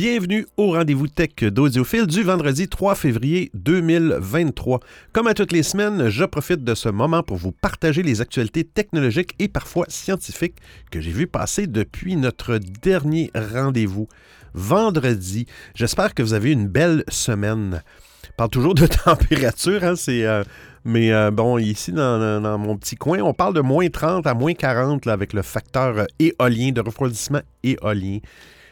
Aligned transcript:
Bienvenue 0.00 0.46
au 0.56 0.74
rendez-vous 0.74 1.08
tech 1.08 1.34
d'Audiophile 1.42 2.06
du 2.06 2.22
vendredi 2.22 2.68
3 2.68 2.94
février 2.94 3.50
2023. 3.54 4.78
Comme 5.12 5.26
à 5.26 5.34
toutes 5.34 5.50
les 5.50 5.64
semaines, 5.64 6.08
je 6.08 6.24
profite 6.24 6.62
de 6.62 6.76
ce 6.76 6.88
moment 6.88 7.24
pour 7.24 7.36
vous 7.36 7.50
partager 7.50 8.04
les 8.04 8.20
actualités 8.20 8.62
technologiques 8.62 9.34
et 9.40 9.48
parfois 9.48 9.86
scientifiques 9.88 10.54
que 10.92 11.00
j'ai 11.00 11.10
vu 11.10 11.26
passer 11.26 11.66
depuis 11.66 12.14
notre 12.14 12.58
dernier 12.58 13.32
rendez-vous 13.34 14.06
vendredi. 14.54 15.46
J'espère 15.74 16.14
que 16.14 16.22
vous 16.22 16.32
avez 16.32 16.52
une 16.52 16.68
belle 16.68 17.02
semaine. 17.08 17.82
Je 18.22 18.30
parle 18.36 18.50
toujours 18.50 18.76
de 18.76 18.86
température, 19.04 19.82
hein, 19.82 19.96
c'est... 19.96 20.24
euh, 20.24 20.44
mais 20.84 21.12
euh, 21.12 21.32
bon, 21.32 21.58
ici, 21.58 21.90
dans, 21.90 22.56
mon 22.56 22.76
petit 22.76 22.94
coin, 22.94 23.18
on 23.18 23.34
parle 23.34 23.54
de 23.54 23.62
moins 23.62 23.88
30 23.88 24.28
à 24.28 24.34
moins 24.34 24.54
40 24.54 25.06
là, 25.06 25.12
avec 25.12 25.32
le 25.32 25.42
facteur 25.42 25.98
euh, 25.98 26.04
éolien, 26.20 26.70
de 26.70 26.82
refroidissement 26.82 27.40
éolien. 27.64 28.20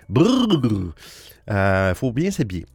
Brrr! 0.08 0.92
Euh, 1.50 1.94
faut 1.94 2.12
bien 2.12 2.30
s'habiller. 2.30 2.66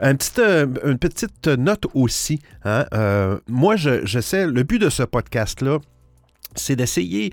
Un 0.00 0.14
euh, 0.38 0.66
une 0.84 0.98
petite 0.98 1.48
note 1.48 1.86
aussi. 1.94 2.40
hein, 2.64 2.86
euh, 2.92 3.38
moi, 3.48 3.76
je, 3.76 4.04
j'essaie. 4.06 4.46
Le 4.46 4.62
but 4.62 4.78
de 4.78 4.90
ce 4.90 5.02
podcast-là, 5.02 5.78
c'est 6.54 6.76
d'essayer 6.76 7.32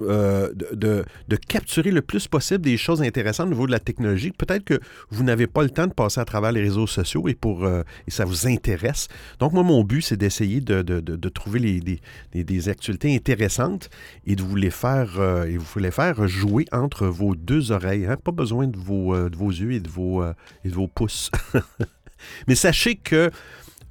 euh, 0.00 0.52
de, 0.72 1.04
capturer 1.48 1.90
le 1.90 2.02
plus 2.02 2.26
possible 2.26 2.62
des 2.62 2.76
choses 2.76 3.02
intéressantes 3.02 3.46
au 3.46 3.50
niveau 3.50 3.66
de 3.66 3.72
la 3.72 3.78
technologie. 3.78 4.32
Peut-être 4.32 4.64
que 4.64 4.80
vous 5.10 5.22
n'avez 5.22 5.46
pas 5.46 5.62
le 5.62 5.70
temps 5.70 5.86
de 5.86 5.92
passer 5.92 6.20
à 6.20 6.24
travers 6.24 6.52
les 6.52 6.62
réseaux 6.62 6.86
sociaux 6.86 7.28
et, 7.28 7.34
pour, 7.34 7.64
euh, 7.64 7.82
ça 8.08 8.24
vous 8.24 8.48
intéresse. 8.48 9.08
Donc, 9.38 9.52
moi, 9.52 9.62
mon 9.62 9.84
but, 9.84 10.02
c'est 10.02 10.16
d'essayer 10.16 10.60
de, 10.60 11.28
trouver 11.28 11.60
les- 11.60 12.00
des, 12.44 12.68
actualités 12.68 13.14
intéressantes 13.14 13.90
et 14.26 14.36
de 14.36 14.42
vous 14.42 14.56
les 14.56 14.70
faire, 14.70 15.20
euh, 15.20 15.46
vous 15.58 15.78
les 15.78 15.90
faire 15.90 16.26
jouer 16.26 16.64
entre 16.72 17.06
vos 17.06 17.34
deux 17.34 17.70
oreilles. 17.72 18.06
hein. 18.06 18.16
Pas 18.16 18.32
besoin 18.32 18.66
de 18.66 18.76
vos, 18.76 19.14
yeux 19.50 19.72
et 19.72 19.76
et 19.76 19.80
de 19.80 20.74
vos 20.74 20.88
pouces. 20.88 21.30
Mais 22.48 22.54
sachez 22.54 22.96
que 22.96 23.30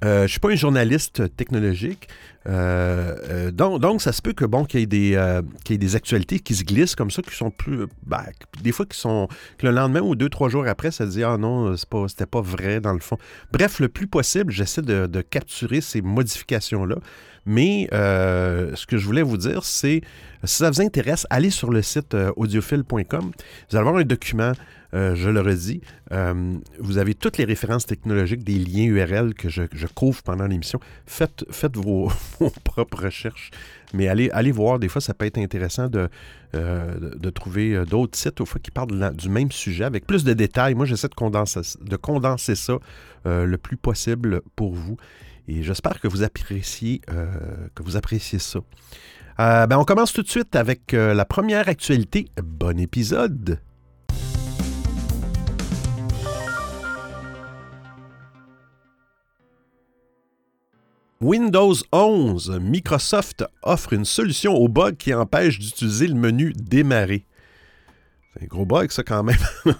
euh, 0.04 0.18
je 0.18 0.22
ne 0.22 0.28
suis 0.28 0.40
pas 0.40 0.50
un 0.50 0.54
journaliste 0.54 1.34
technologique. 1.36 2.08
Euh, 2.46 3.16
euh, 3.30 3.50
donc, 3.50 4.02
ça 4.02 4.12
se 4.12 4.20
peut 4.20 4.34
que 4.34 4.44
bon 4.44 4.64
qu'il 4.64 4.80
y, 4.80 4.82
ait 4.82 4.86
des, 4.86 5.42
y 5.68 5.72
ait 5.72 5.78
des 5.78 5.96
actualités 5.96 6.40
qui 6.40 6.54
se 6.54 6.62
glissent 6.62 6.94
comme 6.94 7.10
ça, 7.10 7.22
qui 7.22 7.34
sont 7.34 7.50
plus. 7.50 7.86
ben, 8.06 8.22
des 8.62 8.72
fois, 8.72 8.84
qui 8.86 8.98
sont. 8.98 9.28
que 9.58 9.66
le 9.66 9.72
lendemain 9.72 10.00
ou 10.00 10.14
deux, 10.14 10.28
trois 10.28 10.48
jours 10.48 10.66
après, 10.66 10.90
ça 10.90 11.06
se 11.06 11.12
dit 11.12 11.24
Ah 11.24 11.38
non, 11.38 11.76
c'est 11.76 11.88
pas, 11.88 12.06
c'était 12.08 12.26
pas 12.26 12.42
vrai 12.42 12.80
dans 12.80 12.92
le 12.92 13.00
fond. 13.00 13.16
Bref, 13.52 13.80
le 13.80 13.88
plus 13.88 14.06
possible, 14.06 14.52
j'essaie 14.52 14.82
de 14.82 15.20
capturer 15.22 15.80
ces 15.80 16.02
modifications-là. 16.02 16.96
Mais 17.46 17.88
euh, 17.92 18.74
ce 18.74 18.86
que 18.86 18.96
je 18.96 19.04
voulais 19.06 19.22
vous 19.22 19.36
dire, 19.36 19.64
c'est 19.64 20.00
si 20.44 20.56
ça 20.56 20.70
vous 20.70 20.80
intéresse, 20.80 21.26
allez 21.30 21.50
sur 21.50 21.70
le 21.70 21.82
site 21.82 22.14
euh, 22.14 22.32
audiophile.com. 22.36 23.04
Vous 23.70 23.76
allez 23.76 23.78
avoir 23.78 23.96
un 23.96 24.04
document, 24.04 24.52
euh, 24.94 25.14
je 25.14 25.30
le 25.30 25.40
redis. 25.40 25.80
Vous 26.78 26.98
avez 26.98 27.14
toutes 27.14 27.38
les 27.38 27.44
références 27.44 27.86
technologiques, 27.86 28.44
des 28.44 28.58
liens 28.58 28.84
URL 28.84 29.34
que 29.34 29.48
je, 29.48 29.62
je 29.72 29.86
couvre 29.86 30.22
pendant 30.22 30.46
l'émission. 30.46 30.80
Faites, 31.06 31.44
faites 31.50 31.76
vos, 31.76 32.10
propres 32.62 33.04
recherches. 33.04 33.50
Mais 33.92 34.08
allez, 34.08 34.30
allez 34.30 34.52
voir, 34.52 34.78
des 34.78 34.88
fois, 34.88 35.00
ça 35.00 35.14
peut 35.14 35.26
être 35.26 35.38
intéressant 35.38 35.88
de, 35.88 36.08
trouver 37.30 37.84
d'autres 37.84 38.18
sites, 38.18 38.42
qui 38.62 38.70
parlent 38.70 39.12
du 39.14 39.28
même 39.28 39.52
sujet 39.52 39.84
avec 39.84 40.06
plus 40.06 40.24
de 40.24 40.32
détails. 40.32 40.74
Moi, 40.74 40.86
j'essaie 40.86 41.08
de 41.08 41.14
condenser, 41.14 41.60
de 41.80 41.96
condenser 41.96 42.54
ça 42.54 42.78
le 43.24 43.56
plus 43.56 43.76
possible 43.76 44.40
pour 44.56 44.74
vous. 44.74 44.96
Et 45.46 45.62
j'espère 45.62 46.00
que 46.00 46.08
vous 46.08 46.22
appréciez, 46.22 47.02
euh, 47.10 47.26
que 47.74 47.82
ça. 48.38 48.60
Euh, 49.40 49.66
ben, 49.66 49.76
on 49.78 49.84
commence 49.84 50.12
tout 50.12 50.22
de 50.22 50.28
suite 50.28 50.56
avec 50.56 50.94
euh, 50.94 51.12
la 51.12 51.24
première 51.24 51.68
actualité. 51.68 52.28
Bon 52.42 52.78
épisode! 52.78 53.60
Windows 61.20 61.74
11, 61.92 62.58
Microsoft 62.60 63.44
offre 63.62 63.92
une 63.92 64.04
solution 64.04 64.54
au 64.54 64.68
bug 64.68 64.96
qui 64.96 65.14
empêche 65.14 65.58
d'utiliser 65.58 66.06
le 66.06 66.14
menu 66.14 66.52
démarrer. 66.54 67.24
C'est 68.34 68.44
un 68.44 68.46
gros 68.46 68.66
bug, 68.66 68.90
ça, 68.90 69.02
quand 69.04 69.22
même. 69.22 69.36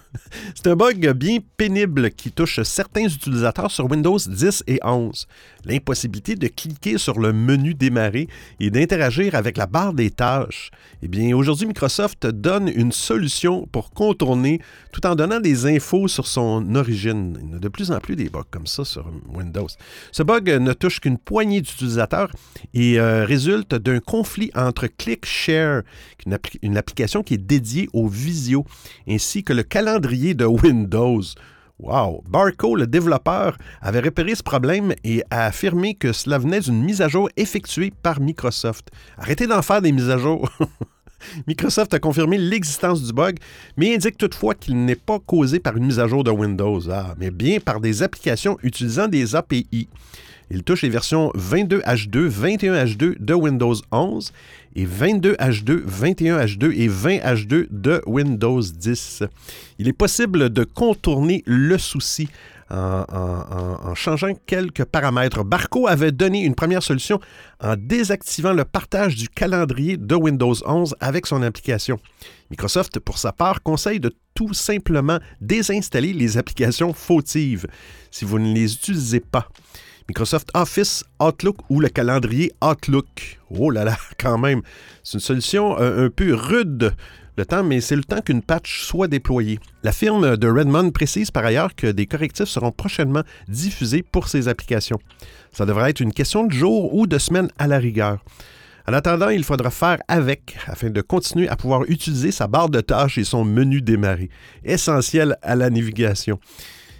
C'est 0.54 0.68
un 0.68 0.76
bug 0.76 1.10
bien 1.12 1.38
pénible 1.56 2.10
qui 2.10 2.30
touche 2.30 2.62
certains 2.62 3.06
utilisateurs 3.06 3.70
sur 3.70 3.90
Windows 3.90 4.18
10 4.18 4.64
et 4.68 4.78
11. 4.84 5.26
L'impossibilité 5.64 6.36
de 6.36 6.46
cliquer 6.46 6.98
sur 6.98 7.18
le 7.18 7.32
menu 7.32 7.74
démarrer 7.74 8.28
et 8.60 8.70
d'interagir 8.70 9.34
avec 9.34 9.56
la 9.56 9.66
barre 9.66 9.92
des 9.92 10.10
tâches. 10.10 10.70
Eh 11.02 11.08
bien, 11.08 11.34
aujourd'hui, 11.36 11.66
Microsoft 11.66 12.26
donne 12.26 12.68
une 12.68 12.92
solution 12.92 13.66
pour 13.72 13.90
contourner 13.90 14.60
tout 14.92 15.04
en 15.06 15.16
donnant 15.16 15.40
des 15.40 15.66
infos 15.66 16.06
sur 16.06 16.26
son 16.26 16.74
origine. 16.76 17.38
Il 17.42 17.52
y 17.52 17.56
a 17.56 17.58
de 17.58 17.68
plus 17.68 17.90
en 17.90 17.98
plus 17.98 18.14
des 18.14 18.28
bugs 18.28 18.42
comme 18.50 18.66
ça 18.66 18.84
sur 18.84 19.10
Windows. 19.28 19.68
Ce 20.12 20.22
bug 20.22 20.48
ne 20.48 20.72
touche 20.72 21.00
qu'une 21.00 21.18
poignée 21.18 21.60
d'utilisateurs 21.60 22.30
et 22.72 23.00
euh, 23.00 23.24
résulte 23.24 23.74
d'un 23.74 23.98
conflit 23.98 24.50
entre 24.54 24.86
ClickShare, 24.86 25.82
une, 26.24 26.38
une 26.62 26.76
application 26.76 27.22
qui 27.22 27.34
est 27.34 27.38
dédiée 27.38 27.88
aux 27.92 28.06
ainsi 29.08 29.42
que 29.42 29.52
le 29.52 29.62
calendrier 29.62 30.34
de 30.34 30.44
Windows. 30.44 31.22
Wow! 31.80 32.22
Barco, 32.28 32.76
le 32.76 32.86
développeur, 32.86 33.58
avait 33.80 34.00
repéré 34.00 34.34
ce 34.34 34.42
problème 34.42 34.94
et 35.02 35.22
a 35.30 35.46
affirmé 35.46 35.94
que 35.94 36.12
cela 36.12 36.38
venait 36.38 36.60
d'une 36.60 36.82
mise 36.82 37.02
à 37.02 37.08
jour 37.08 37.28
effectuée 37.36 37.92
par 38.02 38.20
Microsoft. 38.20 38.90
Arrêtez 39.18 39.46
d'en 39.46 39.62
faire 39.62 39.82
des 39.82 39.92
mises 39.92 40.10
à 40.10 40.18
jour! 40.18 40.48
Microsoft 41.46 41.92
a 41.94 41.98
confirmé 41.98 42.38
l'existence 42.38 43.02
du 43.02 43.12
bug, 43.12 43.38
mais 43.76 43.94
indique 43.94 44.18
toutefois 44.18 44.54
qu'il 44.54 44.84
n'est 44.84 44.94
pas 44.94 45.18
causé 45.18 45.58
par 45.58 45.76
une 45.76 45.86
mise 45.86 45.98
à 45.98 46.06
jour 46.06 46.22
de 46.22 46.30
Windows, 46.30 46.80
ah, 46.90 47.14
mais 47.18 47.30
bien 47.30 47.60
par 47.60 47.80
des 47.80 48.02
applications 48.02 48.58
utilisant 48.62 49.08
des 49.08 49.34
API. 49.34 49.88
Il 50.50 50.62
touche 50.62 50.82
les 50.82 50.90
versions 50.90 51.30
22H2, 51.36 52.28
21H2 52.28 53.16
de 53.18 53.34
Windows 53.34 53.74
11 53.90 54.32
et 54.76 54.86
22H2, 54.86 55.84
21H2 55.86 56.72
et 56.76 56.88
20H2 56.88 57.66
de 57.70 58.02
Windows 58.06 58.60
10. 58.60 59.22
Il 59.78 59.88
est 59.88 59.92
possible 59.92 60.50
de 60.50 60.64
contourner 60.64 61.42
le 61.46 61.78
souci 61.78 62.28
en, 62.70 63.94
changeant 63.94 64.32
quelques 64.46 64.84
paramètres. 64.84 65.44
Barco 65.44 65.86
avait 65.86 66.12
donné 66.12 66.44
une 66.44 66.54
première 66.54 66.82
solution 66.82 67.20
en 67.60 67.76
désactivant 67.76 68.52
le 68.52 68.64
partage 68.64 69.16
du 69.16 69.28
calendrier 69.28 69.96
de 69.96 70.14
Windows 70.14 70.54
11 70.66 70.96
avec 71.00 71.26
son 71.26 71.42
application. 71.42 71.98
Microsoft, 72.50 72.98
pour 73.00 73.18
sa 73.18 73.32
part, 73.32 73.62
conseille 73.62 74.00
de 74.00 74.12
tout 74.34 74.54
simplement 74.54 75.18
désinstaller 75.40 76.12
les 76.12 76.36
applications 76.36 76.92
fautives 76.92 77.66
si 78.10 78.24
vous 78.24 78.38
ne 78.38 78.52
les 78.52 78.74
utilisez 78.74 79.20
pas. 79.20 79.48
Microsoft 80.08 80.50
Office, 80.54 81.04
Outlook 81.20 81.56
ou 81.70 81.80
le 81.80 81.88
calendrier 81.88 82.52
Outlook. 82.62 83.38
Oh 83.50 83.70
là 83.70 83.84
là, 83.84 83.96
quand 84.18 84.38
même. 84.38 84.62
C'est 85.02 85.14
une 85.14 85.20
solution 85.20 85.78
euh, 85.78 86.06
un 86.06 86.10
peu 86.10 86.34
rude 86.34 86.94
le 87.36 87.44
temps, 87.44 87.64
mais 87.64 87.80
c'est 87.80 87.96
le 87.96 88.04
temps 88.04 88.20
qu'une 88.20 88.42
patch 88.42 88.84
soit 88.84 89.08
déployée. 89.08 89.58
La 89.82 89.92
firme 89.92 90.36
de 90.36 90.48
Redmond 90.48 90.90
précise 90.90 91.30
par 91.30 91.44
ailleurs 91.44 91.74
que 91.74 91.88
des 91.88 92.06
correctifs 92.06 92.48
seront 92.48 92.70
prochainement 92.70 93.22
diffusés 93.48 94.02
pour 94.02 94.28
ces 94.28 94.46
applications. 94.46 95.00
Ça 95.52 95.66
devrait 95.66 95.90
être 95.90 96.00
une 96.00 96.12
question 96.12 96.44
de 96.44 96.52
jour 96.52 96.94
ou 96.94 97.06
de 97.06 97.18
semaine 97.18 97.48
à 97.58 97.66
la 97.66 97.78
rigueur. 97.78 98.24
En 98.86 98.92
attendant, 98.92 99.30
il 99.30 99.44
faudra 99.44 99.70
faire 99.70 99.98
avec 100.08 100.56
afin 100.66 100.90
de 100.90 101.00
continuer 101.00 101.48
à 101.48 101.56
pouvoir 101.56 101.84
utiliser 101.88 102.30
sa 102.30 102.46
barre 102.46 102.68
de 102.68 102.80
tâches 102.80 103.18
et 103.18 103.24
son 103.24 103.44
menu 103.44 103.80
démarrer, 103.80 104.28
essentiel 104.62 105.36
à 105.42 105.56
la 105.56 105.70
navigation. 105.70 106.38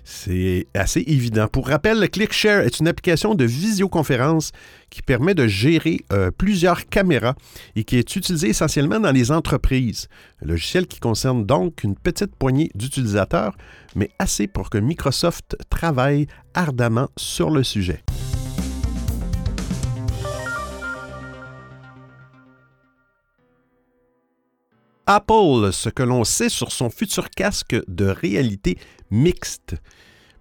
C'est 0.05 0.67
assez 0.75 1.03
évident. 1.07 1.49
Pour 1.49 1.69
rappel, 1.69 2.11
ClickShare 2.11 2.61
est 2.61 2.79
une 2.79 2.89
application 2.89 3.35
de 3.35 3.45
visioconférence 3.45 4.53
qui 4.91 5.01
permet 5.01 5.35
de 5.35 5.47
gérer 5.47 6.01
euh, 6.13 6.31
plusieurs 6.31 6.87
caméras 6.87 7.35
et 7.75 7.85
qui 7.85 7.97
est 7.97 8.15
utilisée 8.15 8.51
essentiellement 8.51 9.01
dans 9.01 9.13
les 9.13 9.33
entreprises. 9.33 10.09
Un 10.43 10.49
logiciel 10.49 10.87
qui 10.87 11.01
concerne 11.01 11.47
donc 11.47 11.83
une 11.85 11.97
petite 11.97 12.37
poignée 12.37 12.71
d'utilisateurs, 12.75 13.57
mais 13.97 14.11
assez 14.19 14.47
pour 14.47 14.69
que 14.69 14.77
Microsoft 14.77 15.57
travaille 15.71 16.27
ardemment 16.53 17.09
sur 17.17 17.51
le 17.51 17.65
sujet. 17.65 18.03
Apple, 25.07 25.71
ce 25.73 25.91
que 25.91 26.03
l'on 26.03 26.25
sait 26.25 26.49
sur 26.49 26.73
son 26.73 26.89
futur 26.89 27.29
casque 27.29 27.77
de 27.89 28.07
réalité 28.07 28.79
mixte. 29.11 29.77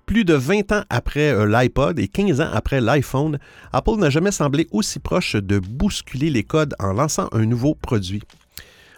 Plus 0.05 0.25
de 0.25 0.33
20 0.33 0.71
ans 0.73 0.83
après 0.89 1.33
euh, 1.33 1.45
l'iPod 1.45 1.97
et 1.97 2.07
15 2.07 2.41
ans 2.41 2.49
après 2.53 2.81
l'iPhone, 2.81 3.39
Apple 3.71 3.95
n'a 3.97 4.09
jamais 4.09 4.31
semblé 4.31 4.67
aussi 4.71 4.99
proche 4.99 5.35
de 5.35 5.59
bousculer 5.59 6.29
les 6.29 6.43
codes 6.43 6.75
en 6.79 6.91
lançant 6.93 7.29
un 7.31 7.45
nouveau 7.45 7.73
produit. 7.73 8.21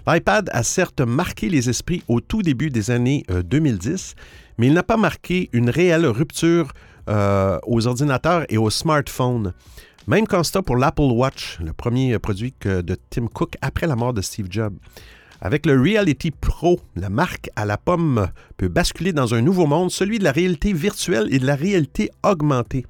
L'iPad 0.08 0.50
a 0.52 0.64
certes 0.64 1.02
marqué 1.02 1.50
les 1.50 1.70
esprits 1.70 2.04
au 2.08 2.22
tout 2.22 2.42
début 2.42 2.70
des 2.70 2.92
années 2.92 3.24
euh, 3.30 3.44
2010, 3.44 4.16
mais 4.58 4.68
il 4.68 4.74
n'a 4.74 4.84
pas 4.84 4.98
marqué 4.98 5.50
une 5.54 5.70
réelle 5.70 6.06
rupture 6.06 6.74
euh, 7.08 7.60
aux 7.68 7.86
ordinateurs 7.86 8.46
et 8.50 8.58
aux 8.58 8.72
smartphones. 8.72 9.54
Même 10.08 10.28
constat 10.28 10.64
pour 10.64 10.76
l'Apple 10.76 11.02
Watch, 11.02 11.60
le 11.64 11.74
premier 11.74 12.18
produit 12.20 12.54
de 12.62 12.98
Tim 13.10 13.28
Cook 13.28 13.56
après 13.62 13.88
la 13.88 13.96
mort 13.96 14.14
de 14.14 14.22
Steve 14.22 14.48
Jobs. 14.50 14.78
Avec 15.42 15.66
le 15.66 15.80
Reality 15.80 16.32
Pro, 16.32 16.80
la 16.96 17.10
marque 17.10 17.50
à 17.56 17.66
la 17.66 17.78
pomme 17.78 18.28
peut 18.58 18.68
basculer 18.68 19.14
dans 19.14 19.34
un 19.34 19.42
nouveau 19.42 19.66
monde, 19.66 19.92
celui 19.92 20.20
de 20.20 20.24
la 20.24 20.32
réalité 20.32 20.74
virtuelle 20.74 21.28
et 21.32 21.40
de 21.40 21.46
la 21.46 21.56
réalité 21.56 22.10
augmentée. 22.24 22.86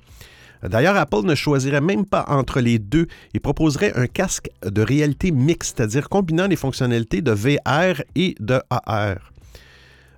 D'ailleurs, 0.64 0.96
Apple 0.96 1.24
ne 1.24 1.36
choisirait 1.36 1.82
même 1.82 2.06
pas 2.06 2.26
entre 2.28 2.60
les 2.60 2.80
deux 2.80 3.08
et 3.34 3.40
proposerait 3.40 3.94
un 3.96 4.08
casque 4.08 4.50
de 4.64 4.82
réalité 4.82 5.32
mixte, 5.32 5.78
c'est-à-dire 5.78 6.10
combinant 6.10 6.48
les 6.48 6.56
fonctionnalités 6.56 7.22
de 7.22 7.32
VR 7.32 8.02
et 8.16 8.36
de 8.40 8.60
AR. 8.70 9.35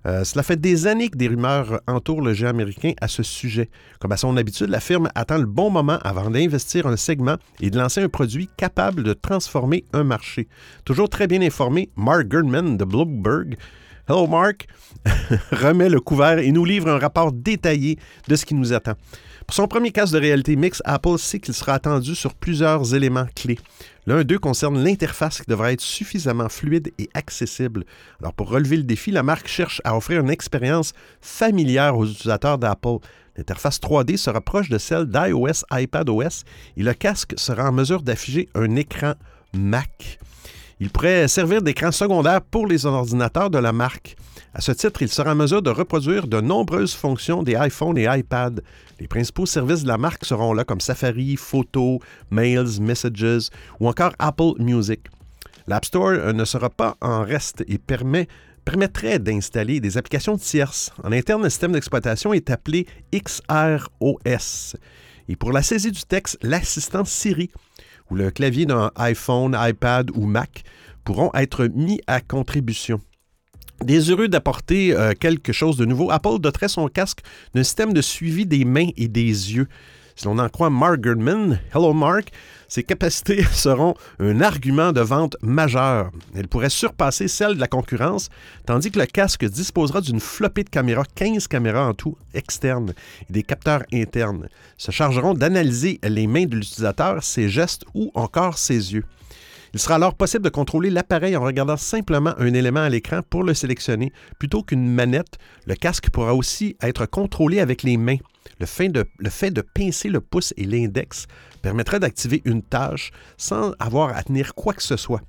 Euh, 0.07 0.23
cela 0.23 0.43
fait 0.43 0.59
des 0.59 0.87
années 0.87 1.09
que 1.09 1.17
des 1.17 1.27
rumeurs 1.27 1.81
entourent 1.85 2.21
le 2.21 2.33
jeu 2.33 2.47
américain 2.47 2.93
à 3.01 3.07
ce 3.07 3.23
sujet. 3.23 3.69
Comme 3.99 4.13
à 4.13 4.17
son 4.17 4.37
habitude, 4.37 4.69
la 4.69 4.79
firme 4.79 5.09
attend 5.15 5.37
le 5.37 5.45
bon 5.45 5.69
moment 5.69 5.99
avant 6.03 6.29
d'investir 6.29 6.87
un 6.87 6.95
segment 6.95 7.35
et 7.59 7.69
de 7.69 7.77
lancer 7.77 8.01
un 8.01 8.09
produit 8.09 8.49
capable 8.55 9.03
de 9.03 9.13
transformer 9.13 9.83
un 9.91 10.03
marché. 10.03 10.47
Toujours 10.85 11.09
très 11.09 11.27
bien 11.27 11.41
informé, 11.41 11.89
Mark 11.97 12.31
Gerdman 12.31 12.77
de 12.77 12.85
Bloomberg 12.85 13.57
Hello 14.09 14.25
Mark 14.25 14.67
remet 15.51 15.89
le 15.89 15.99
couvert 15.99 16.39
et 16.39 16.51
nous 16.53 16.63
livre 16.63 16.87
un 16.87 16.97
rapport 16.97 17.33
détaillé 17.33 17.99
de 18.29 18.37
ce 18.37 18.45
qui 18.45 18.55
nous 18.55 18.71
attend. 18.71 18.93
Pour 19.47 19.55
son 19.55 19.67
premier 19.69 19.91
casque 19.91 20.13
de 20.13 20.19
réalité 20.19 20.57
mixte, 20.57 20.81
Apple 20.83 21.17
sait 21.17 21.39
qu'il 21.39 21.53
sera 21.53 21.75
attendu 21.75 22.15
sur 22.15 22.35
plusieurs 22.35 22.93
éléments 22.93 23.27
clés. 23.33 23.57
L'un 24.05 24.25
d'eux 24.25 24.39
concerne 24.39 24.83
l'interface 24.83 25.39
qui 25.39 25.49
devrait 25.49 25.71
être 25.71 25.81
suffisamment 25.81 26.49
fluide 26.49 26.91
et 26.99 27.09
accessible. 27.13 27.85
Alors 28.19 28.33
pour 28.33 28.49
relever 28.49 28.75
le 28.75 28.83
défi, 28.83 29.09
la 29.09 29.23
marque 29.23 29.47
cherche 29.47 29.81
à 29.85 29.95
offrir 29.95 30.19
une 30.19 30.29
expérience 30.29 30.91
familière 31.21 31.97
aux 31.97 32.05
utilisateurs 32.05 32.57
d'Apple. 32.57 32.97
L'interface 33.37 33.79
3D 33.79 34.17
sera 34.17 34.41
proche 34.41 34.67
de 34.67 34.77
celle 34.77 35.05
d'iOS, 35.05 35.63
iPadOS 35.71 36.43
et 36.75 36.83
le 36.83 36.93
casque 36.93 37.33
sera 37.37 37.69
en 37.69 37.71
mesure 37.71 38.01
d'afficher 38.01 38.49
un 38.53 38.75
écran 38.75 39.13
Mac. 39.53 40.19
Il 40.81 40.89
pourrait 40.89 41.29
servir 41.29 41.61
d'écran 41.61 41.93
secondaire 41.93 42.41
pour 42.41 42.67
les 42.67 42.85
ordinateurs 42.85 43.49
de 43.49 43.59
la 43.59 43.71
marque. 43.71 44.17
À 44.53 44.61
ce 44.61 44.71
titre, 44.71 45.01
il 45.01 45.09
sera 45.09 45.33
en 45.33 45.35
mesure 45.35 45.61
de 45.61 45.69
reproduire 45.69 46.27
de 46.27 46.41
nombreuses 46.41 46.93
fonctions 46.93 47.43
des 47.43 47.55
iPhones 47.59 47.97
et 47.97 48.07
iPads. 48.09 48.61
Les 48.99 49.07
principaux 49.07 49.45
services 49.45 49.83
de 49.83 49.87
la 49.87 49.97
marque 49.97 50.25
seront 50.25 50.53
là 50.53 50.63
comme 50.63 50.81
Safari, 50.81 51.35
Photos, 51.35 51.99
Mails, 52.31 52.81
Messages 52.81 53.49
ou 53.79 53.87
encore 53.87 54.13
Apple 54.19 54.53
Music. 54.59 55.01
L'App 55.67 55.85
Store 55.85 56.09
euh, 56.09 56.33
ne 56.33 56.45
sera 56.45 56.69
pas 56.69 56.95
en 57.01 57.23
reste 57.23 57.63
et 57.67 57.77
permettrait 57.77 59.19
d'installer 59.19 59.79
des 59.79 59.97
applications 59.97 60.37
tierces. 60.37 60.91
En 61.03 61.11
interne, 61.11 61.43
le 61.43 61.49
système 61.49 61.73
d'exploitation 61.73 62.33
est 62.33 62.49
appelé 62.49 62.87
XROS. 63.13 64.77
Et 65.29 65.35
pour 65.35 65.51
la 65.51 65.61
saisie 65.61 65.91
du 65.91 66.03
texte, 66.03 66.37
l'assistant 66.41 67.03
Siri 67.03 67.51
ou 68.09 68.15
le 68.15 68.31
clavier 68.31 68.65
d'un 68.65 68.91
iPhone, 68.95 69.57
iPad 69.59 70.09
ou 70.15 70.25
Mac 70.25 70.63
pourront 71.03 71.31
être 71.33 71.65
mis 71.67 71.99
à 72.07 72.21
contribution. 72.21 73.01
Désireux 73.83 74.27
d'apporter 74.27 74.93
euh, 74.93 75.13
quelque 75.17 75.53
chose 75.53 75.77
de 75.77 75.85
nouveau, 75.85 76.09
Apple 76.11 76.39
doterait 76.39 76.67
son 76.67 76.87
casque 76.87 77.19
d'un 77.53 77.63
système 77.63 77.93
de 77.93 78.01
suivi 78.01 78.45
des 78.45 78.65
mains 78.65 78.89
et 78.97 79.07
des 79.07 79.21
yeux. 79.21 79.67
Si 80.15 80.25
l'on 80.25 80.39
en 80.39 80.49
croit 80.49 80.71
Mark 80.71 81.03
Gerdman, 81.03 81.59
Hello 81.71 81.93
Mark, 81.93 82.31
ces 82.67 82.81
capacités 82.81 83.43
seront 83.53 83.93
un 84.19 84.41
argument 84.41 84.91
de 84.91 85.01
vente 85.01 85.37
majeur. 85.43 86.09
Elles 86.35 86.47
pourraient 86.47 86.71
surpasser 86.71 87.27
celles 87.27 87.53
de 87.53 87.59
la 87.59 87.67
concurrence, 87.67 88.29
tandis 88.65 88.89
que 88.89 88.99
le 88.99 89.05
casque 89.05 89.45
disposera 89.45 90.01
d'une 90.01 90.19
flopée 90.19 90.63
de 90.63 90.69
caméras, 90.69 91.05
15 91.13 91.47
caméras 91.47 91.87
en 91.87 91.93
tout 91.93 92.17
externes, 92.33 92.95
et 93.29 93.33
des 93.33 93.43
capteurs 93.43 93.83
internes. 93.93 94.49
Se 94.77 94.89
chargeront 94.89 95.35
d'analyser 95.35 95.99
les 96.01 96.25
mains 96.25 96.45
de 96.45 96.55
l'utilisateur, 96.55 97.23
ses 97.23 97.47
gestes 97.47 97.85
ou 97.93 98.11
encore 98.15 98.57
ses 98.57 98.93
yeux. 98.93 99.05
Il 99.73 99.79
sera 99.79 99.95
alors 99.95 100.15
possible 100.15 100.43
de 100.43 100.49
contrôler 100.49 100.89
l'appareil 100.89 101.35
en 101.35 101.41
regardant 101.41 101.77
simplement 101.77 102.33
un 102.37 102.53
élément 102.53 102.81
à 102.81 102.89
l'écran 102.89 103.21
pour 103.29 103.43
le 103.43 103.53
sélectionner. 103.53 104.11
Plutôt 104.39 104.63
qu'une 104.63 104.87
manette, 104.89 105.37
le 105.65 105.75
casque 105.75 106.09
pourra 106.09 106.33
aussi 106.33 106.75
être 106.81 107.05
contrôlé 107.05 107.59
avec 107.59 107.83
les 107.83 107.97
mains. 107.97 108.17
Le 108.59 108.65
fait, 108.65 108.89
de, 108.89 109.61
pincer 109.61 110.09
le 110.09 110.21
pouce 110.21 110.53
et 110.57 110.63
l'index 110.63 111.27
permettrait 111.61 111.99
d'activer 111.99 112.41
une 112.45 112.63
tâche 112.63 113.11
sans 113.37 113.73
avoir 113.79 114.15
à 114.15 114.23
tenir 114.23 114.55
quoi 114.55 114.73
que 114.73 114.83
ce 114.83 114.97
soit. 114.97 115.21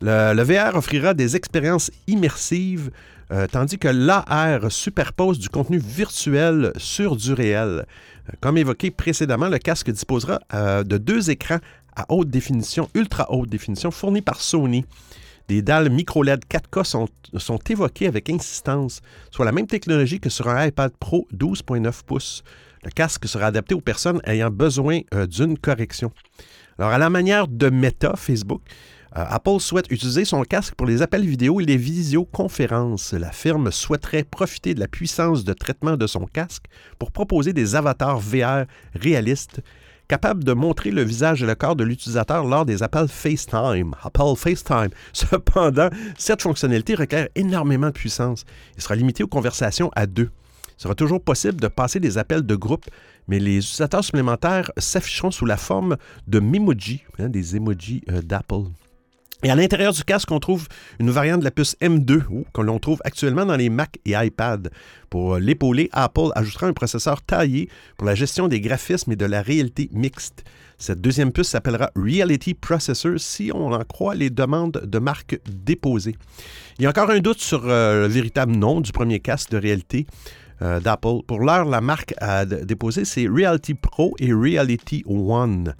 Le, 0.00 0.42
VR 0.42 0.76
offrira 0.76 1.14
des 1.14 1.36
expériences 1.36 1.90
immersives, 2.06 2.90
euh, 3.32 3.46
tandis 3.50 3.78
que 3.78 3.88
l'AR 3.88 4.70
superpose 4.70 5.38
du 5.38 5.48
contenu 5.48 5.78
virtuel 5.78 6.72
sur 6.76 7.16
du 7.16 7.32
réel. 7.32 7.86
Euh, 8.28 8.32
comme 8.40 8.56
évoqué 8.58 8.90
précédemment, 8.90 9.48
le 9.48 9.58
casque 9.58 9.90
disposera 9.90 10.38
euh, 10.54 10.84
de 10.84 10.98
deux 10.98 11.30
écrans 11.30 11.58
à 11.96 12.04
haute 12.10 12.30
définition, 12.30 12.88
ultra 12.94 13.32
haute 13.32 13.48
définition, 13.48 13.90
fournis 13.90 14.22
par 14.22 14.40
Sony. 14.40 14.84
Des 15.48 15.62
dalles 15.62 15.90
micro-LED 15.90 16.44
4K 16.44 16.84
sont, 16.84 17.08
sont 17.36 17.58
évoquées 17.70 18.06
avec 18.06 18.28
insistance, 18.30 19.00
soit 19.30 19.44
la 19.44 19.52
même 19.52 19.66
technologie 19.66 20.20
que 20.20 20.28
sur 20.28 20.48
un 20.48 20.66
iPad 20.66 20.92
Pro 20.98 21.26
12.9 21.34 22.02
pouces. 22.04 22.42
Le 22.84 22.90
casque 22.90 23.26
sera 23.26 23.46
adapté 23.46 23.74
aux 23.74 23.80
personnes 23.80 24.20
ayant 24.24 24.50
besoin 24.50 25.00
euh, 25.14 25.26
d'une 25.26 25.58
correction. 25.58 26.12
Alors, 26.78 26.90
à 26.90 26.98
la 26.98 27.10
manière 27.10 27.48
de 27.48 27.70
Meta, 27.70 28.14
Facebook, 28.16 28.60
euh, 29.16 29.24
Apple 29.28 29.60
souhaite 29.60 29.90
utiliser 29.90 30.24
son 30.24 30.42
casque 30.42 30.74
pour 30.74 30.86
les 30.86 31.00
appels 31.00 31.24
vidéo 31.24 31.60
et 31.60 31.64
les 31.64 31.76
visioconférences. 31.76 33.12
La 33.12 33.32
firme 33.32 33.70
souhaiterait 33.70 34.24
profiter 34.24 34.74
de 34.74 34.80
la 34.80 34.88
puissance 34.88 35.44
de 35.44 35.52
traitement 35.52 35.96
de 35.96 36.06
son 36.06 36.26
casque 36.26 36.64
pour 36.98 37.12
proposer 37.12 37.52
des 37.52 37.76
avatars 37.76 38.18
VR 38.18 38.66
réalistes 38.94 39.62
capable 40.08 40.44
de 40.44 40.52
montrer 40.52 40.90
le 40.90 41.02
visage 41.02 41.42
et 41.42 41.46
le 41.46 41.54
corps 41.54 41.76
de 41.76 41.84
l'utilisateur 41.84 42.44
lors 42.44 42.64
des 42.64 42.82
appels 42.82 43.08
FaceTime. 43.08 43.94
Apple 44.02 44.36
FaceTime. 44.36 44.90
Cependant, 45.12 45.88
cette 46.16 46.42
fonctionnalité 46.42 46.94
requiert 46.94 47.28
énormément 47.34 47.88
de 47.88 47.92
puissance 47.92 48.44
Il 48.76 48.82
sera 48.82 48.94
limité 48.94 49.22
aux 49.22 49.28
conversations 49.28 49.90
à 49.94 50.06
deux. 50.06 50.30
Il 50.78 50.82
sera 50.82 50.94
toujours 50.94 51.22
possible 51.22 51.60
de 51.60 51.68
passer 51.68 52.00
des 52.00 52.18
appels 52.18 52.44
de 52.44 52.54
groupe, 52.54 52.84
mais 53.28 53.38
les 53.38 53.58
utilisateurs 53.58 54.04
supplémentaires 54.04 54.70
s'afficheront 54.76 55.30
sous 55.30 55.46
la 55.46 55.56
forme 55.56 55.96
de 56.26 56.38
Memoji, 56.38 57.02
hein, 57.18 57.28
des 57.28 57.56
emojis 57.56 58.02
euh, 58.10 58.20
d'Apple. 58.20 58.64
Et 59.42 59.50
à 59.50 59.54
l'intérieur 59.54 59.92
du 59.92 60.02
casque, 60.02 60.30
on 60.32 60.40
trouve 60.40 60.66
une 60.98 61.10
variante 61.10 61.40
de 61.40 61.44
la 61.44 61.50
puce 61.50 61.76
M2 61.82 62.22
que 62.54 62.60
l'on 62.62 62.78
trouve 62.78 63.00
actuellement 63.04 63.44
dans 63.44 63.56
les 63.56 63.68
Mac 63.68 63.98
et 64.06 64.12
iPad. 64.14 64.70
Pour 65.10 65.36
l'épauler, 65.36 65.90
Apple 65.92 66.30
ajoutera 66.34 66.66
un 66.66 66.72
processeur 66.72 67.20
taillé 67.20 67.68
pour 67.98 68.06
la 68.06 68.14
gestion 68.14 68.48
des 68.48 68.60
graphismes 68.60 69.12
et 69.12 69.16
de 69.16 69.26
la 69.26 69.42
réalité 69.42 69.90
mixte. 69.92 70.44
Cette 70.78 71.00
deuxième 71.00 71.32
puce 71.32 71.48
s'appellera 71.48 71.90
Reality 71.94 72.54
Processor 72.54 73.18
si 73.18 73.50
on 73.54 73.72
en 73.72 73.84
croit 73.84 74.14
les 74.14 74.30
demandes 74.30 74.80
de 74.84 74.98
marque 74.98 75.38
déposées. 75.46 76.16
Il 76.78 76.84
y 76.84 76.86
a 76.86 76.90
encore 76.90 77.10
un 77.10 77.20
doute 77.20 77.40
sur 77.40 77.62
euh, 77.66 78.02
le 78.02 78.08
véritable 78.08 78.52
nom 78.52 78.80
du 78.80 78.92
premier 78.92 79.20
casque 79.20 79.50
de 79.50 79.58
réalité. 79.58 80.06
Euh, 80.62 80.80
d'Apple. 80.80 81.20
Pour 81.26 81.40
l'heure, 81.40 81.66
la 81.66 81.82
marque 81.82 82.14
a 82.16 82.46
déposé 82.46 83.04
c'est 83.04 83.26
Reality 83.28 83.74
Pro 83.74 84.16
et 84.18 84.32
Reality 84.32 85.04
One. 85.06 85.74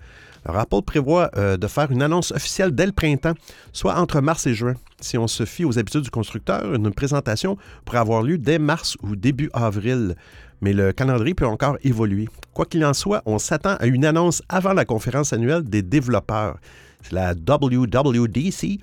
Apple 0.54 0.82
prévoit 0.82 1.30
euh, 1.36 1.56
de 1.56 1.66
faire 1.66 1.90
une 1.90 2.02
annonce 2.02 2.32
officielle 2.32 2.74
dès 2.74 2.86
le 2.86 2.92
printemps, 2.92 3.34
soit 3.72 3.96
entre 3.96 4.20
mars 4.20 4.46
et 4.46 4.54
juin. 4.54 4.74
Si 5.00 5.18
on 5.18 5.26
se 5.26 5.44
fie 5.44 5.64
aux 5.64 5.78
habitudes 5.78 6.02
du 6.02 6.10
constructeur, 6.10 6.74
une 6.74 6.92
présentation 6.92 7.56
pourrait 7.84 7.98
avoir 7.98 8.22
lieu 8.22 8.38
dès 8.38 8.58
mars 8.58 8.96
ou 9.02 9.16
début 9.16 9.50
avril. 9.52 10.14
Mais 10.60 10.72
le 10.72 10.92
calendrier 10.92 11.34
peut 11.34 11.46
encore 11.46 11.76
évoluer. 11.82 12.28
Quoi 12.54 12.64
qu'il 12.64 12.84
en 12.84 12.94
soit, 12.94 13.22
on 13.26 13.38
s'attend 13.38 13.76
à 13.76 13.86
une 13.86 14.04
annonce 14.04 14.42
avant 14.48 14.72
la 14.72 14.84
conférence 14.84 15.32
annuelle 15.32 15.64
des 15.64 15.82
développeurs. 15.82 16.58
C'est 17.02 17.12
la 17.12 17.34
WWDC. 17.34 18.80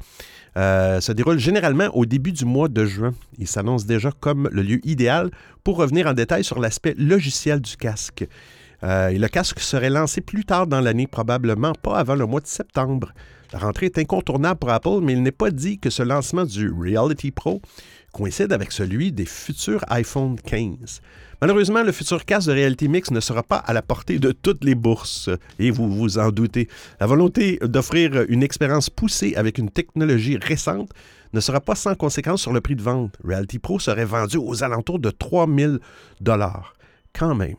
Euh, 0.56 1.02
se 1.02 1.12
déroule 1.12 1.40
généralement 1.40 1.88
au 1.96 2.06
début 2.06 2.32
du 2.32 2.46
mois 2.46 2.68
de 2.68 2.86
juin. 2.86 3.12
Il 3.40 3.48
s'annonce 3.48 3.88
déjà 3.88 4.12
comme 4.12 4.50
le 4.52 4.62
lieu 4.62 4.80
idéal 4.84 5.32
pour 5.64 5.78
revenir 5.78 6.06
en 6.06 6.14
détail 6.14 6.44
sur 6.44 6.60
l'aspect 6.60 6.94
logiciel 6.96 7.60
du 7.60 7.76
casque. 7.76 8.28
Euh, 8.84 9.10
et 9.10 9.18
le 9.18 9.28
casque 9.28 9.60
serait 9.60 9.90
lancé 9.90 10.22
plus 10.22 10.46
tard 10.46 10.68
dans 10.68 10.82
l'année, 10.82 11.08
probablement 11.08 11.74
pas 11.74 11.98
avant 11.98 12.16
le 12.16 12.26
mois 12.26 12.42
de 12.42 12.48
septembre. 12.48 13.14
La 13.54 13.60
rentrée 13.60 13.86
est 13.86 13.98
incontournable 13.98 14.60
pour 14.60 14.72
Apple, 14.72 15.00
mais 15.02 15.14
il 15.14 15.22
n'est 15.22 15.32
pas 15.32 15.52
dit 15.52 15.78
que 15.78 15.90
ce 15.90 16.04
lancement 16.04 16.44
du 16.44 16.72
Reality 16.72 17.32
Pro 17.32 17.62
coïncide 18.12 18.52
avec 18.52 18.72
celui 18.72 19.12
des 19.12 19.26
futurs 19.26 19.84
iPhone 19.90 20.38
15. 20.40 21.02
Malheureusement, 21.42 21.84
le 21.84 21.92
futur 21.92 22.26
casque 22.26 22.48
de 22.48 22.54
réalité 22.54 22.88
mixte 22.88 23.12
ne 23.12 23.20
sera 23.20 23.44
pas 23.44 23.58
à 23.58 23.74
la 23.74 23.82
portée 23.82 24.18
de 24.18 24.32
toutes 24.32 24.64
les 24.64 24.76
bourses, 24.76 25.30
et 25.60 25.72
vous 25.72 25.92
vous 25.92 26.18
en 26.18 26.32
doutez. 26.32 26.68
La 27.00 27.06
volonté 27.06 27.60
d'offrir 27.62 28.26
une 28.30 28.44
expérience 28.44 28.90
poussée 28.90 29.36
avec 29.36 29.58
une 29.58 29.70
technologie 29.70 30.38
récente 30.38 30.90
ne 31.34 31.40
sera 31.40 31.60
pas 31.60 31.76
sans 31.76 31.96
conséquence 31.96 32.42
sur 32.42 32.54
le 32.54 32.62
prix 32.62 32.76
de 32.76 32.82
vente. 32.82 33.18
Reality 33.24 33.60
Pro 33.60 33.80
serait 33.80 34.06
vendu 34.06 34.38
aux 34.38 34.64
alentours 34.64 35.00
de 35.00 35.10
3000 35.10 35.80
dollars. 36.22 36.76
Quand 37.14 37.36
même. 37.36 37.56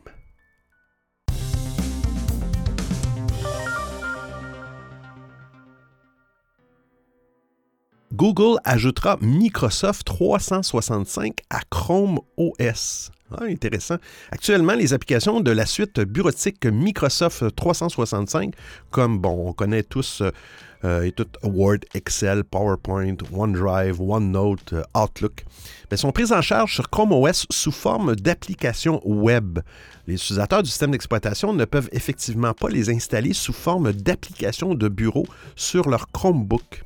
Google 8.15 8.59
ajoutera 8.63 9.17
Microsoft 9.19 10.05
365 10.05 11.41
à 11.49 11.59
Chrome 11.69 12.19
OS. 12.37 13.11
Ah, 13.29 13.43
intéressant. 13.43 13.97
Actuellement, 14.31 14.73
les 14.75 14.93
applications 14.93 15.41
de 15.41 15.51
la 15.51 15.65
suite 15.65 15.99
bureautique 15.99 16.65
Microsoft 16.65 17.53
365, 17.57 18.53
comme 18.89 19.19
on 19.25 19.51
connaît 19.51 19.83
tous 19.83 20.23
euh, 20.85 21.11
Word, 21.43 21.79
Excel, 21.93 22.45
PowerPoint, 22.45 23.17
OneDrive, 23.33 23.99
OneNote, 23.99 24.71
euh, 24.71 24.83
Outlook, 24.95 25.43
sont 25.93 26.13
prises 26.13 26.31
en 26.31 26.41
charge 26.41 26.73
sur 26.73 26.89
Chrome 26.89 27.11
OS 27.11 27.45
sous 27.49 27.73
forme 27.73 28.15
d'applications 28.15 29.01
web. 29.03 29.59
Les 30.07 30.13
utilisateurs 30.13 30.63
du 30.63 30.69
système 30.69 30.91
d'exploitation 30.91 31.51
ne 31.51 31.65
peuvent 31.65 31.89
effectivement 31.91 32.53
pas 32.53 32.69
les 32.69 32.89
installer 32.89 33.33
sous 33.33 33.53
forme 33.53 33.91
d'applications 33.91 34.73
de 34.73 34.87
bureau 34.87 35.25
sur 35.57 35.89
leur 35.89 36.07
Chromebook. 36.13 36.85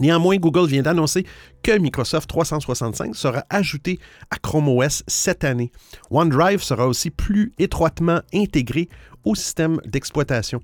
Néanmoins, 0.00 0.36
Google 0.36 0.68
vient 0.68 0.82
d'annoncer 0.82 1.26
que 1.62 1.76
Microsoft 1.76 2.28
365 2.28 3.16
sera 3.16 3.44
ajouté 3.50 3.98
à 4.30 4.36
Chrome 4.36 4.68
OS 4.68 5.02
cette 5.06 5.44
année. 5.44 5.72
OneDrive 6.10 6.62
sera 6.62 6.86
aussi 6.86 7.10
plus 7.10 7.52
étroitement 7.58 8.20
intégré 8.32 8.88
au 9.24 9.34
système 9.34 9.80
d'exploitation. 9.84 10.60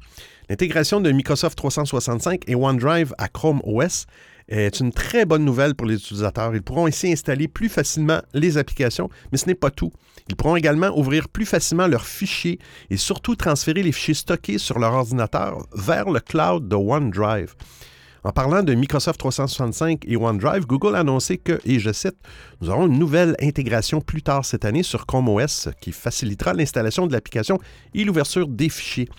L'intégration 0.49 1.01
de 1.01 1.11
Microsoft 1.11 1.59
365 1.59 2.43
et 2.47 2.55
OneDrive 2.55 3.13
à 3.19 3.29
Chrome 3.29 3.61
OS 3.65 4.07
est 4.49 4.79
une 4.79 4.93
très 4.93 5.25
bonne 5.25 5.45
nouvelle 5.45 5.75
pour 5.75 5.87
les 5.87 5.97
utilisateurs. 5.97 6.55
Ils 6.55 6.63
pourront 6.63 6.87
ainsi 6.87 7.11
installer 7.11 7.49
plus 7.49 7.69
facilement 7.69 8.21
les 8.35 8.59
applications, 8.59 9.09
mais 9.33 9.39
ce 9.39 9.47
n'est 9.47 9.55
pas 9.55 9.71
tout. 9.71 9.93
Ils 10.29 10.37
pourront 10.37 10.57
également 10.57 10.97
ouvrir 10.97 11.29
plus 11.29 11.47
facilement 11.47 11.87
leurs 11.87 12.07
fichiers 12.07 12.59
et 12.91 12.97
surtout 12.97 13.37
transférer 13.37 13.83
les 13.83 13.93
fichiers 13.93 14.15
stockés 14.15 14.59
sur 14.59 14.79
leur 14.79 14.93
ordinateur 14.93 15.67
vers 15.75 16.11
le 16.11 16.21
cloud 16.21 16.69
de 16.69 16.77
OneDrive. 16.77 17.55
En 18.27 18.33
parlant 18.33 18.63
de 18.63 18.73
Microsoft 18.73 19.19
365 19.19 20.07
et 20.07 20.17
OneDrive, 20.17 20.65
Google 20.65 20.97
a 20.97 21.01
annoncé 21.01 21.37
que, 21.37 21.61
et 21.67 21.79
je 21.79 21.93
cite, 21.93 22.17
nous 22.63 22.71
aurons 22.71 22.87
une 22.87 22.99
nouvelle 22.99 23.37
intégration 23.39 24.01
plus 24.01 24.23
tard 24.23 24.47
cette 24.47 24.65
année 24.65 24.83
sur 24.83 25.05
Chrome 25.05 25.29
OS 25.29 25.69
qui 25.79 25.93
facilitera 25.93 26.55
l'installation 26.55 27.07
de 27.07 27.13
l'application 27.13 27.59
et 27.93 28.03
l'ouverture 28.03 28.49
des 28.49 28.71
fichiers. 28.71 29.11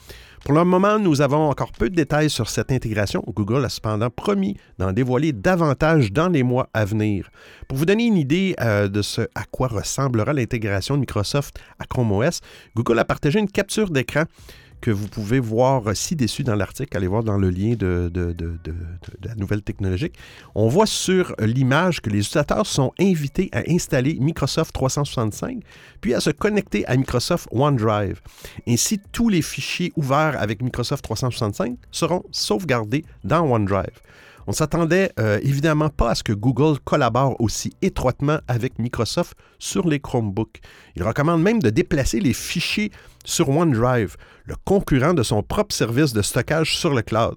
Pour 0.43 0.55
le 0.55 0.63
moment, 0.63 0.97
nous 0.97 1.21
avons 1.21 1.50
encore 1.50 1.71
peu 1.71 1.89
de 1.89 1.95
détails 1.95 2.31
sur 2.31 2.50
cette 2.50 2.71
intégration. 2.71 3.24
Google 3.27 3.65
a 3.65 3.69
cependant 3.69 4.09
promis 4.09 4.57
d'en 4.79 4.91
dévoiler 4.91 5.33
davantage 5.33 6.12
dans 6.12 6.29
les 6.29 6.41
mois 6.41 6.69
à 6.74 6.83
venir. 6.83 7.29
Pour 7.67 7.77
vous 7.77 7.85
donner 7.85 8.05
une 8.05 8.17
idée 8.17 8.55
euh, 8.59 8.88
de 8.88 9.03
ce 9.03 9.21
à 9.35 9.43
quoi 9.50 9.67
ressemblera 9.67 10.33
l'intégration 10.33 10.95
de 10.95 11.01
Microsoft 11.01 11.59
à 11.77 11.85
Chrome 11.85 12.12
OS, 12.12 12.41
Google 12.75 13.00
a 13.00 13.05
partagé 13.05 13.39
une 13.39 13.50
capture 13.50 13.89
d'écran 13.91 14.24
que 14.85 14.91
vous 14.91 15.07
pouvez 15.07 15.39
voir 15.39 15.95
ci-dessus 15.95 16.43
dans 16.43 16.53
l'article. 16.53 16.95
Allez 16.95 17.07
voir 17.07 17.23
dans 17.23 17.39
le 17.39 17.49
lien 17.49 17.73
de, 17.73 18.11
la 19.23 19.33
nouvelle 19.33 19.63
technologique. 19.63 20.13
On 20.53 20.67
voit 20.67 20.85
sur 20.85 21.33
l'image 21.39 22.01
que 22.01 22.11
les 22.11 22.19
utilisateurs 22.19 22.67
sont 22.67 22.91
invités 22.99 23.49
à 23.51 23.63
installer 23.67 24.15
Microsoft 24.19 24.71
365, 24.73 25.63
puis 26.01 26.13
à 26.13 26.19
se 26.19 26.29
connecter 26.29 26.85
à 26.85 26.95
Microsoft 26.97 27.47
OneDrive. 27.51 28.21
Ainsi, 28.67 29.01
tous 29.11 29.29
les 29.29 29.41
fichiers 29.41 29.91
ouverts 29.95 30.39
avec 30.39 30.61
Microsoft 30.61 31.03
365 31.03 31.79
seront 31.89 32.21
sauvegardés 32.29 33.05
dans 33.23 33.41
OneDrive. 33.41 33.99
On 34.47 34.51
ne 34.51 34.55
s'attendait 34.55 35.11
euh, 35.19 35.39
évidemment 35.41 35.89
pas 35.89 36.11
à 36.11 36.15
ce 36.15 36.23
que 36.23 36.33
Google 36.33 36.79
collabore 36.83 37.35
aussi 37.41 37.73
étroitement 37.81 38.37
avec 38.47 38.77
Microsoft 38.77 39.35
sur 39.57 39.87
les 39.87 39.99
Chromebooks. 39.99 40.61
Il 40.95 41.03
recommande 41.03 41.41
même 41.41 41.61
de 41.61 41.71
déplacer 41.71 42.19
les 42.19 42.33
fichiers 42.33 42.91
sur 43.23 43.49
OneDrive, 43.49 44.17
le 44.45 44.55
concurrent 44.63 45.15
de 45.15 45.23
son 45.23 45.41
propre 45.41 45.73
service 45.73 46.13
de 46.13 46.21
stockage 46.21 46.77
sur 46.77 46.93
le 46.93 47.01
cloud. 47.01 47.35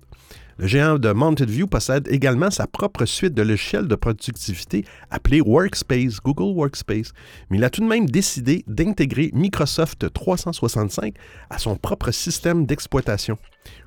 Le 0.61 0.67
géant 0.67 0.99
de 0.99 1.13
Mountain 1.13 1.47
possède 1.71 2.09
également 2.09 2.51
sa 2.51 2.67
propre 2.67 3.05
suite 3.05 3.33
de 3.33 3.43
logiciels 3.43 3.87
de 3.87 3.95
productivité 3.95 4.85
appelée 5.09 5.41
Workspace, 5.41 6.19
Google 6.21 6.53
Workspace, 6.59 7.13
mais 7.49 7.59
il 7.59 7.65
a 7.65 7.71
tout 7.71 7.81
de 7.81 7.87
même 7.87 8.11
décidé 8.11 8.65
d'intégrer 8.67 9.31
Microsoft 9.35 10.13
365 10.13 11.15
à 11.49 11.59
son 11.59 11.77
propre 11.77 12.11
système 12.11 12.67
d'exploitation. 12.67 13.39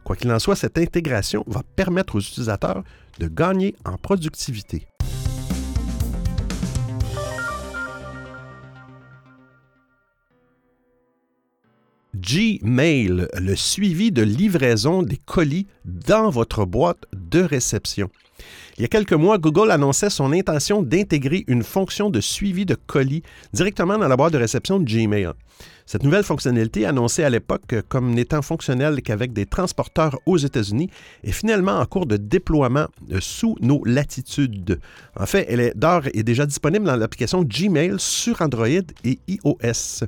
Quoi 0.05 0.15
qu'il 0.15 0.31
en 0.31 0.39
soit, 0.39 0.55
cette 0.55 0.77
intégration 0.77 1.43
va 1.45 1.61
permettre 1.75 2.15
aux 2.15 2.21
utilisateurs 2.21 2.83
de 3.21 3.27
gagner 3.27 3.75
en 3.85 3.97
productivité. 3.97 4.87
Gmail, 12.15 13.27
le 13.39 13.55
suivi 13.55 14.11
de 14.11 14.23
livraison 14.23 15.03
des 15.03 15.17
colis 15.17 15.67
dans 15.85 16.31
votre 16.31 16.65
boîte 16.65 17.05
réception. 17.39 18.09
Il 18.77 18.81
y 18.81 18.85
a 18.85 18.87
quelques 18.87 19.13
mois, 19.13 19.37
Google 19.37 19.71
annonçait 19.71 20.09
son 20.09 20.31
intention 20.31 20.81
d'intégrer 20.81 21.43
une 21.47 21.63
fonction 21.63 22.09
de 22.09 22.19
suivi 22.21 22.65
de 22.65 22.75
colis 22.75 23.23
directement 23.53 23.97
dans 23.97 24.07
la 24.07 24.17
boîte 24.17 24.33
de 24.33 24.37
réception 24.37 24.79
de 24.79 24.85
Gmail. 24.85 25.31
Cette 25.85 26.03
nouvelle 26.03 26.23
fonctionnalité, 26.23 26.85
annoncée 26.85 27.23
à 27.23 27.29
l'époque 27.29 27.75
comme 27.89 28.13
n'étant 28.13 28.41
fonctionnelle 28.41 29.01
qu'avec 29.01 29.33
des 29.33 29.45
transporteurs 29.45 30.17
aux 30.25 30.37
États-Unis, 30.37 30.89
est 31.23 31.31
finalement 31.31 31.79
en 31.79 31.85
cours 31.85 32.05
de 32.05 32.17
déploiement 32.17 32.87
euh, 33.11 33.17
sous 33.19 33.57
nos 33.59 33.83
latitudes. 33.83 34.79
En 35.19 35.25
fait, 35.25 35.45
elle 35.49 35.59
est 35.59 35.77
d'ores 35.77 36.07
et 36.13 36.23
déjà 36.23 36.45
disponible 36.45 36.85
dans 36.85 36.95
l'application 36.95 37.43
Gmail 37.43 37.95
sur 37.97 38.41
Android 38.41 38.67
et 38.67 39.19
iOS. 39.27 40.05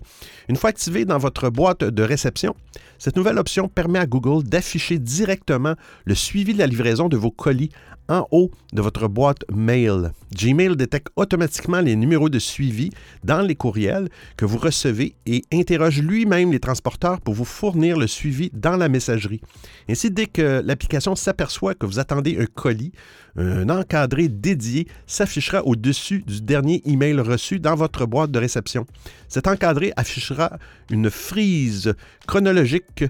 Une 0.48 0.56
fois 0.56 0.70
activée 0.70 1.06
dans 1.06 1.18
votre 1.18 1.50
boîte 1.50 1.84
de 1.84 2.04
réception, 2.04 2.56
cette 3.04 3.18
nouvelle 3.18 3.38
option 3.38 3.68
permet 3.68 4.00
à 4.00 4.06
Google 4.06 4.46
d'afficher 4.48 4.98
directement 4.98 5.76
le 6.06 6.16
suivi 6.16 6.54
de 6.54 6.60
la 6.60 6.68
livraison 6.68 7.10
de 7.10 7.18
vos 7.18 7.32
colis 7.32 7.70
en 8.10 8.28
haut 8.32 8.52
de 8.74 8.82
votre 8.82 9.08
boîte 9.08 9.44
mail. 9.52 10.12
Gmail 10.36 10.76
détecte 10.76 11.10
automatiquement 11.16 11.80
les 11.80 11.96
numéros 11.96 12.30
de 12.30 12.40
suivi 12.40 12.90
dans 13.24 13.42
les 13.42 13.56
courriels 13.56 14.10
que 14.38 14.46
vous 14.46 14.58
recevez 14.58 15.16
et 15.26 15.44
interroge 15.54 16.02
lui-même 16.02 16.52
les 16.52 16.60
transporteurs 16.60 17.22
pour 17.22 17.34
vous 17.34 17.46
fournir 17.46 17.98
le 17.98 18.08
suivi 18.08 18.50
dans 18.54 18.76
la 18.76 18.90
messagerie. 18.90 19.42
Ainsi, 19.90 20.12
dès 20.12 20.26
que 20.26 20.62
l'application 20.66 21.16
s'aperçoit 21.16 21.76
que 21.76 21.86
vous 21.86 22.00
attendez 22.00 22.38
un 22.40 22.46
colis, 22.46 22.92
un 23.36 23.70
encadré 23.70 24.28
dédié 24.28 24.88
s'affichera 25.08 25.66
au-dessus 25.66 26.24
du 26.26 26.42
dernier 26.42 26.82
email 26.86 27.20
reçu 27.20 27.60
dans 27.60 27.76
votre 27.76 28.06
boîte 28.06 28.32
de 28.32 28.40
réception. 28.40 28.86
Cet 29.28 29.48
encadré 29.48 29.92
affichera 29.96 30.58
une 30.92 31.10
frise 31.10 31.94
chronologique 32.28 33.06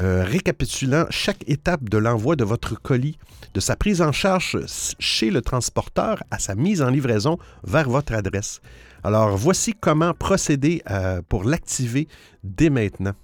euh, 0.00 0.24
récapitulant 0.24 1.06
chaque 1.10 1.48
étape 1.48 1.88
de 1.88 1.98
l'envoi 1.98 2.36
de 2.36 2.44
votre 2.44 2.80
colis, 2.80 3.18
de 3.54 3.60
sa 3.60 3.76
prise 3.76 4.02
en 4.02 4.12
charge 4.12 4.58
chez 4.98 5.30
le 5.30 5.40
transporteur 5.40 6.22
à 6.30 6.38
sa 6.38 6.54
mise 6.54 6.82
en 6.82 6.90
livraison 6.90 7.38
vers 7.64 7.88
votre 7.88 8.12
adresse. 8.12 8.60
Alors 9.04 9.36
voici 9.36 9.74
comment 9.74 10.14
procéder 10.14 10.82
euh, 10.90 11.22
pour 11.28 11.44
l'activer 11.44 12.08
dès 12.44 12.70
maintenant. 12.70 13.14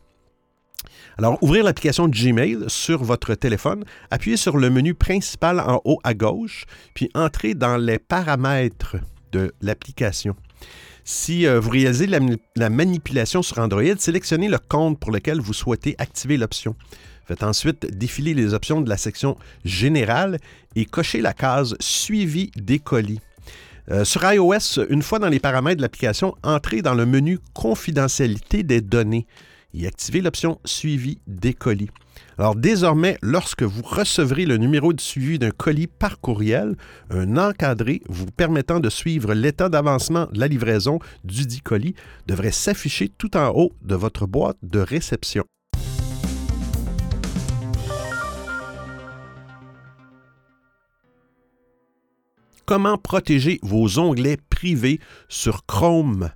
Alors, 1.18 1.38
ouvrir 1.42 1.64
l'application 1.64 2.08
Gmail 2.08 2.64
sur 2.68 3.04
votre 3.04 3.34
téléphone, 3.34 3.84
appuyez 4.10 4.36
sur 4.36 4.56
le 4.56 4.70
menu 4.70 4.94
principal 4.94 5.60
en 5.60 5.80
haut 5.84 6.00
à 6.04 6.14
gauche, 6.14 6.64
puis 6.94 7.10
entrez 7.14 7.54
dans 7.54 7.76
les 7.76 7.98
paramètres 7.98 8.96
de 9.32 9.52
l'application. 9.60 10.34
Si 11.04 11.46
euh, 11.46 11.58
vous 11.58 11.70
réalisez 11.70 12.06
la, 12.06 12.70
manipulation 12.70 13.42
sur 13.42 13.58
Android, 13.58 13.82
sélectionnez 13.98 14.48
le 14.48 14.58
compte 14.58 14.98
pour 14.98 15.10
lequel 15.10 15.40
vous 15.40 15.52
souhaitez 15.52 15.94
activer 15.98 16.36
l'option. 16.36 16.76
Faites 17.26 17.42
ensuite 17.42 17.86
défiler 17.96 18.34
les 18.34 18.54
options 18.54 18.80
de 18.80 18.88
la 18.88 18.96
section 18.96 19.36
Générale 19.64 20.38
et 20.76 20.84
cochez 20.84 21.20
la 21.20 21.32
case 21.32 21.76
Suivi 21.80 22.50
des 22.56 22.78
colis. 22.78 23.20
Euh, 23.90 24.04
sur 24.04 24.22
iOS, 24.24 24.84
une 24.90 25.02
fois 25.02 25.18
dans 25.18 25.28
les 25.28 25.40
paramètres 25.40 25.78
de 25.78 25.82
l'application, 25.82 26.36
entrez 26.42 26.82
dans 26.82 26.94
le 26.94 27.06
menu 27.06 27.38
Confidentialité 27.52 28.62
des 28.62 28.80
données 28.80 29.26
et 29.74 29.86
activez 29.86 30.20
l'option 30.20 30.60
Suivi 30.64 31.18
des 31.26 31.54
colis. 31.54 31.90
Alors 32.38 32.56
désormais, 32.56 33.18
lorsque 33.22 33.62
vous 33.62 33.82
recevrez 33.82 34.46
le 34.46 34.56
numéro 34.56 34.92
de 34.92 35.00
suivi 35.00 35.38
d'un 35.38 35.50
colis 35.50 35.86
par 35.86 36.20
courriel, 36.20 36.76
un 37.10 37.36
encadré 37.36 38.02
vous 38.08 38.26
permettant 38.26 38.80
de 38.80 38.90
suivre 38.90 39.34
l'état 39.34 39.68
d'avancement 39.68 40.26
de 40.32 40.40
la 40.40 40.48
livraison 40.48 40.98
du 41.24 41.46
dit 41.46 41.60
colis 41.60 41.94
devrait 42.26 42.52
s'afficher 42.52 43.10
tout 43.16 43.36
en 43.36 43.50
haut 43.54 43.72
de 43.82 43.94
votre 43.94 44.26
boîte 44.26 44.56
de 44.62 44.80
réception. 44.80 45.44
Comment 52.64 52.96
protéger 52.96 53.58
vos 53.62 53.98
onglets 53.98 54.38
privés 54.48 55.00
sur 55.28 55.66
Chrome? 55.66 56.30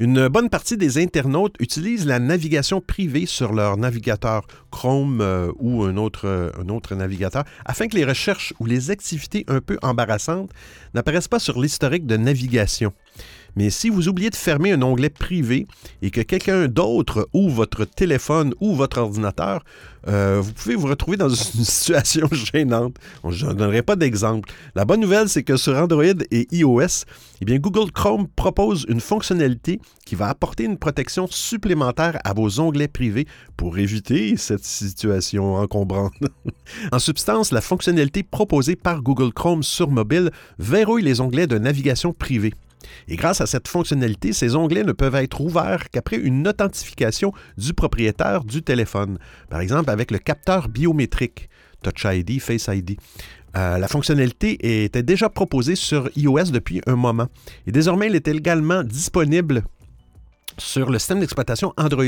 Une 0.00 0.28
bonne 0.28 0.50
partie 0.50 0.76
des 0.76 0.98
internautes 0.98 1.56
utilisent 1.60 2.06
la 2.06 2.18
navigation 2.18 2.80
privée 2.80 3.26
sur 3.26 3.52
leur 3.52 3.76
navigateur 3.76 4.46
Chrome 4.70 5.20
euh, 5.20 5.52
ou 5.58 5.84
euh, 5.84 6.52
un 6.58 6.68
autre 6.68 6.94
navigateur 6.94 7.44
afin 7.64 7.88
que 7.88 7.96
les 7.96 8.04
recherches 8.04 8.52
ou 8.58 8.66
les 8.66 8.90
activités 8.90 9.44
un 9.48 9.60
peu 9.60 9.78
embarrassantes 9.82 10.50
n'apparaissent 10.94 11.28
pas 11.28 11.38
sur 11.38 11.60
l'historique 11.60 12.06
de 12.06 12.16
navigation. 12.16 12.92
Mais 13.56 13.70
si 13.70 13.88
vous 13.88 14.08
oubliez 14.08 14.30
de 14.30 14.36
fermer 14.36 14.72
un 14.72 14.82
onglet 14.82 15.10
privé 15.10 15.66
et 16.02 16.10
que 16.10 16.20
quelqu'un 16.20 16.66
d'autre 16.68 17.28
ouvre 17.32 17.54
votre 17.54 17.84
téléphone 17.84 18.54
ou 18.60 18.74
votre 18.74 18.98
ordinateur, 18.98 19.64
euh, 20.08 20.40
vous 20.42 20.52
pouvez 20.52 20.74
vous 20.74 20.88
retrouver 20.88 21.16
dans 21.16 21.28
une 21.28 21.64
situation 21.64 22.28
gênante. 22.32 22.96
Je 23.28 23.46
ne 23.46 23.52
donnerai 23.52 23.82
pas 23.82 23.96
d'exemple. 23.96 24.50
La 24.74 24.84
bonne 24.84 25.00
nouvelle, 25.00 25.28
c'est 25.28 25.42
que 25.42 25.56
sur 25.56 25.76
Android 25.76 26.04
et 26.30 26.48
iOS, 26.52 27.04
eh 27.40 27.44
bien, 27.44 27.58
Google 27.58 27.90
Chrome 27.92 28.26
propose 28.34 28.84
une 28.88 29.00
fonctionnalité 29.00 29.80
qui 30.04 30.14
va 30.14 30.28
apporter 30.28 30.64
une 30.64 30.78
protection 30.78 31.26
supplémentaire 31.30 32.18
à 32.24 32.32
vos 32.34 32.60
onglets 32.60 32.88
privés 32.88 33.26
pour 33.56 33.78
éviter 33.78 34.36
cette 34.36 34.64
situation 34.64 35.54
encombrante. 35.54 36.12
en 36.92 36.98
substance, 36.98 37.52
la 37.52 37.60
fonctionnalité 37.60 38.22
proposée 38.22 38.76
par 38.76 39.02
Google 39.02 39.32
Chrome 39.32 39.62
sur 39.62 39.90
mobile 39.90 40.30
verrouille 40.58 41.02
les 41.02 41.20
onglets 41.20 41.46
de 41.46 41.58
navigation 41.58 42.12
privée. 42.12 42.52
Et 43.08 43.16
grâce 43.16 43.40
à 43.40 43.46
cette 43.46 43.68
fonctionnalité, 43.68 44.32
ces 44.32 44.56
onglets 44.56 44.84
ne 44.84 44.92
peuvent 44.92 45.14
être 45.14 45.40
ouverts 45.40 45.90
qu'après 45.90 46.16
une 46.16 46.46
authentification 46.46 47.32
du 47.56 47.74
propriétaire 47.74 48.44
du 48.44 48.62
téléphone, 48.62 49.18
par 49.48 49.60
exemple 49.60 49.90
avec 49.90 50.10
le 50.10 50.18
capteur 50.18 50.68
biométrique, 50.68 51.48
Touch 51.82 52.04
ID, 52.04 52.40
Face 52.40 52.68
ID. 52.72 52.96
Euh, 53.56 53.78
la 53.78 53.86
fonctionnalité 53.86 54.84
était 54.84 55.04
déjà 55.04 55.28
proposée 55.28 55.76
sur 55.76 56.10
iOS 56.16 56.50
depuis 56.50 56.80
un 56.88 56.96
moment 56.96 57.28
et 57.68 57.72
désormais 57.72 58.06
elle 58.06 58.16
est 58.16 58.26
également 58.26 58.82
disponible 58.82 59.62
sur 60.58 60.90
le 60.90 60.98
système 60.98 61.20
d'exploitation 61.20 61.72
Android. 61.76 62.04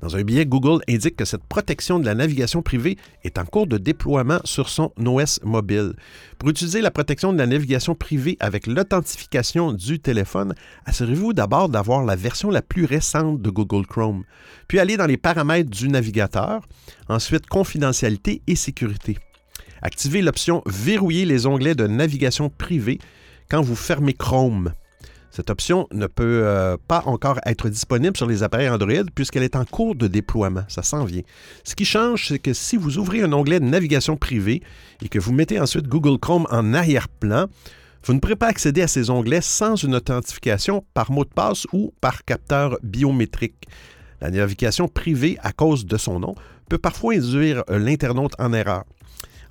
Dans 0.00 0.16
un 0.16 0.22
billet, 0.22 0.46
Google 0.46 0.82
indique 0.88 1.16
que 1.16 1.24
cette 1.24 1.44
protection 1.44 1.98
de 1.98 2.04
la 2.04 2.14
navigation 2.14 2.62
privée 2.62 2.96
est 3.24 3.38
en 3.38 3.44
cours 3.44 3.66
de 3.66 3.78
déploiement 3.78 4.40
sur 4.44 4.68
son 4.68 4.92
OS 4.98 5.40
mobile. 5.42 5.94
Pour 6.38 6.50
utiliser 6.50 6.80
la 6.80 6.90
protection 6.90 7.32
de 7.32 7.38
la 7.38 7.46
navigation 7.46 7.94
privée 7.94 8.36
avec 8.40 8.66
l'authentification 8.66 9.72
du 9.72 9.98
téléphone, 10.00 10.54
assurez-vous 10.84 11.32
d'abord 11.32 11.68
d'avoir 11.68 12.04
la 12.04 12.16
version 12.16 12.50
la 12.50 12.62
plus 12.62 12.84
récente 12.84 13.40
de 13.42 13.50
Google 13.50 13.86
Chrome, 13.86 14.24
puis 14.68 14.78
allez 14.78 14.96
dans 14.96 15.06
les 15.06 15.16
paramètres 15.16 15.70
du 15.70 15.88
navigateur, 15.88 16.66
ensuite 17.08 17.46
confidentialité 17.46 18.42
et 18.46 18.56
sécurité. 18.56 19.18
Activez 19.82 20.22
l'option 20.22 20.62
Verrouiller 20.66 21.24
les 21.24 21.46
onglets 21.46 21.74
de 21.74 21.86
navigation 21.86 22.50
privée 22.50 22.98
quand 23.48 23.62
vous 23.62 23.76
fermez 23.76 24.14
Chrome. 24.14 24.72
Cette 25.36 25.50
option 25.50 25.86
ne 25.92 26.06
peut 26.06 26.40
euh, 26.44 26.78
pas 26.88 27.02
encore 27.04 27.40
être 27.44 27.68
disponible 27.68 28.16
sur 28.16 28.26
les 28.26 28.42
appareils 28.42 28.70
Android 28.70 29.04
puisqu'elle 29.14 29.42
est 29.42 29.54
en 29.54 29.66
cours 29.66 29.94
de 29.94 30.06
déploiement. 30.06 30.62
Ça 30.68 30.82
s'en 30.82 31.04
vient. 31.04 31.20
Ce 31.62 31.74
qui 31.74 31.84
change, 31.84 32.28
c'est 32.28 32.38
que 32.38 32.54
si 32.54 32.78
vous 32.78 32.96
ouvrez 32.96 33.20
un 33.20 33.30
onglet 33.34 33.60
de 33.60 33.66
navigation 33.66 34.16
privée 34.16 34.62
et 35.02 35.10
que 35.10 35.18
vous 35.18 35.34
mettez 35.34 35.60
ensuite 35.60 35.88
Google 35.88 36.18
Chrome 36.18 36.46
en 36.50 36.72
arrière-plan, 36.72 37.48
vous 38.04 38.14
ne 38.14 38.18
pourrez 38.18 38.36
pas 38.36 38.46
accéder 38.46 38.80
à 38.80 38.88
ces 38.88 39.10
onglets 39.10 39.42
sans 39.42 39.76
une 39.76 39.94
authentification 39.94 40.82
par 40.94 41.12
mot 41.12 41.24
de 41.24 41.28
passe 41.28 41.66
ou 41.70 41.92
par 42.00 42.24
capteur 42.24 42.78
biométrique. 42.82 43.68
La 44.22 44.30
navigation 44.30 44.88
privée, 44.88 45.36
à 45.42 45.52
cause 45.52 45.84
de 45.84 45.98
son 45.98 46.18
nom, 46.18 46.34
peut 46.70 46.78
parfois 46.78 47.12
induire 47.12 47.62
euh, 47.68 47.78
l'internaute 47.78 48.32
en 48.38 48.54
erreur. 48.54 48.84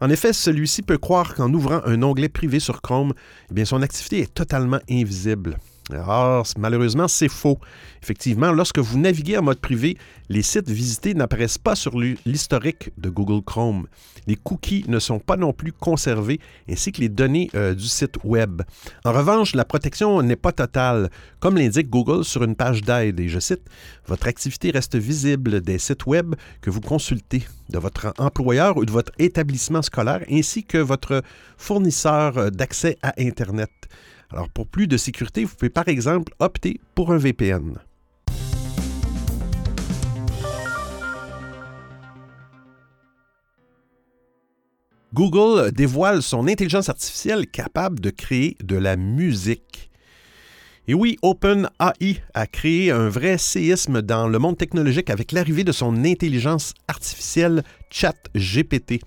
En 0.01 0.09
effet, 0.09 0.33
celui-ci 0.33 0.81
peut 0.81 0.97
croire 0.97 1.35
qu'en 1.35 1.53
ouvrant 1.53 1.81
un 1.85 2.01
onglet 2.01 2.27
privé 2.27 2.59
sur 2.59 2.81
Chrome, 2.81 3.13
eh 3.51 3.53
bien, 3.53 3.65
son 3.65 3.83
activité 3.83 4.21
est 4.21 4.33
totalement 4.33 4.79
invisible. 4.89 5.59
Alors, 5.91 6.47
malheureusement, 6.57 7.07
c'est 7.07 7.29
faux. 7.29 7.59
Effectivement, 8.01 8.51
lorsque 8.51 8.79
vous 8.79 8.97
naviguez 8.97 9.37
en 9.37 9.43
mode 9.43 9.59
privé, 9.59 9.97
les 10.29 10.41
sites 10.41 10.69
visités 10.69 11.13
n'apparaissent 11.13 11.59
pas 11.59 11.75
sur 11.75 11.99
l'historique 11.99 12.89
de 12.97 13.09
Google 13.09 13.43
Chrome. 13.43 13.85
Les 14.25 14.35
cookies 14.35 14.85
ne 14.87 14.97
sont 14.97 15.19
pas 15.19 15.37
non 15.37 15.53
plus 15.53 15.71
conservés, 15.71 16.39
ainsi 16.67 16.91
que 16.91 17.01
les 17.01 17.09
données 17.09 17.51
euh, 17.53 17.75
du 17.75 17.87
site 17.87 18.17
Web. 18.23 18.63
En 19.03 19.13
revanche, 19.13 19.53
la 19.53 19.63
protection 19.63 20.23
n'est 20.23 20.35
pas 20.35 20.51
totale, 20.51 21.11
comme 21.39 21.55
l'indique 21.55 21.91
Google 21.91 22.25
sur 22.25 22.43
une 22.43 22.55
page 22.55 22.81
d'aide, 22.81 23.19
et 23.19 23.29
je 23.29 23.39
cite, 23.39 23.61
Votre 24.07 24.27
activité 24.27 24.71
reste 24.71 24.95
visible 24.95 25.61
des 25.61 25.77
sites 25.77 26.07
Web 26.07 26.33
que 26.61 26.71
vous 26.71 26.81
consultez, 26.81 27.43
de 27.69 27.77
votre 27.77 28.11
employeur 28.17 28.77
ou 28.77 28.85
de 28.85 28.91
votre 28.91 29.11
établissement 29.19 29.83
scolaire, 29.83 30.21
ainsi 30.31 30.63
que 30.63 30.79
votre 30.79 31.21
fournisseur 31.57 32.37
euh, 32.39 32.49
d'accès 32.49 32.97
à 33.03 33.13
Internet. 33.19 33.69
Alors 34.35 34.49
pour 34.49 34.67
plus 34.67 34.87
de 34.87 34.97
sécurité, 34.97 35.45
vous 35.45 35.55
pouvez 35.55 35.69
par 35.69 35.87
exemple 35.87 36.33
opter 36.39 36.81
pour 36.93 37.13
un 37.13 37.17
VPN. 37.17 37.79
Google 45.13 45.71
dévoile 45.71 46.21
son 46.21 46.49
intelligence 46.49 46.89
artificielle 46.89 47.47
capable 47.47 48.01
de 48.01 48.09
créer 48.09 48.57
de 48.61 48.75
la 48.75 48.97
musique. 48.97 49.89
Et 50.89 50.93
oui, 50.93 51.17
OpenAI 51.21 52.21
a 52.33 52.45
créé 52.45 52.91
un 52.91 53.07
vrai 53.07 53.37
séisme 53.37 54.01
dans 54.01 54.27
le 54.27 54.37
monde 54.37 54.57
technologique 54.57 55.09
avec 55.09 55.31
l'arrivée 55.31 55.63
de 55.63 55.71
son 55.71 56.03
intelligence 56.03 56.73
artificielle 56.89 57.63
ChatGPT. 57.89 58.99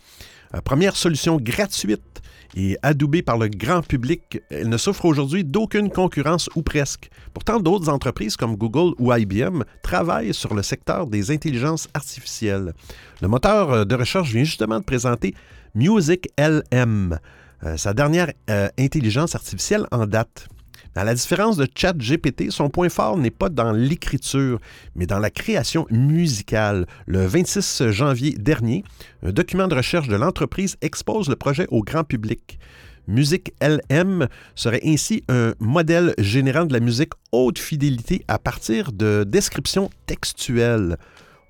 Euh, 0.54 0.62
première 0.62 0.96
solution 0.96 1.36
gratuite 1.36 2.22
et 2.58 2.76
adoubée 2.82 3.22
par 3.22 3.38
le 3.38 3.48
grand 3.48 3.86
public, 3.86 4.42
elle 4.50 4.68
ne 4.68 4.76
souffre 4.76 5.04
aujourd'hui 5.04 5.44
d'aucune 5.44 5.90
concurrence 5.90 6.50
ou 6.56 6.62
presque. 6.62 7.08
Pourtant, 7.32 7.60
d'autres 7.60 7.88
entreprises 7.88 8.36
comme 8.36 8.56
Google 8.56 8.94
ou 8.98 9.14
IBM 9.14 9.62
travaillent 9.82 10.34
sur 10.34 10.54
le 10.54 10.62
secteur 10.62 11.06
des 11.06 11.30
intelligences 11.30 11.88
artificielles. 11.94 12.74
Le 13.22 13.28
moteur 13.28 13.86
de 13.86 13.94
recherche 13.94 14.32
vient 14.32 14.44
justement 14.44 14.80
de 14.80 14.84
présenter 14.84 15.34
Music 15.76 16.28
LM, 16.36 17.18
euh, 17.62 17.76
sa 17.76 17.94
dernière 17.94 18.32
euh, 18.50 18.68
intelligence 18.78 19.36
artificielle 19.36 19.86
en 19.92 20.06
date. 20.06 20.48
À 20.98 21.04
la 21.04 21.14
différence 21.14 21.56
de 21.56 21.68
ChatGPT, 21.72 22.50
son 22.50 22.70
point 22.70 22.88
fort 22.88 23.16
n'est 23.16 23.30
pas 23.30 23.50
dans 23.50 23.70
l'écriture, 23.70 24.58
mais 24.96 25.06
dans 25.06 25.20
la 25.20 25.30
création 25.30 25.86
musicale. 25.92 26.86
Le 27.06 27.24
26 27.24 27.92
janvier 27.92 28.32
dernier, 28.32 28.82
un 29.22 29.30
document 29.30 29.68
de 29.68 29.76
recherche 29.76 30.08
de 30.08 30.16
l'entreprise 30.16 30.74
expose 30.82 31.28
le 31.28 31.36
projet 31.36 31.68
au 31.70 31.84
grand 31.84 32.02
public. 32.02 32.58
Musique 33.06 33.52
LM 33.60 34.26
serait 34.56 34.80
ainsi 34.84 35.22
un 35.28 35.52
modèle 35.60 36.14
générant 36.18 36.64
de 36.64 36.72
la 36.72 36.80
musique 36.80 37.12
haute 37.30 37.60
fidélité 37.60 38.24
à 38.26 38.40
partir 38.40 38.90
de 38.90 39.22
descriptions 39.22 39.90
textuelles. 40.06 40.96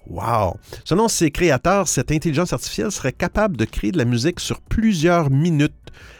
Wow! 0.09 0.59
Selon 0.85 1.09
ses 1.09 1.31
créateurs, 1.31 1.89
cette 1.89 2.13
intelligence 2.13 2.53
artificielle 2.53 2.93
serait 2.93 3.13
capable 3.13 3.57
de 3.57 3.65
créer 3.65 3.93
de 3.93 3.99
la 3.99 4.05
musique 4.05 4.41
sur 4.41 4.61
plusieurs 4.61 5.31
minutes 5.31 5.73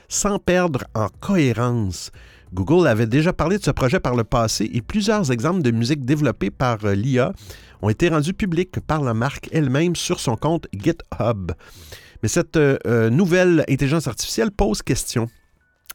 sans 0.09 0.39
perdre 0.39 0.85
en 0.95 1.09
cohérence. 1.21 2.11
Google 2.53 2.87
avait 2.87 3.07
déjà 3.07 3.33
parlé 3.33 3.59
de 3.59 3.63
ce 3.63 3.71
projet 3.71 4.01
par 4.01 4.15
le 4.15 4.25
passé 4.25 4.71
et 4.73 4.81
plusieurs 4.81 5.31
exemples 5.31 5.63
de 5.63 5.71
musique 5.71 6.05
développée 6.05 6.51
par 6.51 6.85
euh, 6.85 6.95
l'IA 6.95 7.33
ont 7.83 7.89
été 7.89 8.09
rendus 8.09 8.35
publics 8.35 8.81
par 8.81 9.03
la 9.03 9.15
marque 9.15 9.49
elle-même 9.53 9.95
sur 9.95 10.19
son 10.21 10.37
compte 10.37 10.67
GitHub. 10.73 11.53
Mais 12.23 12.29
cette 12.29 12.57
euh, 12.57 12.79
euh, 12.87 13.11
nouvelle 13.11 13.65
intelligence 13.69 14.09
artificielle 14.09 14.51
pose 14.51 14.83
question. 14.83 15.29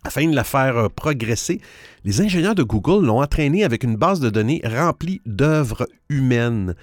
Afin 0.06 0.28
de 0.30 0.36
la 0.36 0.44
faire 0.44 0.90
progresser, 0.92 1.62
les 2.04 2.20
ingénieurs 2.20 2.56
de 2.56 2.64
Google 2.64 3.06
l'ont 3.06 3.22
entraînée 3.22 3.64
avec 3.64 3.84
une 3.84 3.96
base 3.96 4.20
de 4.20 4.30
données 4.30 4.62
remplie 4.66 5.22
d'œuvres 5.26 5.88
humaines. 6.10 6.76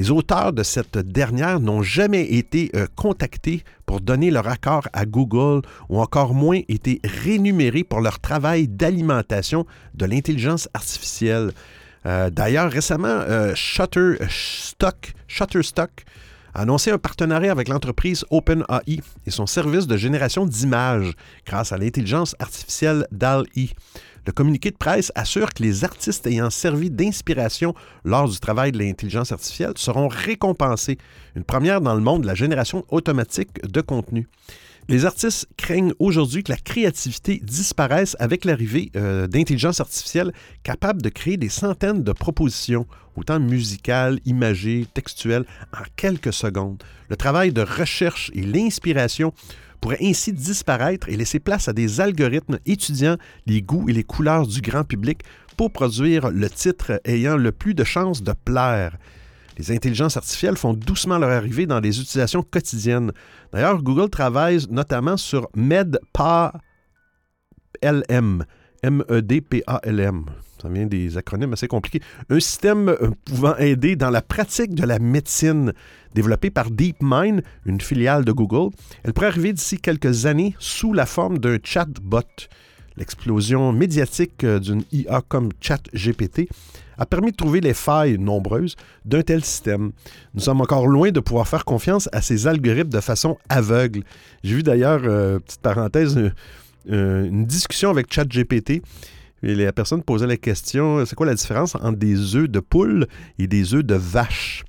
Les 0.00 0.10
auteurs 0.10 0.54
de 0.54 0.62
cette 0.62 0.96
dernière 0.96 1.60
n'ont 1.60 1.82
jamais 1.82 2.24
été 2.24 2.70
euh, 2.74 2.86
contactés 2.96 3.64
pour 3.84 4.00
donner 4.00 4.30
leur 4.30 4.48
accord 4.48 4.88
à 4.94 5.04
Google 5.04 5.60
ou 5.90 6.00
encore 6.00 6.32
moins 6.32 6.62
été 6.68 7.02
rémunérés 7.04 7.84
pour 7.84 8.00
leur 8.00 8.18
travail 8.18 8.66
d'alimentation 8.66 9.66
de 9.92 10.06
l'intelligence 10.06 10.70
artificielle. 10.72 11.52
Euh, 12.06 12.30
d'ailleurs, 12.30 12.72
récemment, 12.72 13.08
euh, 13.08 13.52
Shutterstock, 13.54 15.12
a 16.54 16.62
annoncé 16.62 16.90
un 16.90 16.98
partenariat 16.98 17.52
avec 17.52 17.68
l'entreprise 17.68 18.24
OpenAI 18.30 19.02
et 19.26 19.30
son 19.30 19.46
service 19.46 19.86
de 19.86 19.98
génération 19.98 20.46
d'images 20.46 21.12
grâce 21.44 21.72
à 21.72 21.76
l'intelligence 21.76 22.34
artificielle 22.38 23.06
DAL-E. 23.12 23.68
Le 24.26 24.32
communiqué 24.32 24.70
de 24.70 24.76
presse 24.76 25.12
assure 25.14 25.52
que 25.52 25.62
les 25.62 25.84
artistes 25.84 26.26
ayant 26.26 26.50
servi 26.50 26.90
d'inspiration 26.90 27.74
lors 28.04 28.28
du 28.28 28.38
travail 28.38 28.72
de 28.72 28.78
l'intelligence 28.78 29.32
artificielle 29.32 29.72
seront 29.76 30.08
récompensés, 30.08 30.98
une 31.36 31.44
première 31.44 31.80
dans 31.80 31.94
le 31.94 32.00
monde 32.00 32.22
de 32.22 32.26
la 32.26 32.34
génération 32.34 32.84
automatique 32.90 33.62
de 33.66 33.80
contenu. 33.80 34.28
Les 34.88 35.04
artistes 35.04 35.46
craignent 35.56 35.92
aujourd'hui 36.00 36.42
que 36.42 36.50
la 36.50 36.58
créativité 36.58 37.40
disparaisse 37.44 38.16
avec 38.18 38.44
l'arrivée 38.44 38.90
euh, 38.96 39.28
d'intelligence 39.28 39.80
artificielle 39.80 40.32
capable 40.64 41.00
de 41.00 41.08
créer 41.08 41.36
des 41.36 41.48
centaines 41.48 42.02
de 42.02 42.12
propositions, 42.12 42.86
autant 43.14 43.38
musicales, 43.38 44.18
imagées, 44.24 44.88
textuelles, 44.92 45.44
en 45.72 45.84
quelques 45.94 46.32
secondes. 46.32 46.82
Le 47.08 47.16
travail 47.16 47.52
de 47.52 47.62
recherche 47.62 48.32
et 48.34 48.42
l'inspiration 48.42 49.32
pourrait 49.80 49.98
ainsi 50.02 50.32
disparaître 50.32 51.08
et 51.08 51.16
laisser 51.16 51.40
place 51.40 51.68
à 51.68 51.72
des 51.72 52.00
algorithmes 52.00 52.58
étudiant 52.66 53.16
les 53.46 53.62
goûts 53.62 53.88
et 53.88 53.92
les 53.92 54.04
couleurs 54.04 54.46
du 54.46 54.60
grand 54.60 54.84
public 54.84 55.22
pour 55.56 55.72
produire 55.72 56.30
le 56.30 56.48
titre 56.48 57.00
ayant 57.04 57.36
le 57.36 57.52
plus 57.52 57.74
de 57.74 57.84
chances 57.84 58.22
de 58.22 58.32
plaire. 58.32 58.96
Les 59.58 59.72
intelligences 59.72 60.16
artificielles 60.16 60.56
font 60.56 60.72
doucement 60.72 61.18
leur 61.18 61.30
arrivée 61.30 61.66
dans 61.66 61.80
les 61.80 62.00
utilisations 62.00 62.42
quotidiennes. 62.42 63.12
D'ailleurs, 63.52 63.82
Google 63.82 64.08
travaille 64.08 64.58
notamment 64.70 65.18
sur 65.18 65.48
MedPA-LM, 65.54 66.54
M-E-D-P-A-L-M. 68.82 70.24
Ça 70.60 70.68
vient 70.68 70.86
des 70.86 71.16
acronymes 71.16 71.52
assez 71.52 71.68
compliqués, 71.68 72.00
un 72.28 72.40
système 72.40 72.88
euh, 72.88 73.10
pouvant 73.24 73.56
aider 73.56 73.96
dans 73.96 74.10
la 74.10 74.22
pratique 74.22 74.74
de 74.74 74.84
la 74.84 74.98
médecine. 74.98 75.72
Développée 76.14 76.50
par 76.50 76.70
DeepMind, 76.70 77.42
une 77.66 77.80
filiale 77.80 78.24
de 78.24 78.32
Google, 78.32 78.74
elle 79.04 79.12
pourrait 79.12 79.28
arriver 79.28 79.52
d'ici 79.52 79.78
quelques 79.78 80.26
années 80.26 80.56
sous 80.58 80.92
la 80.92 81.06
forme 81.06 81.38
d'un 81.38 81.58
chatbot. 81.62 82.22
L'explosion 82.96 83.72
médiatique 83.72 84.44
euh, 84.44 84.58
d'une 84.58 84.82
IA 84.92 85.22
comme 85.26 85.50
ChatGPT 85.60 86.48
a 86.98 87.06
permis 87.06 87.30
de 87.30 87.36
trouver 87.36 87.60
les 87.60 87.72
failles 87.72 88.18
nombreuses 88.18 88.76
d'un 89.04 89.22
tel 89.22 89.44
système. 89.44 89.92
Nous 90.34 90.40
sommes 90.40 90.60
encore 90.60 90.86
loin 90.86 91.10
de 91.10 91.20
pouvoir 91.20 91.48
faire 91.48 91.64
confiance 91.64 92.08
à 92.12 92.20
ces 92.20 92.46
algorithmes 92.46 92.90
de 92.90 93.00
façon 93.00 93.38
aveugle. 93.48 94.02
J'ai 94.42 94.56
vu 94.56 94.62
d'ailleurs, 94.62 95.00
euh, 95.04 95.38
petite 95.38 95.60
parenthèse, 95.60 96.18
une 96.86 97.44
discussion 97.44 97.90
avec 97.90 98.12
ChatGPT 98.12 98.82
la 99.42 99.72
personne 99.72 100.02
posait 100.02 100.26
la 100.26 100.36
question 100.36 101.04
c'est 101.06 101.14
quoi 101.14 101.26
la 101.26 101.34
différence 101.34 101.74
entre 101.74 101.96
des 101.96 102.36
œufs 102.36 102.48
de 102.48 102.60
poule 102.60 103.06
et 103.38 103.46
des 103.46 103.74
œufs 103.74 103.84
de 103.84 103.94
vache? 103.94 104.64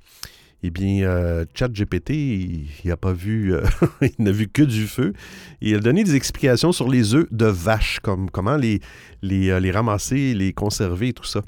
Eh 0.63 0.69
bien, 0.69 1.03
euh, 1.05 1.43
ChatGPT, 1.55 2.11
il 2.11 2.67
n'a 2.85 2.95
pas 2.95 3.13
vu, 3.13 3.55
euh, 3.55 3.63
il 4.01 4.23
n'a 4.23 4.31
vu 4.31 4.47
que 4.47 4.61
du 4.61 4.85
feu. 4.85 5.13
il 5.59 5.75
a 5.75 5.79
donné 5.79 6.03
des 6.03 6.15
explications 6.15 6.71
sur 6.71 6.87
les 6.87 7.15
œufs 7.15 7.25
de 7.31 7.47
vache, 7.47 7.99
comme 7.99 8.29
comment 8.29 8.59
euh, 8.61 8.79
les 9.23 9.71
ramasser, 9.71 10.35
les 10.35 10.53
conserver 10.53 11.09
et 11.09 11.13
tout 11.13 11.23
ça. 11.23 11.41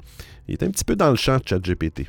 Il 0.48 0.54
est 0.54 0.62
un 0.64 0.70
petit 0.70 0.84
peu 0.84 0.96
dans 0.96 1.10
le 1.10 1.16
champ, 1.16 1.38
ChatGPT. 1.44 2.08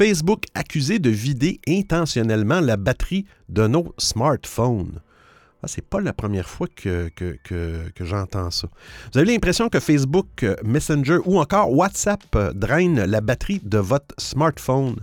Facebook 0.00 0.44
accusé 0.54 0.98
de 0.98 1.10
vider 1.10 1.60
intentionnellement 1.68 2.60
la 2.60 2.78
batterie 2.78 3.26
de 3.50 3.66
nos 3.66 3.94
smartphones. 3.98 4.98
Ah, 5.62 5.66
c'est 5.66 5.86
pas 5.86 6.00
la 6.00 6.14
première 6.14 6.48
fois 6.48 6.68
que, 6.74 7.10
j'entends 8.00 8.50
ça. 8.50 8.68
Vous 9.12 9.18
avez 9.18 9.30
l'impression 9.30 9.68
que 9.68 9.78
Facebook 9.78 10.42
euh, 10.42 10.56
Messenger 10.64 11.18
ou 11.26 11.38
encore 11.38 11.70
WhatsApp 11.70 12.22
euh, 12.34 12.54
drainent 12.54 13.04
la 13.04 13.20
batterie 13.20 13.60
de 13.62 13.76
votre 13.76 14.14
smartphone. 14.16 14.96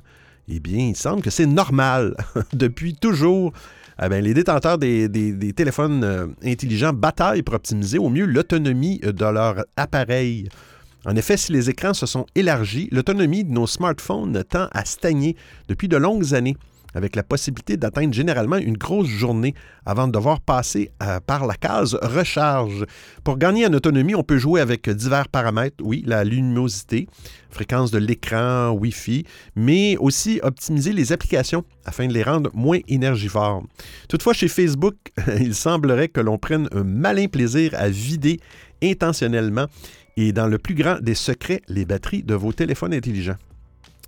Eh 0.48 0.60
bien, 0.60 0.88
il 0.88 0.96
semble 0.96 1.22
que 1.22 1.30
c'est 1.30 1.46
normal. 1.46 2.16
Depuis 2.54 2.96
toujours, 2.96 3.54
eh 4.02 4.10
les 4.10 4.34
détenteurs 4.34 4.80
des, 4.80 5.08
des 5.08 5.54
téléphones 5.54 6.04
euh, 6.04 6.26
intelligents 6.44 6.94
bataillent 6.94 7.44
pour 7.44 7.54
optimiser 7.54 8.00
au 8.00 8.10
mieux 8.10 8.26
l'autonomie 8.26 8.98
de 8.98 9.26
leur 9.26 9.64
appareil. 9.76 10.50
En 11.08 11.16
effet, 11.16 11.38
si 11.38 11.54
les 11.54 11.70
écrans 11.70 11.94
se 11.94 12.06
sont 12.06 12.26
élargis, 12.36 12.90
l'autonomie 12.92 13.46
de 13.46 13.52
nos 13.52 13.66
smartphones 13.66 14.44
tend 14.44 14.68
à 14.74 14.84
stagner 14.84 15.38
depuis 15.70 15.88
de 15.88 15.96
longues 15.96 16.34
années, 16.34 16.58
avec 16.94 17.16
la 17.16 17.24
possibilité 17.24 17.78
d'atteindre 17.78 18.14
généralement 18.14 18.58
une 18.58 18.76
grosse 18.76 19.08
journée 19.08 19.54
avant 19.86 20.08
de 20.08 20.12
devoir 20.12 20.42
passer 20.42 20.92
euh, 21.02 21.22
par 21.26 21.46
la 21.46 21.54
case 21.54 21.98
recharge. 22.02 22.86
Pour 23.24 23.38
gagner 23.38 23.66
en 23.66 23.74
autonomie, 23.74 24.16
on 24.16 24.24
peut 24.24 24.38
jouer 24.38 24.60
avec 24.60 24.90
divers 24.90 25.30
paramètres, 25.30 25.78
oui, 25.82 26.04
la 26.06 26.26
luminosité, 26.26 27.08
fréquence 27.50 27.90
de 27.90 28.00
l'écran, 28.00 28.72
Wi-Fi, 28.72 29.26
mais 29.56 29.96
aussi 29.98 30.42
optimiser 30.44 30.92
les 30.92 31.14
applications 31.14 31.64
afin 31.86 32.08
de 32.08 32.14
les 32.14 32.24
rendre 32.24 32.50
moins 32.54 32.80
énergivores. 32.90 33.64
Toutefois, 34.10 34.34
chez 34.34 34.50
Facebook, 34.50 34.96
il 35.40 35.56
semblerait 35.56 36.10
que 36.10 36.20
l'on 36.20 36.38
prenne 36.38 36.68
un 36.74 36.84
malin 36.84 37.28
plaisir 37.28 37.72
à 37.76 37.88
vider 37.88 38.42
intentionnellement 38.84 39.68
et 40.18 40.34
dans 40.34 40.48
le 40.48 40.58
plus 40.58 40.76
grand 40.76 41.00
des 41.00 41.16
secrets, 41.16 41.62
les 41.70 41.86
batteries 41.86 42.24
de 42.24 42.34
vos 42.34 42.52
téléphones 42.52 42.94
intelligents. 42.94 43.38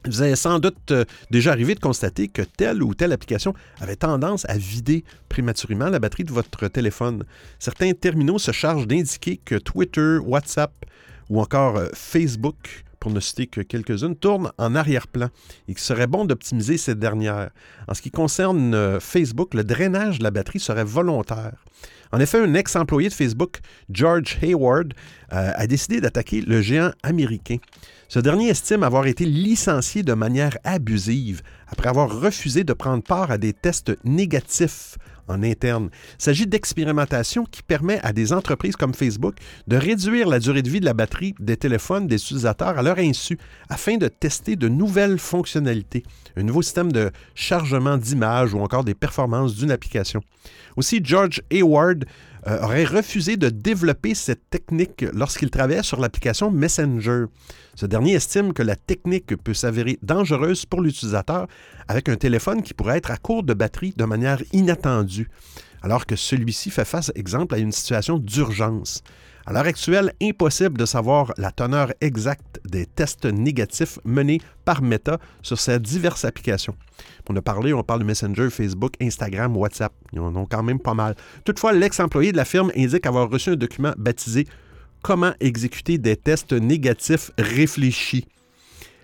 Vous 0.06 0.22
avez 0.22 0.36
sans 0.36 0.60
doute 0.60 0.92
euh, 0.92 1.04
déjà 1.30 1.52
arrivé 1.52 1.76
de 1.76 1.80
constater 1.80 2.30
que 2.30 2.42
telle 2.42 2.82
ou 2.82 2.94
telle 2.94 3.12
application 3.12 3.54
avait 3.80 3.98
tendance 3.98 4.46
à 4.50 4.58
vider 4.58 5.04
prématurément 5.28 5.90
la 5.90 6.00
batterie 6.00 6.24
de 6.24 6.32
votre 6.32 6.68
téléphone. 6.70 7.26
Certains 7.60 7.92
terminaux 7.94 8.40
se 8.40 8.52
chargent 8.52 8.88
d'indiquer 8.88 9.38
que 9.44 9.56
Twitter, 9.56 10.18
WhatsApp 10.20 10.72
ou 11.30 11.42
encore 11.42 11.76
euh, 11.76 11.90
Facebook, 11.94 12.86
pour 13.02 13.12
ne 13.12 13.20
citer 13.20 13.48
que 13.48 13.62
quelques-unes, 13.62 14.16
tournent 14.16 14.52
en 14.58 14.74
arrière-plan 14.74 15.30
et 15.68 15.74
qu'il 15.74 15.84
serait 15.84 16.08
bon 16.08 16.26
d'optimiser 16.26 16.78
ces 16.78 16.96
dernières. 16.96 17.50
En 17.88 17.94
ce 17.94 18.02
qui 18.02 18.10
concerne 18.10 18.74
euh, 18.74 19.00
Facebook, 19.02 19.54
le 19.54 19.66
drainage 19.66 20.20
de 20.20 20.24
la 20.24 20.32
batterie 20.32 20.60
serait 20.62 20.86
volontaire. 20.86 21.66
En 22.12 22.20
effet, 22.20 22.40
un 22.40 22.54
ex-employé 22.56 23.10
de 23.10 23.14
Facebook, 23.14 23.60
George 23.92 24.38
Hayward, 24.42 24.94
euh, 25.32 25.52
a 25.56 25.68
décidé 25.68 26.02
d'attaquer 26.02 26.42
le 26.42 26.62
géant 26.62 26.92
américain. 27.04 27.58
Ce 28.08 28.20
dernier 28.20 28.50
estime 28.50 28.84
avoir 28.84 29.06
été 29.06 29.26
licencié 29.26 30.02
de 30.02 30.14
manière 30.14 30.58
abusive 30.64 31.42
après 31.68 31.90
avoir 31.90 32.20
refusé 32.20 32.64
de 32.64 32.74
prendre 32.74 33.04
part 33.04 33.30
à 33.30 33.38
des 33.38 33.54
tests 33.54 33.96
négatifs 34.04 34.98
en 35.30 35.44
interne. 35.44 35.90
Il 36.20 36.24
s'agit 36.24 36.48
d'expérimentation 36.48 37.46
qui 37.46 37.62
permet 37.62 38.00
à 38.04 38.14
des 38.14 38.34
entreprises 38.34 38.76
comme 38.76 38.94
Facebook 38.94 39.36
de 39.68 39.78
réduire 39.78 40.28
la 40.28 40.40
durée 40.40 40.62
de 40.62 40.70
vie 40.70 40.80
de 40.80 40.86
la 40.86 40.94
batterie 40.94 41.36
des 41.40 41.58
téléphones 41.58 42.08
des 42.08 42.16
utilisateurs 42.16 42.78
à 42.78 42.82
leur 42.82 42.98
insu 43.00 43.38
afin 43.70 43.98
de 43.98 44.08
tester 44.08 44.56
de 44.56 44.68
nouvelles 44.68 45.20
fonctionnalités, 45.20 46.04
un 46.36 46.44
nouveau 46.44 46.62
système 46.62 46.92
de 46.92 47.12
chargement 47.36 47.98
d'images 47.98 48.54
ou 48.54 48.60
encore 48.60 48.84
des 48.84 48.96
performances 48.96 49.56
d'une 49.56 49.72
application. 49.72 50.22
Aussi, 50.76 51.02
George 51.04 51.42
Hayward 51.52 52.06
euh, 52.48 52.62
aurait 52.62 52.86
refusé 52.86 53.38
de 53.38 53.50
développer 53.50 54.16
cette 54.16 54.50
technique 54.50 55.06
lorsqu'il 55.14 55.50
travaillait 55.50 55.84
sur 55.84 56.00
l'application 56.00 56.52
Messenger. 56.52 57.26
Ce 57.76 57.86
dernier 57.86 58.14
estime 58.14 58.54
que 58.54 58.64
la 58.64 58.76
technique 58.76 59.36
peut 59.38 59.54
s'avérer 59.54 60.00
dangereuse 60.02 60.66
pour 60.66 60.82
l'utilisateur 60.82 61.48
avec 61.88 62.10
un 62.10 62.16
téléphone 62.16 62.62
qui 62.62 62.74
pourrait 62.74 62.98
être 62.98 63.12
à 63.12 63.18
court 63.18 63.44
de 63.44 63.54
batterie 63.54 63.94
de 63.96 64.06
manière 64.06 64.42
inattendue, 64.54 65.30
alors 65.82 66.06
que 66.06 66.16
celui-ci 66.16 66.70
fait 66.72 66.86
face, 66.86 67.12
exemple, 67.16 67.56
à 67.56 67.58
une 67.58 67.72
situation 67.72 68.18
d'urgence. 68.18 69.04
À 69.46 69.54
l'heure 69.54 69.66
actuelle, 69.66 70.14
impossible 70.22 70.78
de 70.78 70.86
savoir 70.86 71.34
la 71.38 71.52
teneur 71.52 71.92
exacte 72.02 72.60
des 72.66 72.86
tests 72.86 73.26
négatifs 73.26 73.98
menés 74.04 74.42
par 74.64 74.82
Meta 74.82 75.18
sur 75.42 75.60
ces 75.60 75.80
diverses 75.80 76.24
applications. 76.24 76.76
On 77.30 77.36
a 77.36 77.42
parlé, 77.44 77.74
on 77.74 77.84
parle 77.84 78.00
de 78.00 78.06
Messenger, 78.06 78.50
Facebook, 78.50 78.94
Instagram, 79.00 79.56
WhatsApp. 79.56 79.94
Ils 80.14 80.20
en 80.20 80.36
ont 80.36 80.48
quand 80.48 80.64
même 80.64 80.80
pas 80.80 80.96
mal. 80.96 81.16
Toutefois, 81.46 81.74
l'ex-employé 81.74 82.32
de 82.32 82.38
la 82.38 82.46
firme 82.46 82.72
indique 82.76 83.06
avoir 83.06 83.30
reçu 83.30 83.52
un 83.52 83.56
document 83.56 83.94
baptisé 83.98 84.48
Comment 85.02 85.32
exécuter 85.40 85.98
des 85.98 86.18
tests 86.18 86.52
négatifs 86.52 87.32
réfléchis 87.38 88.28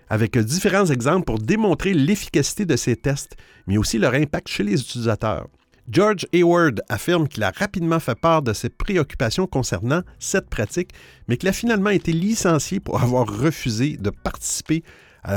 avec 0.08 0.38
différents 0.38 0.86
exemples 0.86 1.24
pour 1.24 1.38
démontrer 1.38 1.94
l'efficacité 1.94 2.64
de 2.64 2.76
ces 2.76 2.96
tests, 2.96 3.36
mais 3.66 3.76
aussi 3.76 3.98
leur 3.98 4.14
impact 4.14 4.48
chez 4.48 4.62
les 4.62 4.80
utilisateurs. 4.80 5.48
George 5.90 6.26
Hayward 6.32 6.82
affirme 6.88 7.28
qu'il 7.28 7.42
a 7.44 7.50
rapidement 7.50 8.00
fait 8.00 8.18
part 8.18 8.42
de 8.42 8.52
ses 8.52 8.68
préoccupations 8.68 9.46
concernant 9.46 10.02
cette 10.18 10.48
pratique, 10.48 10.90
mais 11.28 11.36
qu'il 11.36 11.48
a 11.48 11.52
finalement 11.52 11.90
été 11.90 12.12
licencié 12.12 12.80
pour 12.80 13.00
avoir 13.00 13.26
refusé 13.26 13.96
de 13.96 14.10
participer 14.10 14.82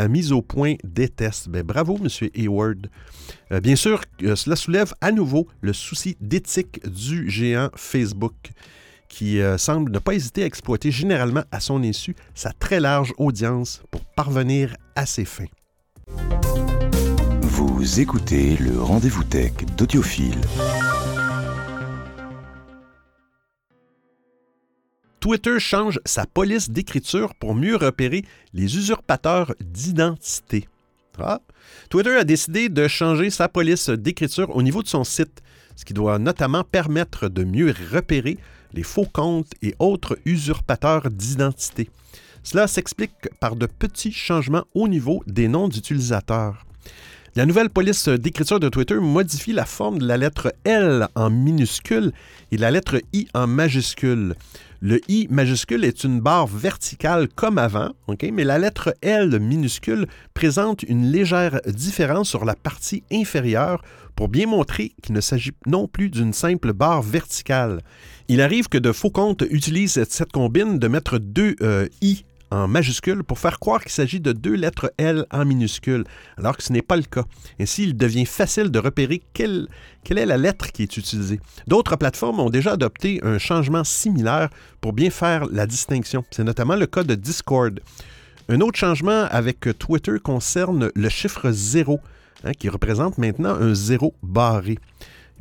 mise 0.07 0.31
au 0.31 0.41
point 0.41 0.75
des 0.83 1.09
tests. 1.09 1.49
Ben, 1.49 1.63
bravo, 1.63 1.97
M. 1.97 2.29
Hayward. 2.35 2.89
Euh, 3.51 3.59
bien 3.59 3.75
sûr, 3.75 4.01
euh, 4.23 4.35
cela 4.35 4.55
soulève 4.55 4.93
à 5.01 5.11
nouveau 5.11 5.47
le 5.61 5.73
souci 5.73 6.17
d'éthique 6.19 6.81
du 6.87 7.29
géant 7.29 7.69
Facebook, 7.75 8.51
qui 9.07 9.41
euh, 9.41 9.57
semble 9.57 9.91
ne 9.91 9.99
pas 9.99 10.13
hésiter 10.13 10.43
à 10.43 10.45
exploiter 10.45 10.91
généralement 10.91 11.43
à 11.51 11.59
son 11.59 11.83
insu 11.83 12.15
sa 12.35 12.51
très 12.51 12.79
large 12.79 13.13
audience 13.17 13.81
pour 13.91 14.01
parvenir 14.05 14.75
à 14.95 15.05
ses 15.05 15.25
fins. 15.25 15.45
Vous 17.41 17.99
écoutez 17.99 18.57
le 18.57 18.81
rendez-vous 18.81 19.23
tech 19.23 19.53
d'Audiophile. 19.77 20.39
Twitter 25.19 25.59
change 25.59 25.99
sa 26.05 26.25
police 26.25 26.69
d'écriture 26.69 27.35
pour 27.35 27.53
mieux 27.53 27.75
repérer 27.75 28.23
les 28.53 28.77
usurpateurs 28.77 29.53
d'identité. 29.59 30.67
Ah. 31.17 31.41
Twitter 31.89 32.15
a 32.15 32.23
décidé 32.23 32.69
de 32.69 32.87
changer 32.87 33.29
sa 33.29 33.49
police 33.49 33.89
d'écriture 33.89 34.55
au 34.55 34.61
niveau 34.61 34.81
de 34.81 34.87
son 34.87 35.03
site, 35.03 35.41
ce 35.75 35.83
qui 35.83 35.93
doit 35.93 36.19
notamment 36.19 36.63
permettre 36.63 37.27
de 37.27 37.43
mieux 37.43 37.73
repérer 37.91 38.37
les 38.71 38.83
faux 38.83 39.07
comptes 39.11 39.51
et 39.61 39.75
autres 39.79 40.17
usurpateurs 40.23 41.09
d'identité. 41.09 41.89
Cela 42.43 42.67
s'explique 42.67 43.29
par 43.41 43.57
de 43.57 43.65
petits 43.65 44.13
changements 44.13 44.63
au 44.73 44.87
niveau 44.87 45.21
des 45.27 45.49
noms 45.49 45.67
d'utilisateurs. 45.67 46.65
La 47.35 47.45
nouvelle 47.45 47.69
police 47.69 48.07
d'écriture 48.07 48.59
de 48.59 48.69
Twitter 48.69 48.95
modifie 48.95 49.53
la 49.53 49.65
forme 49.65 49.99
de 49.99 50.07
la 50.07 50.17
lettre 50.17 50.53
L 50.63 51.07
en 51.15 51.29
minuscule 51.29 52.11
et 52.51 52.57
la 52.57 52.71
lettre 52.71 53.01
I 53.13 53.27
en 53.33 53.45
majuscule. 53.45 54.35
Le 54.81 55.01
I 55.09 55.27
majuscule 55.29 55.83
est 55.83 56.05
une 56.05 56.21
barre 56.21 56.47
verticale 56.47 57.27
comme 57.27 57.57
avant, 57.57 57.91
mais 58.31 58.45
la 58.45 58.57
lettre 58.57 58.95
L 59.01 59.37
minuscule 59.37 60.07
présente 60.33 60.83
une 60.83 61.11
légère 61.11 61.59
différence 61.67 62.29
sur 62.29 62.45
la 62.45 62.55
partie 62.55 63.03
inférieure 63.11 63.83
pour 64.15 64.29
bien 64.29 64.47
montrer 64.47 64.93
qu'il 65.03 65.15
ne 65.15 65.21
s'agit 65.21 65.51
non 65.65 65.89
plus 65.89 66.09
d'une 66.09 66.31
simple 66.31 66.71
barre 66.71 67.01
verticale. 67.01 67.81
Il 68.29 68.39
arrive 68.39 68.69
que 68.69 68.77
de 68.77 68.93
faux 68.93 69.09
comptes 69.09 69.43
utilisent 69.49 70.01
cette 70.07 70.31
combine 70.31 70.79
de 70.79 70.87
mettre 70.87 71.17
deux 71.17 71.57
euh, 71.61 71.89
I 72.01 72.23
en 72.51 72.67
majuscule 72.67 73.23
pour 73.23 73.39
faire 73.39 73.59
croire 73.59 73.81
qu'il 73.81 73.91
s'agit 73.91 74.19
de 74.19 74.31
deux 74.31 74.55
lettres 74.55 74.93
L 74.97 75.25
en 75.31 75.45
minuscule, 75.45 76.03
alors 76.37 76.57
que 76.57 76.63
ce 76.63 76.73
n'est 76.73 76.81
pas 76.81 76.97
le 76.97 77.03
cas. 77.03 77.25
Ainsi, 77.59 77.83
il 77.83 77.97
devient 77.97 78.25
facile 78.25 78.71
de 78.71 78.79
repérer 78.79 79.21
quelle, 79.33 79.67
est 80.09 80.25
la 80.25 80.37
lettre 80.37 80.71
qui 80.71 80.83
est 80.83 80.97
utilisée. 80.97 81.39
D'autres 81.67 81.95
plateformes 81.95 82.39
ont 82.39 82.49
déjà 82.49 82.73
adopté 82.73 83.19
un 83.23 83.37
changement 83.37 83.83
similaire 83.83 84.49
pour 84.81 84.93
bien 84.93 85.09
faire 85.09 85.45
la 85.51 85.65
distinction. 85.65 86.23
C'est 86.31 86.43
notamment 86.43 86.75
le 86.75 86.87
cas 86.87 87.03
de 87.03 87.15
Discord. 87.15 87.79
Un 88.47 88.61
autre 88.61 88.79
changement 88.79 89.27
avec 89.29 89.59
Twitter 89.77 90.17
concerne 90.23 90.91
le 90.95 91.09
chiffre 91.09 91.51
0, 91.51 91.99
hein, 92.43 92.51
qui 92.57 92.69
représente 92.69 93.17
maintenant 93.17 93.55
un 93.55 93.73
zéro 93.75 94.15
barré. 94.23 94.79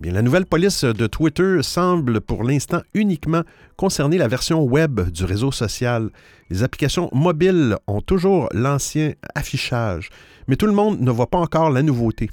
Eh 0.01 0.13
la 0.13 0.23
nouvelle 0.23 0.47
police 0.47 0.85
de 0.85 1.07
Twitter 1.09 1.59
semble 1.63 2.21
pour 2.21 2.45
l'instant 2.45 2.83
uniquement 2.95 3.43
concerner 3.77 4.17
la 4.17 4.29
version 4.29 4.63
web 4.63 5.01
du 5.11 5.25
réseau 5.25 5.51
social. 5.51 6.11
Les 6.51 6.63
applications 6.63 7.11
mobiles 7.13 7.77
ont 7.89 8.01
toujours 8.01 8.49
l'ancien 8.53 9.15
affichage, 9.35 10.11
mais 10.47 10.55
tout 10.55 10.67
le 10.67 10.73
monde 10.73 11.01
ne 11.01 11.11
voit 11.11 11.27
pas 11.27 11.39
encore 11.39 11.71
la 11.71 11.83
nouveauté. 11.83 12.31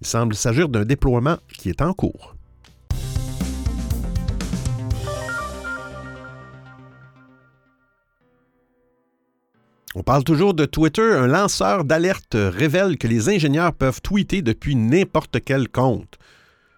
Il 0.00 0.06
semble 0.06 0.34
s'agir 0.34 0.70
d'un 0.70 0.86
déploiement 0.86 1.36
qui 1.58 1.68
est 1.68 1.82
en 1.82 1.92
cours. 1.92 2.34
On 9.94 10.02
parle 10.02 10.24
toujours 10.24 10.54
de 10.54 10.64
Twitter. 10.64 11.02
Un 11.02 11.26
lanceur 11.26 11.84
d'alerte 11.84 12.34
révèle 12.34 12.96
que 12.96 13.06
les 13.06 13.28
ingénieurs 13.28 13.74
peuvent 13.74 14.00
tweeter 14.00 14.40
depuis 14.40 14.74
n'importe 14.74 15.38
quel 15.44 15.68
compte. 15.68 16.18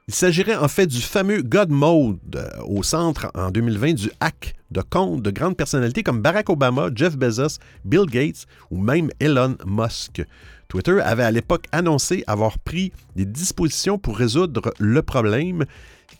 Il 0.09 0.15
s'agirait 0.15 0.55
en 0.55 0.69
fait 0.69 0.87
du 0.87 1.01
fameux 1.01 1.43
God 1.43 1.71
Mode 1.71 2.37
euh, 2.37 2.63
au 2.69 2.85
centre 2.85 3.29
en 3.35 3.51
2020 3.51 3.95
du 3.95 4.13
hack 4.21 4.55
de 4.71 4.81
comptes 4.81 5.21
de 5.21 5.33
grandes 5.33 5.57
personnalités 5.57 6.05
comme 6.05 6.23
Barack 6.23 6.49
Obama, 6.49 6.91
Jeff 6.95 7.17
Bezos, 7.17 7.59
Bill 7.85 8.07
Gates 8.07 8.47
ou 8.71 8.81
même 8.81 9.11
Elon 9.19 9.57
Musk. 9.67 10.23
Twitter 10.69 11.01
avait 11.01 11.25
à 11.25 11.33
l'époque 11.33 11.67
annoncé 11.73 12.23
avoir 12.29 12.61
pris 12.61 12.93
des 13.17 13.25
dispositions 13.25 13.99
pour 13.99 14.17
résoudre 14.17 14.73
le 14.79 15.03
problème 15.03 15.65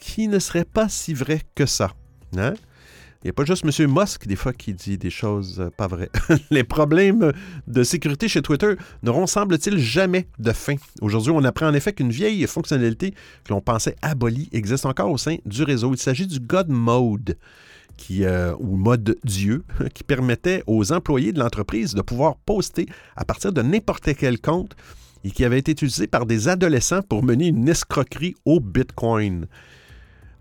qui 0.01 0.27
ne 0.27 0.41
serait 0.41 0.65
pas 0.65 0.89
si 0.89 1.15
vrai 1.15 1.43
que 1.55 1.65
ça. 1.65 1.93
Hein? 2.37 2.55
Il 3.23 3.27
n'y 3.27 3.31
a 3.31 3.33
pas 3.33 3.45
juste 3.45 3.65
M. 3.65 3.91
Musk, 3.91 4.27
des 4.27 4.37
fois, 4.37 4.53
qui 4.53 4.75
dit 4.75 4.99
des 4.99 5.11
choses 5.11 5.71
pas 5.77 5.87
vraies. 5.87 6.11
Les 6.51 6.65
problèmes 6.65 7.33
de 7.67 7.83
sécurité 7.83 8.29
chez 8.29 8.43
Twitter 8.43 8.75
n'auront, 9.03 9.27
semble-t-il, 9.27 9.79
jamais 9.79 10.29
de 10.39 10.53
fin. 10.53 10.77
Aujourd'hui, 11.01 11.33
on 11.35 11.43
apprend 11.45 11.67
en 11.67 11.75
effet 11.75 11.93
qu'une 11.93 12.11
vieille 12.11 12.47
fonctionnalité 12.47 13.13
que 13.45 13.53
l'on 13.53 13.61
pensait 13.61 13.97
abolie 14.03 14.49
existe 14.53 14.87
encore 14.87 15.11
au 15.11 15.19
sein 15.19 15.37
du 15.45 15.63
réseau. 15.63 15.93
Il 15.93 15.99
s'agit 15.99 16.27
du 16.27 16.41
God 16.41 16.69
Mode. 16.69 17.37
Euh, 18.21 18.55
ou 18.61 18.77
mode 18.77 19.17
Dieu, 19.25 19.65
qui 19.95 20.05
permettait 20.05 20.63
aux 20.67 20.93
employés 20.93 21.33
de 21.33 21.39
l'entreprise 21.39 21.95
de 21.95 22.03
pouvoir 22.03 22.37
poster 22.37 22.87
à 23.17 23.25
partir 23.25 23.53
de 23.53 23.63
n'importe 23.63 24.15
quel 24.15 24.41
compte 24.41 24.77
et 25.25 25.31
qui 25.31 25.45
avait 25.45 25.59
été 25.59 25.73
utilisé 25.73 26.07
par 26.07 26.27
des 26.27 26.49
adolescents 26.49 27.03
pour 27.03 27.25
mener 27.25 27.49
une 27.49 27.69
escroquerie 27.69 28.35
au 28.45 28.61
Bitcoin. 28.61 29.47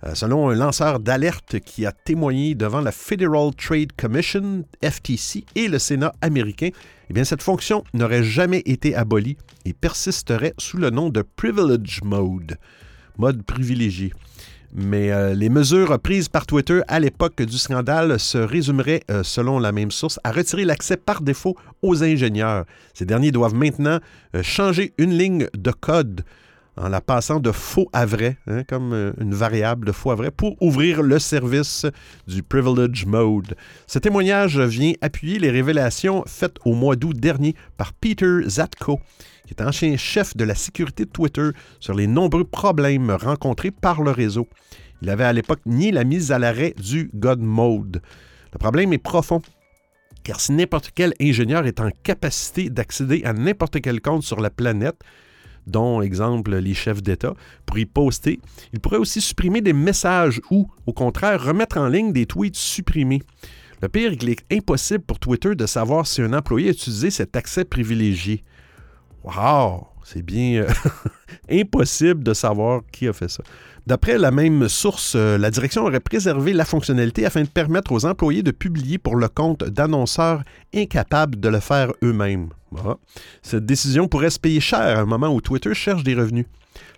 Euh, 0.03 0.13
selon 0.13 0.49
un 0.49 0.55
lanceur 0.55 0.99
d'alerte 0.99 1.59
qui 1.59 1.85
a 1.85 1.91
témoigné 1.91 2.53
devant 2.53 2.81
la 2.81 2.91
Federal 2.91 3.51
Trade 3.55 3.93
Commission, 3.97 4.65
FTC, 4.83 5.45
et 5.55 5.67
le 5.67 5.79
Sénat 5.79 6.13
américain, 6.21 6.69
eh 7.09 7.23
cette 7.23 7.41
fonction 7.41 7.83
n'aurait 7.93 8.23
jamais 8.23 8.61
été 8.65 8.95
abolie 8.95 9.37
et 9.63 9.73
persisterait 9.73 10.53
sous 10.57 10.77
le 10.77 10.89
nom 10.89 11.09
de 11.09 11.21
Privilege 11.21 12.01
Mode, 12.03 12.57
mode 13.17 13.43
privilégié. 13.43 14.11
Mais 14.73 15.11
euh, 15.11 15.33
les 15.33 15.47
mesures 15.47 15.97
prises 15.99 16.27
par 16.27 16.45
Twitter 16.45 16.81
à 16.89 16.99
l'époque 16.99 17.41
du 17.41 17.57
scandale 17.57 18.19
se 18.19 18.37
résumeraient, 18.37 19.03
euh, 19.09 19.23
selon 19.23 19.59
la 19.59 19.71
même 19.71 19.91
source, 19.91 20.19
à 20.25 20.33
retirer 20.33 20.65
l'accès 20.65 20.97
par 20.97 21.21
défaut 21.21 21.55
aux 21.81 22.03
ingénieurs. 22.03 22.65
Ces 22.93 23.05
derniers 23.05 23.31
doivent 23.31 23.55
maintenant 23.55 23.99
changer 24.41 24.93
une 24.97 25.17
ligne 25.17 25.47
de 25.57 25.71
code 25.71 26.25
en 26.77 26.89
la 26.89 27.01
passant 27.01 27.39
de 27.39 27.51
faux 27.51 27.89
à 27.93 28.05
vrai, 28.05 28.37
hein, 28.47 28.63
comme 28.63 28.93
euh, 28.93 29.13
une 29.19 29.33
variable 29.33 29.87
de 29.87 29.91
faux 29.91 30.11
à 30.11 30.15
vrai, 30.15 30.31
pour 30.31 30.61
ouvrir 30.61 31.01
le 31.01 31.19
service 31.19 31.85
du 32.27 32.43
Privilege 32.43 33.05
Mode. 33.05 33.55
Ce 33.87 33.99
témoignage 33.99 34.59
vient 34.59 34.93
appuyer 35.01 35.39
les 35.39 35.51
révélations 35.51 36.23
faites 36.27 36.57
au 36.65 36.73
mois 36.73 36.95
d'août 36.95 37.17
dernier 37.17 37.55
par 37.77 37.93
Peter 37.93 38.41
Zatko, 38.47 38.99
qui 39.47 39.53
est 39.53 39.61
ancien 39.61 39.95
chef 39.97 40.35
de 40.35 40.43
la 40.43 40.55
sécurité 40.55 41.05
de 41.05 41.11
Twitter, 41.11 41.49
sur 41.79 41.93
les 41.93 42.07
nombreux 42.07 42.45
problèmes 42.45 43.11
rencontrés 43.11 43.71
par 43.71 44.01
le 44.01 44.11
réseau. 44.11 44.47
Il 45.01 45.09
avait 45.09 45.23
à 45.23 45.33
l'époque 45.33 45.61
nié 45.65 45.91
la 45.91 46.03
mise 46.03 46.31
à 46.31 46.39
l'arrêt 46.39 46.73
du 46.81 47.09
God 47.13 47.39
Mode. 47.39 48.01
Le 48.53 48.59
problème 48.59 48.93
est 48.93 48.97
profond 48.97 49.41
car 50.25 50.41
si 50.41 50.51
n'importe 50.51 50.91
quel 50.93 51.13
ingénieur 51.21 51.67
est 51.67 51.79
en 51.79 51.91
capacité 52.03 52.69
d'accéder 52.69 53.21
à 53.23 53.31
n'importe 53.31 53.79
quel 53.79 54.01
compte 54.01 54.23
sur 54.23 54.41
la 54.41 54.49
planète, 54.49 54.99
dont, 55.67 56.01
exemple, 56.01 56.55
les 56.55 56.73
chefs 56.73 57.01
d'État, 57.01 57.33
pour 57.65 57.77
y 57.77 57.85
poster. 57.85 58.39
Il 58.73 58.79
pourrait 58.79 58.97
aussi 58.97 59.21
supprimer 59.21 59.61
des 59.61 59.73
messages 59.73 60.41
ou, 60.51 60.67
au 60.85 60.93
contraire, 60.93 61.43
remettre 61.43 61.77
en 61.77 61.87
ligne 61.87 62.13
des 62.13 62.25
tweets 62.25 62.55
supprimés. 62.55 63.21
Le 63.81 63.89
pire 63.89 64.13
est 64.13 64.17
qu'il 64.17 64.29
est 64.29 64.45
impossible 64.51 65.03
pour 65.03 65.19
Twitter 65.19 65.55
de 65.55 65.65
savoir 65.65 66.07
si 66.07 66.21
un 66.21 66.33
employé 66.33 66.69
a 66.69 66.71
utilisé 66.71 67.09
cet 67.09 67.35
accès 67.35 67.65
privilégié. 67.65 68.43
Wow! 69.23 69.87
C'est 70.05 70.21
bien 70.21 70.61
euh, 70.61 70.67
impossible 71.49 72.23
de 72.23 72.35
savoir 72.35 72.81
qui 72.91 73.07
a 73.07 73.13
fait 73.13 73.29
ça. 73.29 73.41
D'après 73.87 74.19
la 74.19 74.29
même 74.29 74.69
source, 74.69 75.13
euh, 75.15 75.39
la 75.39 75.49
direction 75.49 75.85
aurait 75.85 75.99
préservé 75.99 76.53
la 76.53 76.63
fonctionnalité 76.63 77.25
afin 77.25 77.41
de 77.41 77.47
permettre 77.47 77.91
aux 77.91 78.05
employés 78.05 78.43
de 78.43 78.51
publier 78.51 78.99
pour 78.99 79.15
le 79.15 79.27
compte 79.27 79.63
d'annonceurs 79.63 80.43
incapables 80.75 81.39
de 81.39 81.49
le 81.49 81.59
faire 81.59 81.91
eux-mêmes. 82.03 82.49
Cette 83.41 83.65
décision 83.65 84.07
pourrait 84.07 84.29
se 84.29 84.39
payer 84.39 84.59
cher 84.59 84.79
à 84.79 84.99
un 84.99 85.05
moment 85.05 85.33
où 85.33 85.41
Twitter 85.41 85.73
cherche 85.73 86.03
des 86.03 86.13
revenus. 86.13 86.45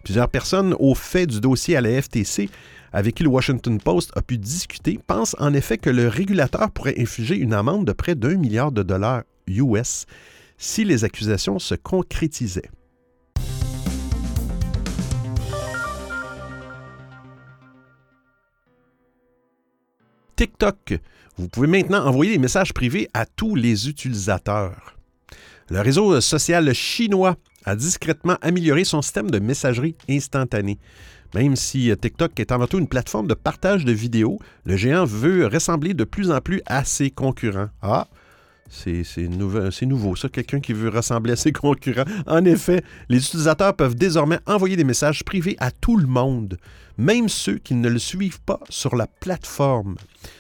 Plusieurs 0.04 0.28
personnes 0.28 0.76
au 0.78 0.94
fait 0.94 1.28
du 1.28 1.40
dossier 1.40 1.78
à 1.78 1.82
la 1.82 2.02
FTC 2.02 2.50
avec 2.92 3.16
qui 3.16 3.24
le 3.24 3.30
Washington 3.30 3.80
Post 3.80 4.12
a 4.16 4.22
pu 4.22 4.38
discuter 4.38 5.00
pensent 5.06 5.36
en 5.40 5.54
effet 5.54 5.78
que 5.78 5.90
le 5.90 6.08
régulateur 6.08 6.72
pourrait 6.72 6.96
infliger 7.00 7.38
une 7.38 7.54
amende 7.54 7.86
de 7.86 7.94
près 7.94 8.16
d'un 8.16 8.36
milliard 8.36 8.72
de 8.72 8.84
dollars 8.84 9.24
US 9.48 10.06
si 10.58 10.84
les 10.84 11.04
accusations 11.04 11.60
se 11.60 11.76
concrétisaient. 11.76 12.70
TikTok. 20.38 21.00
Vous 21.38 21.50
pouvez 21.50 21.66
maintenant 21.66 22.06
envoyer 22.06 22.34
des 22.34 22.38
messages 22.38 22.72
privés 22.72 23.10
à 23.16 23.26
tous 23.26 23.56
les 23.56 23.90
utilisateurs. 23.90 24.96
Le 25.72 25.82
réseau 25.82 26.22
social 26.22 26.72
chinois 26.74 27.38
a 27.66 27.76
discrètement 27.76 28.38
amélioré 28.42 28.84
son 28.84 29.02
système 29.02 29.32
de 29.32 29.40
messagerie 29.40 29.96
instantanée. 30.08 30.78
Même 31.34 31.56
si 31.56 31.92
TikTok 32.00 32.40
est 32.40 32.52
avant 32.52 32.68
tout 32.68 32.78
une 32.78 32.88
plateforme 32.88 33.26
de 33.26 33.34
partage 33.34 33.84
de 33.84 33.92
vidéos, 33.92 34.38
le 34.64 34.78
géant 34.78 35.06
veut 35.06 35.48
ressembler 35.48 35.96
de 35.96 36.04
plus 36.04 36.30
en 36.30 36.40
plus 36.40 36.62
à 36.68 36.86
ses 36.86 37.10
concurrents. 37.10 37.70
Ah, 37.82 38.08
c'est 38.70 39.28
nouveau, 39.86 40.16
ça, 40.16 40.30
quelqu'un 40.30 40.60
qui 40.60 40.74
veut 40.74 40.90
ressembler 40.90 41.34
à 41.34 41.36
ses 41.36 41.52
concurrents. 41.54 42.06
En 42.26 42.46
effet, 42.46 42.84
les 43.10 43.18
utilisateurs 43.18 43.76
peuvent 43.76 43.96
désormais 43.96 44.40
envoyer 44.46 44.76
des 44.76 44.84
messages 44.84 45.24
privés 45.24 45.56
à 45.60 45.72
tout 45.72 45.98
le 45.98 46.08
monde, 46.08 46.58
même 46.98 47.30
ceux 47.30 47.58
qui 47.58 47.74
ne 47.74 47.90
le 47.90 48.00
suivent 48.00 48.42
pas 48.42 48.60
sur 48.70 48.96
la 48.96 49.08
plateforme. 49.08 49.96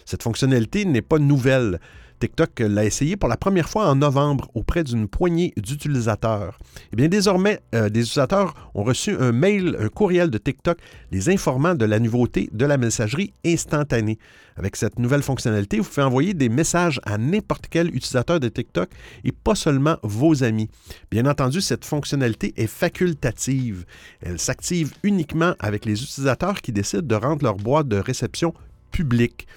Cette 0.05 0.23
fonctionnalité 0.23 0.85
n'est 0.85 1.01
pas 1.01 1.19
nouvelle. 1.19 1.79
TikTok 2.19 2.59
l'a 2.59 2.83
essayé 2.85 3.15
pour 3.15 3.29
la 3.29 3.37
première 3.37 3.69
fois 3.69 3.87
en 3.87 3.95
novembre 3.95 4.49
auprès 4.55 4.83
d'une 4.83 5.07
poignée 5.07 5.53
d'utilisateurs. 5.55 6.57
Eh 6.91 6.95
bien, 6.95 7.07
désormais, 7.07 7.59
euh, 7.75 7.89
des 7.89 8.01
utilisateurs 8.01 8.71
ont 8.73 8.83
reçu 8.83 9.15
un 9.19 9.31
mail, 9.31 9.77
un 9.79 9.89
courriel 9.89 10.29
de 10.29 10.37
TikTok 10.37 10.79
les 11.11 11.29
informant 11.29 11.75
de 11.75 11.85
la 11.85 11.99
nouveauté 11.99 12.49
de 12.51 12.65
la 12.65 12.77
messagerie 12.77 13.33
instantanée. 13.45 14.17
Avec 14.55 14.75
cette 14.75 14.97
nouvelle 14.97 15.21
fonctionnalité, 15.21 15.77
vous 15.79 15.87
pouvez 15.87 16.01
envoyer 16.01 16.33
des 16.33 16.49
messages 16.49 16.99
à 17.05 17.17
n'importe 17.19 17.67
quel 17.69 17.95
utilisateur 17.95 18.39
de 18.39 18.47
TikTok 18.47 18.89
et 19.23 19.31
pas 19.31 19.53
seulement 19.55 19.97
vos 20.01 20.43
amis. 20.43 20.69
Bien 21.11 21.27
entendu, 21.27 21.61
cette 21.61 21.85
fonctionnalité 21.85 22.53
est 22.57 22.67
facultative. 22.67 23.85
Elle 24.21 24.39
s'active 24.39 24.93
uniquement 25.03 25.53
avec 25.59 25.85
les 25.85 26.01
utilisateurs 26.01 26.61
qui 26.61 26.71
décident 26.71 27.03
de 27.03 27.15
rendre 27.15 27.43
leur 27.43 27.57
boîte 27.57 27.87
de 27.87 27.97
réception 27.97 28.53
publique. 28.91 29.47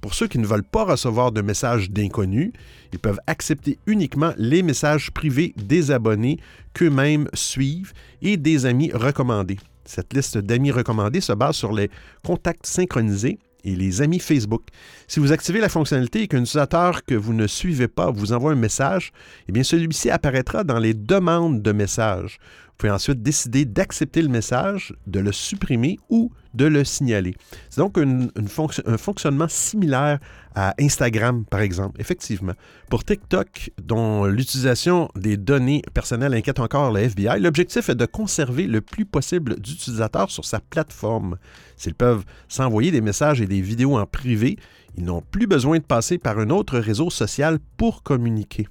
Pour 0.00 0.14
ceux 0.14 0.28
qui 0.28 0.38
ne 0.38 0.46
veulent 0.46 0.62
pas 0.62 0.84
recevoir 0.84 1.32
de 1.32 1.40
messages 1.40 1.90
d'inconnus, 1.90 2.52
ils 2.92 2.98
peuvent 2.98 3.20
accepter 3.26 3.78
uniquement 3.86 4.32
les 4.36 4.62
messages 4.62 5.10
privés 5.10 5.52
des 5.56 5.90
abonnés 5.90 6.38
qu'eux-mêmes 6.74 7.28
suivent 7.34 7.92
et 8.22 8.36
des 8.36 8.66
amis 8.66 8.90
recommandés. 8.92 9.58
Cette 9.84 10.12
liste 10.12 10.38
d'amis 10.38 10.70
recommandés 10.70 11.20
se 11.20 11.32
base 11.32 11.56
sur 11.56 11.72
les 11.72 11.90
contacts 12.24 12.66
synchronisés 12.66 13.38
et 13.64 13.74
les 13.74 14.00
amis 14.00 14.20
Facebook. 14.20 14.62
Si 15.08 15.20
vous 15.20 15.32
activez 15.32 15.60
la 15.60 15.68
fonctionnalité 15.68 16.22
et 16.22 16.28
qu'un 16.28 16.42
utilisateur 16.42 17.04
que 17.04 17.14
vous 17.14 17.32
ne 17.32 17.46
suivez 17.46 17.88
pas 17.88 18.10
vous 18.10 18.32
envoie 18.32 18.52
un 18.52 18.56
message, 18.56 19.12
eh 19.48 19.52
bien 19.52 19.64
celui-ci 19.64 20.08
apparaîtra 20.10 20.64
dans 20.64 20.78
les 20.78 20.94
demandes 20.94 21.62
de 21.62 21.72
messages. 21.72 22.38
Vous 22.76 22.88
pouvez 22.88 22.92
ensuite 22.92 23.22
décider 23.22 23.64
d'accepter 23.64 24.20
le 24.20 24.28
message, 24.28 24.92
de 25.06 25.18
le 25.18 25.32
supprimer 25.32 25.98
ou 26.10 26.30
de 26.52 26.66
le 26.66 26.84
signaler. 26.84 27.34
C'est 27.70 27.80
donc 27.80 27.96
une, 27.96 28.30
un 28.36 28.98
fonctionnement 28.98 29.48
similaire 29.48 30.18
à 30.54 30.74
Instagram, 30.78 31.46
par 31.46 31.60
exemple, 31.60 31.98
effectivement. 31.98 32.52
Pour 32.90 33.02
TikTok, 33.02 33.70
dont 33.82 34.26
l'utilisation 34.26 35.08
des 35.16 35.38
données 35.38 35.80
personnelles 35.94 36.34
inquiète 36.34 36.60
encore 36.60 36.92
le 36.92 37.00
FBI, 37.00 37.40
l'objectif 37.40 37.88
est 37.88 37.94
de 37.94 38.04
conserver 38.04 38.66
le 38.66 38.82
plus 38.82 39.06
possible 39.06 39.58
d'utilisateurs 39.58 40.30
sur 40.30 40.44
sa 40.44 40.60
plateforme. 40.60 41.38
S'ils 41.78 41.94
peuvent 41.94 42.26
s'envoyer 42.46 42.90
des 42.90 43.00
messages 43.00 43.40
et 43.40 43.46
des 43.46 43.62
vidéos 43.62 43.96
en 43.96 44.04
privé, 44.04 44.58
ils 44.98 45.04
n'ont 45.04 45.22
plus 45.22 45.46
besoin 45.46 45.78
de 45.78 45.84
passer 45.84 46.18
par 46.18 46.38
un 46.38 46.50
autre 46.50 46.78
réseau 46.78 47.08
social 47.08 47.58
pour 47.78 48.02
communiquer. 48.02 48.66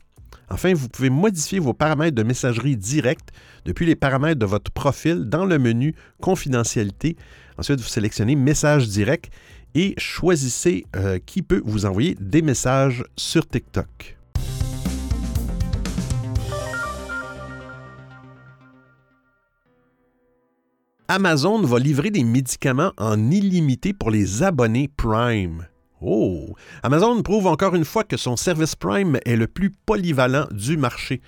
Enfin, 0.50 0.74
vous 0.74 0.90
pouvez 0.90 1.10
modifier 1.10 1.60
vos 1.60 1.74
paramètres 1.74 2.16
de 2.16 2.24
messagerie 2.24 2.78
directe 2.78 3.30
depuis 3.66 3.86
les 3.86 3.96
paramètres 3.96 4.40
de 4.40 4.46
votre 4.46 4.72
profil 4.72 5.26
dans 5.26 5.46
le 5.46 5.58
menu 5.58 5.96
Confidentialité. 6.22 7.16
Ensuite, 7.58 7.80
vous 7.80 7.88
sélectionnez 7.88 8.36
Message 8.36 8.88
direct 8.88 9.32
et 9.74 9.94
choisissez 9.98 10.86
euh, 10.96 11.20
qui 11.26 11.42
peut 11.42 11.62
vous 11.66 11.86
envoyer 11.86 12.16
des 12.20 12.42
messages 12.42 13.04
sur 13.18 13.48
TikTok. 13.48 14.18
Amazon 21.08 21.62
va 21.62 21.78
livrer 21.78 22.10
des 22.10 22.24
médicaments 22.24 22.92
en 22.98 23.30
illimité 23.30 23.94
pour 23.94 24.10
les 24.10 24.42
abonnés 24.42 24.90
Prime. 24.98 25.68
Oh! 26.08 26.56
Amazon 26.84 27.24
prouve 27.24 27.48
encore 27.48 27.74
une 27.74 27.84
fois 27.84 28.04
que 28.04 28.16
son 28.16 28.38
service 28.38 28.76
Prime 28.76 29.18
est 29.26 29.36
le 29.36 29.48
plus 29.48 29.72
polyvalent 29.72 30.46
du 30.52 30.78
marché. 30.78 31.20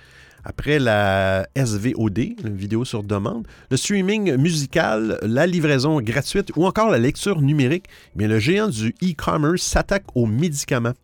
Après 0.44 0.78
la 0.78 1.48
SVOD, 1.56 2.36
vidéo 2.44 2.84
sur 2.84 3.02
demande, 3.02 3.48
le 3.72 3.76
streaming 3.76 4.36
musical, 4.36 5.18
la 5.22 5.48
livraison 5.48 6.00
gratuite 6.00 6.52
ou 6.54 6.64
encore 6.64 6.90
la 6.90 6.98
lecture 6.98 7.42
numérique, 7.42 7.86
mais 8.14 8.28
le 8.28 8.38
géant 8.38 8.68
du 8.68 8.94
e-commerce 9.02 9.62
s'attaque 9.62 10.06
aux 10.14 10.26
médicaments. 10.26 10.94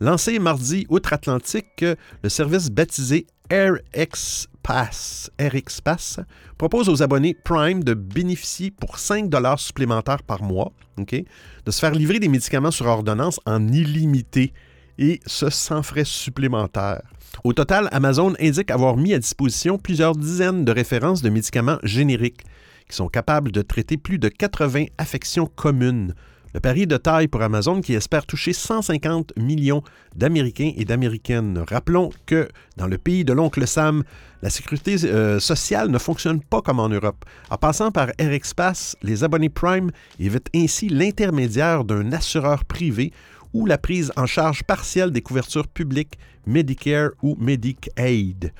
Lancé 0.00 0.38
mardi 0.38 0.86
outre-Atlantique, 0.88 1.84
le 2.22 2.28
service 2.28 2.70
baptisé 2.70 3.26
AirX 3.50 4.46
Pass, 4.68 5.30
RX 5.40 5.80
Pass 5.80 6.20
propose 6.58 6.90
aux 6.90 7.02
abonnés 7.02 7.32
Prime 7.32 7.82
de 7.82 7.94
bénéficier 7.94 8.70
pour 8.70 8.98
5 8.98 9.30
supplémentaires 9.56 10.22
par 10.22 10.42
mois, 10.42 10.74
de 10.98 11.70
se 11.70 11.80
faire 11.80 11.92
livrer 11.92 12.18
des 12.18 12.28
médicaments 12.28 12.70
sur 12.70 12.84
ordonnance 12.84 13.40
en 13.46 13.66
illimité 13.66 14.52
et 14.98 15.20
ce 15.24 15.48
sans 15.48 15.82
frais 15.82 16.04
supplémentaires. 16.04 17.00
Au 17.44 17.54
total, 17.54 17.88
Amazon 17.92 18.34
indique 18.38 18.70
avoir 18.70 18.98
mis 18.98 19.14
à 19.14 19.18
disposition 19.18 19.78
plusieurs 19.78 20.14
dizaines 20.14 20.66
de 20.66 20.72
références 20.72 21.22
de 21.22 21.30
médicaments 21.30 21.78
génériques 21.82 22.44
qui 22.90 22.94
sont 22.94 23.08
capables 23.08 23.52
de 23.52 23.62
traiter 23.62 23.96
plus 23.96 24.18
de 24.18 24.28
80 24.28 24.84
affections 24.98 25.46
communes, 25.46 26.14
le 26.58 26.60
pari 26.60 26.88
de 26.88 26.96
taille 26.96 27.28
pour 27.28 27.40
Amazon 27.40 27.80
qui 27.80 27.94
espère 27.94 28.26
toucher 28.26 28.52
150 28.52 29.36
millions 29.36 29.84
d'Américains 30.16 30.72
et 30.76 30.84
d'Américaines. 30.84 31.64
Rappelons 31.70 32.10
que 32.26 32.48
dans 32.76 32.88
le 32.88 32.98
pays 32.98 33.24
de 33.24 33.32
l'oncle 33.32 33.64
Sam, 33.64 34.02
la 34.42 34.50
sécurité 34.50 34.96
euh, 35.04 35.38
sociale 35.38 35.88
ne 35.88 35.98
fonctionne 35.98 36.40
pas 36.40 36.60
comme 36.60 36.80
en 36.80 36.88
Europe. 36.88 37.24
En 37.50 37.58
passant 37.58 37.92
par 37.92 38.08
RxPass, 38.20 38.96
les 39.02 39.22
abonnés 39.22 39.50
Prime 39.50 39.92
évitent 40.18 40.50
ainsi 40.52 40.88
l'intermédiaire 40.88 41.84
d'un 41.84 42.10
assureur 42.10 42.64
privé 42.64 43.12
ou 43.52 43.66
la 43.66 43.78
prise 43.78 44.12
en 44.16 44.26
charge 44.26 44.62
partielle 44.64 45.10
des 45.10 45.22
couvertures 45.22 45.68
publiques 45.68 46.18
Medicare 46.46 47.10
ou 47.22 47.36
Medicaid. 47.38 48.52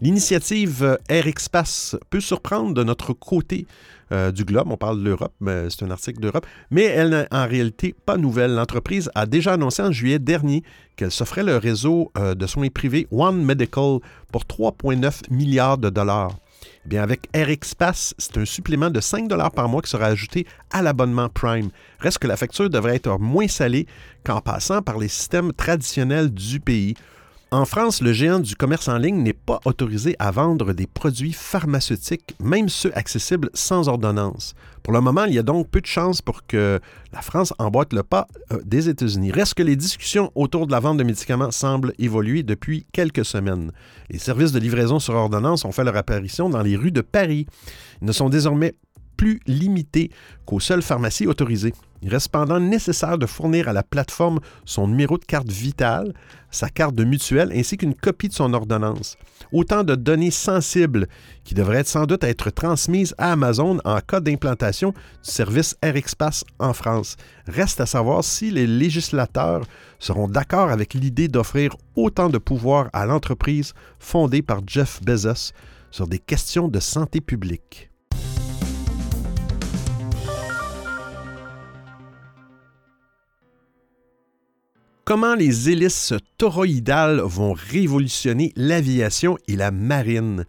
L'initiative 0.00 0.82
euh, 0.82 1.22
RxPass 1.22 1.96
peut 2.10 2.20
surprendre 2.20 2.74
de 2.74 2.84
notre 2.84 3.12
côté 3.12 3.66
euh, 4.12 4.30
du 4.30 4.44
globe. 4.44 4.68
On 4.70 4.76
parle 4.76 5.00
de 5.00 5.04
l'Europe, 5.04 5.32
c'est 5.40 5.82
un 5.82 5.90
article 5.90 6.20
d'Europe. 6.20 6.46
Mais 6.70 6.84
elle 6.84 7.10
n'est 7.10 7.28
en 7.30 7.46
réalité 7.46 7.94
pas 8.04 8.16
nouvelle. 8.16 8.54
L'entreprise 8.54 9.10
a 9.14 9.26
déjà 9.26 9.54
annoncé 9.54 9.82
en 9.82 9.90
juillet 9.90 10.18
dernier 10.18 10.62
qu'elle 10.96 11.10
s'offrait 11.10 11.42
le 11.42 11.56
réseau 11.56 12.12
euh, 12.18 12.34
de 12.34 12.46
soins 12.46 12.68
privés 12.68 13.06
One 13.10 13.42
Medical 13.42 13.98
pour 14.30 14.42
3,9 14.42 15.32
milliards 15.32 15.78
de 15.78 15.90
dollars. 15.90 16.36
Eh 16.84 16.88
bien, 16.88 17.02
avec 17.02 17.28
RxPass, 17.34 18.14
c'est 18.18 18.38
un 18.38 18.44
supplément 18.44 18.90
de 18.90 19.00
5 19.00 19.28
dollars 19.28 19.50
par 19.50 19.68
mois 19.68 19.82
qui 19.82 19.90
sera 19.90 20.06
ajouté 20.06 20.46
à 20.70 20.82
l'abonnement 20.82 21.28
Prime. 21.28 21.70
Reste 21.98 22.18
que 22.18 22.26
la 22.26 22.36
facture 22.36 22.70
devrait 22.70 22.96
être 22.96 23.18
moins 23.18 23.48
salée 23.48 23.86
qu'en 24.24 24.40
passant 24.40 24.82
par 24.82 24.98
les 24.98 25.08
systèmes 25.08 25.52
traditionnels 25.52 26.32
du 26.32 26.60
pays. 26.60 26.94
En 27.52 27.64
France, 27.64 28.02
le 28.02 28.12
géant 28.12 28.40
du 28.40 28.56
commerce 28.56 28.88
en 28.88 28.98
ligne 28.98 29.22
n'est 29.22 29.32
pas 29.32 29.60
autorisé 29.64 30.16
à 30.18 30.32
vendre 30.32 30.72
des 30.72 30.88
produits 30.88 31.32
pharmaceutiques, 31.32 32.34
même 32.42 32.68
ceux 32.68 32.90
accessibles 32.98 33.50
sans 33.54 33.86
ordonnance. 33.86 34.56
Pour 34.82 34.92
le 34.92 35.00
moment, 35.00 35.26
il 35.26 35.34
y 35.34 35.38
a 35.38 35.44
donc 35.44 35.68
peu 35.68 35.80
de 35.80 35.86
chances 35.86 36.20
pour 36.20 36.44
que 36.44 36.80
la 37.12 37.22
France 37.22 37.54
emboîte 37.60 37.92
le 37.92 38.02
pas 38.02 38.26
euh, 38.52 38.60
des 38.64 38.88
États-Unis. 38.88 39.30
Reste 39.30 39.54
que 39.54 39.62
les 39.62 39.76
discussions 39.76 40.32
autour 40.34 40.66
de 40.66 40.72
la 40.72 40.80
vente 40.80 40.96
de 40.96 41.04
médicaments 41.04 41.52
semblent 41.52 41.92
évoluer 42.00 42.42
depuis 42.42 42.84
quelques 42.92 43.24
semaines. 43.24 43.70
Les 44.10 44.18
services 44.18 44.50
de 44.50 44.58
livraison 44.58 44.98
sur 44.98 45.14
ordonnance 45.14 45.64
ont 45.64 45.72
fait 45.72 45.84
leur 45.84 45.96
apparition 45.96 46.50
dans 46.50 46.62
les 46.62 46.74
rues 46.74 46.90
de 46.90 47.00
Paris. 47.00 47.46
Ils 48.02 48.08
ne 48.08 48.12
sont 48.12 48.28
désormais 48.28 48.74
plus 49.16 49.40
limité 49.46 50.10
qu'aux 50.46 50.60
seules 50.60 50.82
pharmacies 50.82 51.28
autorisées. 51.28 51.74
Il 52.02 52.10
reste 52.10 52.24
cependant 52.24 52.60
nécessaire 52.60 53.18
de 53.18 53.26
fournir 53.26 53.68
à 53.68 53.72
la 53.72 53.82
plateforme 53.82 54.40
son 54.64 54.88
numéro 54.88 55.18
de 55.18 55.24
carte 55.24 55.50
vitale, 55.50 56.12
sa 56.50 56.68
carte 56.68 56.94
de 56.94 57.04
mutuelle 57.04 57.52
ainsi 57.54 57.76
qu'une 57.76 57.94
copie 57.94 58.28
de 58.28 58.34
son 58.34 58.52
ordonnance. 58.54 59.16
Autant 59.52 59.84
de 59.84 59.94
données 59.94 60.30
sensibles 60.30 61.06
qui 61.44 61.54
devraient 61.54 61.84
sans 61.84 62.06
doute 62.06 62.24
être 62.24 62.50
transmises 62.50 63.14
à 63.18 63.32
Amazon 63.32 63.78
en 63.84 64.00
cas 64.00 64.20
d'implantation 64.20 64.90
du 64.90 64.96
service 65.22 65.76
RxPass 65.84 66.44
en 66.58 66.72
France. 66.72 67.16
Reste 67.46 67.80
à 67.80 67.86
savoir 67.86 68.24
si 68.24 68.50
les 68.50 68.66
législateurs 68.66 69.64
seront 69.98 70.28
d'accord 70.28 70.70
avec 70.70 70.94
l'idée 70.94 71.28
d'offrir 71.28 71.76
autant 71.94 72.28
de 72.28 72.38
pouvoir 72.38 72.90
à 72.92 73.06
l'entreprise 73.06 73.72
fondée 73.98 74.42
par 74.42 74.60
Jeff 74.66 75.00
Bezos 75.02 75.52
sur 75.90 76.06
des 76.06 76.18
questions 76.18 76.68
de 76.68 76.80
santé 76.80 77.20
publique. 77.20 77.90
Comment 85.06 85.36
les 85.36 85.70
hélices 85.70 86.12
toroïdales 86.36 87.20
vont 87.20 87.54
révolutionner 87.54 88.52
l'aviation 88.56 89.38
et 89.46 89.54
la 89.54 89.70
marine? 89.70 90.44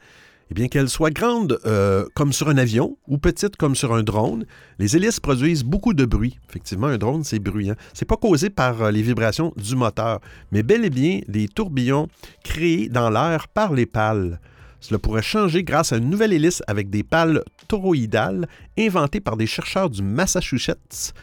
Eh 0.50 0.54
bien, 0.56 0.67
qu'elles 0.67 0.89
soient 0.89 1.12
grandes 1.12 1.60
euh, 1.65 2.06
comme 2.15 2.34
sur 2.34 2.50
un 2.50 2.58
avion 2.58 2.98
ou 3.08 3.20
petites 3.20 3.56
comme 3.56 3.76
sur 3.76 3.93
un 3.93 4.02
drone, 4.02 4.46
les 4.80 4.96
hélices 4.96 5.20
produisent 5.20 5.63
beaucoup 5.63 5.93
de 5.93 6.06
bruit. 6.06 6.39
Effectivement, 6.50 6.88
un 6.88 6.98
drone, 6.98 7.24
c'est 7.24 7.38
bruyant. 7.38 7.76
C'est 7.93 8.08
pas 8.08 8.17
causé 8.17 8.50
par 8.50 8.82
euh, 8.82 8.91
les 8.91 9.04
vibrations 9.04 9.54
du 9.58 9.76
moteur, 9.76 10.22
mais 10.52 10.63
bel 10.63 10.86
et 10.86 10.89
bien 10.89 11.20
des 11.28 11.48
tourbillons 11.48 12.08
créés 12.43 12.89
dans 12.89 13.12
l'air 13.12 13.50
par 13.50 13.74
les 13.74 13.86
pales. 13.86 14.39
Cela 14.80 14.98
pourrait 14.98 15.22
changer 15.22 15.63
grâce 15.63 15.93
à 15.93 15.98
une 15.98 16.10
nouvelle 16.10 16.34
hélice 16.34 16.63
avec 16.65 16.89
des 16.89 17.04
pales 17.04 17.43
toroïdales 17.67 18.48
inventées 18.80 19.22
par 19.22 19.38
des 19.38 19.48
chercheurs 19.48 19.89
du 19.89 20.02
Massachusetts. 20.02 21.13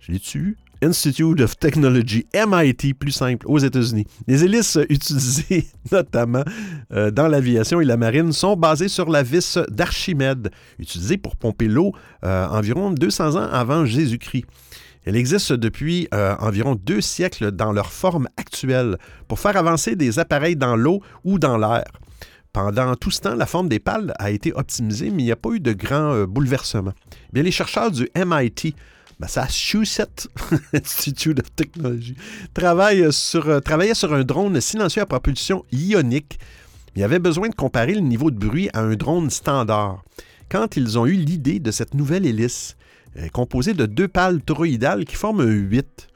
Je 0.00 0.12
l'ai-tu 0.12 0.56
Institute 0.82 1.40
of 1.40 1.56
Technology, 1.58 2.26
MIT, 2.34 2.94
plus 2.94 3.12
simple, 3.12 3.46
aux 3.48 3.58
États-Unis. 3.58 4.04
Les 4.26 4.44
hélices 4.44 4.78
utilisées 4.88 5.66
notamment 5.92 6.42
euh, 6.92 7.10
dans 7.10 7.28
l'aviation 7.28 7.80
et 7.80 7.84
la 7.84 7.96
marine 7.96 8.32
sont 8.32 8.56
basées 8.56 8.88
sur 8.88 9.08
la 9.08 9.22
vis 9.22 9.58
d'Archimède, 9.68 10.50
utilisée 10.78 11.18
pour 11.18 11.36
pomper 11.36 11.68
l'eau 11.68 11.92
euh, 12.24 12.46
environ 12.48 12.90
200 12.90 13.36
ans 13.36 13.48
avant 13.52 13.86
Jésus-Christ. 13.86 14.44
Elle 15.04 15.16
existe 15.16 15.52
depuis 15.52 16.08
euh, 16.14 16.34
environ 16.38 16.74
deux 16.74 17.00
siècles 17.00 17.52
dans 17.52 17.72
leur 17.72 17.92
forme 17.92 18.28
actuelle 18.36 18.98
pour 19.28 19.38
faire 19.40 19.56
avancer 19.56 19.96
des 19.96 20.18
appareils 20.18 20.56
dans 20.56 20.76
l'eau 20.76 21.00
ou 21.24 21.38
dans 21.38 21.58
l'air. 21.58 21.84
Pendant 22.52 22.94
tout 22.96 23.10
ce 23.10 23.20
temps, 23.20 23.34
la 23.34 23.46
forme 23.46 23.68
des 23.68 23.78
pales 23.78 24.12
a 24.18 24.30
été 24.30 24.52
optimisée, 24.52 25.10
mais 25.10 25.22
il 25.22 25.26
n'y 25.26 25.32
a 25.32 25.36
pas 25.36 25.50
eu 25.50 25.60
de 25.60 25.72
grands 25.72 26.24
bouleversements. 26.24 26.92
Bien, 27.32 27.42
les 27.42 27.50
chercheurs 27.50 27.90
du 27.90 28.08
MIT 28.14 28.74
Massachusetts 29.22 30.26
Institute 30.74 31.38
of 31.38 31.54
Technology 31.54 32.16
euh, 32.58 33.60
travaillait 33.60 33.94
sur 33.94 34.12
un 34.12 34.24
drone 34.24 34.60
silencieux 34.60 35.02
à 35.02 35.06
propulsion 35.06 35.64
ionique. 35.70 36.40
Il 36.96 37.04
avait 37.04 37.20
besoin 37.20 37.48
de 37.48 37.54
comparer 37.54 37.94
le 37.94 38.00
niveau 38.00 38.32
de 38.32 38.36
bruit 38.36 38.68
à 38.72 38.80
un 38.80 38.96
drone 38.96 39.30
standard. 39.30 40.02
Quand 40.50 40.76
ils 40.76 40.98
ont 40.98 41.06
eu 41.06 41.12
l'idée 41.12 41.60
de 41.60 41.70
cette 41.70 41.94
nouvelle 41.94 42.26
hélice, 42.26 42.76
euh, 43.16 43.28
composée 43.28 43.74
de 43.74 43.86
deux 43.86 44.08
pales 44.08 44.42
toroïdales 44.42 45.04
qui 45.04 45.14
forment 45.14 45.42
un 45.42 45.52
8, 45.52 46.08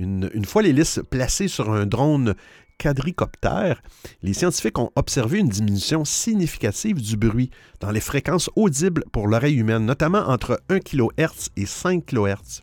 une, 0.00 0.28
une 0.34 0.44
fois 0.44 0.62
l'hélice 0.62 1.00
placée 1.08 1.46
sur 1.46 1.70
un 1.72 1.86
drone 1.86 2.34
quadricoptère, 2.78 3.82
les 4.22 4.32
scientifiques 4.32 4.78
ont 4.78 4.90
observé 4.96 5.38
une 5.38 5.48
diminution 5.48 6.04
significative 6.04 7.00
du 7.02 7.16
bruit 7.16 7.50
dans 7.80 7.90
les 7.90 8.00
fréquences 8.00 8.50
audibles 8.56 9.04
pour 9.12 9.28
l'oreille 9.28 9.56
humaine, 9.56 9.84
notamment 9.84 10.28
entre 10.28 10.60
1 10.68 10.78
kHz 10.78 11.50
et 11.56 11.66
5 11.66 12.06
kHz. 12.06 12.62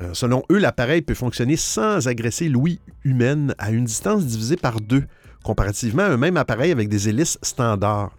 Euh, 0.00 0.12
selon 0.12 0.42
eux, 0.50 0.58
l'appareil 0.58 1.02
peut 1.02 1.14
fonctionner 1.14 1.56
sans 1.56 2.08
agresser 2.08 2.48
l'ouïe 2.48 2.80
humaine 3.04 3.54
à 3.58 3.70
une 3.70 3.84
distance 3.84 4.26
divisée 4.26 4.56
par 4.56 4.80
deux, 4.80 5.04
comparativement 5.42 6.02
à 6.02 6.10
un 6.10 6.16
même 6.16 6.36
appareil 6.36 6.72
avec 6.72 6.88
des 6.88 7.08
hélices 7.08 7.38
standards. 7.42 8.12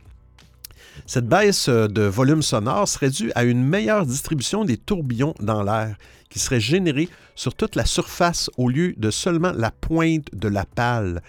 Cette 1.05 1.27
baisse 1.27 1.69
de 1.69 2.01
volume 2.01 2.41
sonore 2.41 2.87
serait 2.87 3.11
due 3.11 3.31
à 3.35 3.43
une 3.43 3.63
meilleure 3.63 4.05
distribution 4.05 4.65
des 4.65 4.77
tourbillons 4.77 5.35
dans 5.39 5.61
l'air, 5.61 5.95
qui 6.29 6.39
serait 6.39 6.59
générée 6.59 7.09
sur 7.35 7.53
toute 7.53 7.75
la 7.75 7.85
surface 7.85 8.49
au 8.57 8.69
lieu 8.69 8.93
de 8.97 9.11
seulement 9.11 9.51
la 9.51 9.71
pointe 9.71 10.27
de 10.33 10.47
la 10.47 10.65
pale, 10.65 11.21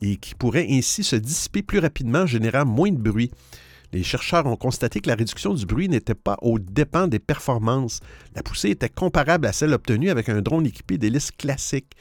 et 0.00 0.16
qui 0.16 0.34
pourrait 0.34 0.66
ainsi 0.70 1.04
se 1.04 1.16
dissiper 1.16 1.62
plus 1.62 1.78
rapidement, 1.78 2.26
générant 2.26 2.64
moins 2.64 2.90
de 2.90 2.98
bruit. 2.98 3.30
Les 3.92 4.02
chercheurs 4.02 4.46
ont 4.46 4.56
constaté 4.56 5.00
que 5.00 5.08
la 5.08 5.14
réduction 5.14 5.54
du 5.54 5.64
bruit 5.64 5.88
n'était 5.88 6.14
pas 6.14 6.36
au 6.42 6.58
dépens 6.58 7.06
des 7.06 7.18
performances. 7.18 8.00
La 8.34 8.42
poussée 8.42 8.70
était 8.70 8.88
comparable 8.88 9.46
à 9.46 9.52
celle 9.52 9.72
obtenue 9.72 10.10
avec 10.10 10.28
un 10.28 10.42
drone 10.42 10.66
équipé 10.66 10.98
d'hélices 10.98 11.30
classiques. 11.30 11.92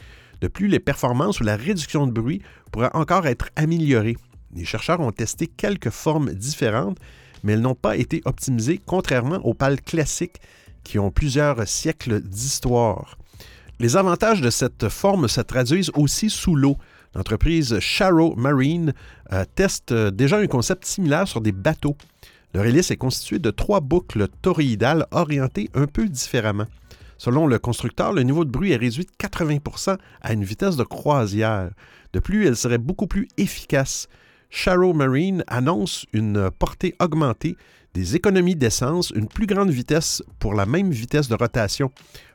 De 0.41 0.47
plus, 0.47 0.67
les 0.67 0.79
performances 0.79 1.39
ou 1.39 1.43
la 1.43 1.55
réduction 1.55 2.07
de 2.07 2.11
bruit 2.11 2.41
pourraient 2.71 2.89
encore 2.93 3.27
être 3.27 3.49
améliorées. 3.55 4.17
Les 4.53 4.65
chercheurs 4.65 4.99
ont 4.99 5.11
testé 5.11 5.47
quelques 5.47 5.89
formes 5.89 6.33
différentes, 6.33 6.97
mais 7.43 7.53
elles 7.53 7.61
n'ont 7.61 7.75
pas 7.75 7.95
été 7.95 8.21
optimisées, 8.25 8.81
contrairement 8.83 9.39
aux 9.45 9.53
pales 9.53 9.81
classiques 9.81 10.41
qui 10.85 10.99
ont 10.99 11.11
plusieurs 11.11 11.67
siècles 11.67 12.21
d'histoire. 12.21 13.17
Les 13.79 13.97
avantages 13.97 14.39
de 14.39 14.49
cette 14.49 14.87
forme 14.87 15.27
se 15.27 15.41
traduisent 15.41 15.91
aussi 15.95 16.29
sous 16.29 16.55
l'eau. 16.55 16.77
L'entreprise 17.13 17.79
Sharrow 17.79 18.35
Marine 18.37 18.93
euh, 19.33 19.43
teste 19.55 19.93
déjà 19.93 20.37
un 20.37 20.47
concept 20.47 20.85
similaire 20.85 21.27
sur 21.27 21.41
des 21.41 21.51
bateaux. 21.51 21.97
Leur 22.53 22.65
hélice 22.65 22.91
est 22.91 22.97
constituée 22.97 23.39
de 23.39 23.51
trois 23.51 23.81
boucles 23.81 24.29
toroïdales 24.41 25.05
orientées 25.11 25.69
un 25.73 25.87
peu 25.87 26.07
différemment. 26.07 26.67
Selon 27.17 27.47
le 27.47 27.59
constructeur, 27.59 28.13
le 28.13 28.23
niveau 28.23 28.45
de 28.45 28.49
bruit 28.49 28.71
est 28.71 28.77
réduit 28.77 29.05
de 29.05 29.27
80% 29.27 29.97
à 30.21 30.33
une 30.33 30.43
vitesse 30.43 30.77
de 30.77 30.83
croisière. 30.83 31.69
De 32.13 32.19
plus, 32.19 32.47
elle 32.47 32.55
serait 32.55 32.77
beaucoup 32.77 33.07
plus 33.07 33.27
efficace. 33.37 34.07
Sharrow 34.49 34.93
Marine 34.93 35.43
annonce 35.47 36.05
une 36.13 36.49
portée 36.51 36.95
augmentée, 36.99 37.57
des 37.93 38.15
économies 38.15 38.55
d'essence, 38.55 39.11
une 39.15 39.27
plus 39.27 39.47
grande 39.47 39.69
vitesse 39.69 40.23
pour 40.39 40.53
la 40.53 40.65
même 40.65 40.91
vitesse 40.91 41.27
de 41.27 41.35
rotation, 41.35 41.91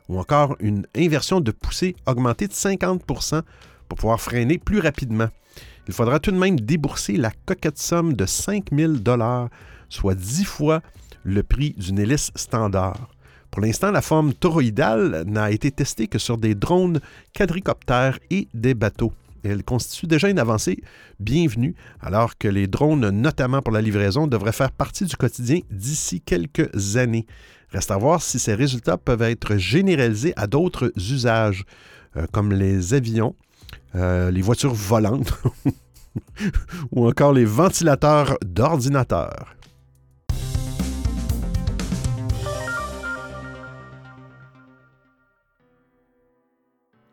ou 0.09 0.19
encore 0.19 0.57
une 0.61 0.87
inversion 0.97 1.41
de 1.41 1.51
poussée 1.51 1.97
augmentée 2.07 2.49
de 2.49 2.53
50% 2.53 3.43
pour 3.89 3.99
pouvoir 3.99 4.21
freiner 4.21 4.59
plus 4.59 4.81
rapidement. 4.81 5.29
Il 5.89 5.95
faudra 5.95 6.19
tout 6.21 6.31
de 6.31 6.39
même 6.39 6.61
débourser 6.61 7.17
la 7.17 7.31
coquette 7.47 7.79
somme 7.79 8.15
de 8.15 8.27
5000 8.27 9.03
dollars, 9.03 9.49
soit 9.89 10.15
10 10.15 10.45
fois 10.45 10.83
le 11.25 11.43
prix 11.43 11.75
d'une 11.77 11.99
hélice 11.99 12.31
standard. 12.35 13.09
Pour 13.51 13.63
l'instant, 13.63 13.91
la 13.91 14.01
forme 14.01 14.33
toroïdale 14.33 15.25
n'a 15.27 15.51
été 15.51 15.71
testée 15.73 16.07
que 16.07 16.19
sur 16.19 16.39
des 16.39 16.55
drones 16.55 17.01
quadricoptères 17.35 18.19
et 18.31 18.47
des 18.55 18.75
bateaux. 18.75 19.13
Elle 19.45 19.65
constitue 19.65 20.07
déjà 20.07 20.29
une 20.29 20.39
avancée 20.39 20.83
bienvenue, 21.19 21.75
alors 22.01 22.37
que 22.37 22.49
les 22.49 22.67
drones, 22.67 23.09
notamment 23.11 23.63
pour 23.63 23.73
la 23.73 23.81
livraison, 23.81 24.27
devraient 24.27 24.53
faire 24.53 24.71
partie 24.71 25.05
du 25.05 25.17
quotidien 25.17 25.61
d'ici 25.71 26.21
quelques 26.21 26.97
années. 26.97 27.27
Reste 27.71 27.91
à 27.91 27.97
voir 27.97 28.21
si 28.23 28.39
ces 28.39 28.55
résultats 28.55 28.97
peuvent 28.97 29.23
être 29.23 29.57
généralisés 29.57 30.33
à 30.37 30.47
d'autres 30.47 30.93
usages, 30.97 31.65
euh, 32.17 32.27
comme 32.33 32.53
les 32.53 32.95
avions, 32.95 33.35
euh, 33.95 34.31
les 34.31 34.43
voitures 34.43 34.75
volantes 34.75 35.33
ou 36.91 37.07
encore 37.07 37.33
les 37.33 37.45
ventilateurs 37.45 38.37
d'ordinateurs. 38.45 39.55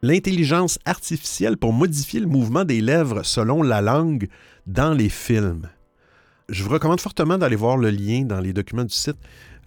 L'intelligence 0.08 0.80
artificielle 0.86 1.58
pour 1.58 1.74
modifier 1.74 2.22
le 2.22 2.28
mouvement 2.28 2.64
des 2.64 2.80
lèvres 2.80 3.24
selon 3.24 3.62
la 3.62 3.82
langue 3.82 4.30
dans 4.66 4.94
les 4.94 5.10
films. 5.10 5.68
Je 6.48 6.64
vous 6.64 6.70
recommande 6.70 7.02
fortement 7.02 7.38
d'aller 7.38 7.58
voir 7.58 7.76
le 7.76 7.90
lien 7.90 8.22
dans 8.22 8.40
les 8.40 8.54
documents 8.54 8.86
du 8.86 8.94
site 8.94 9.18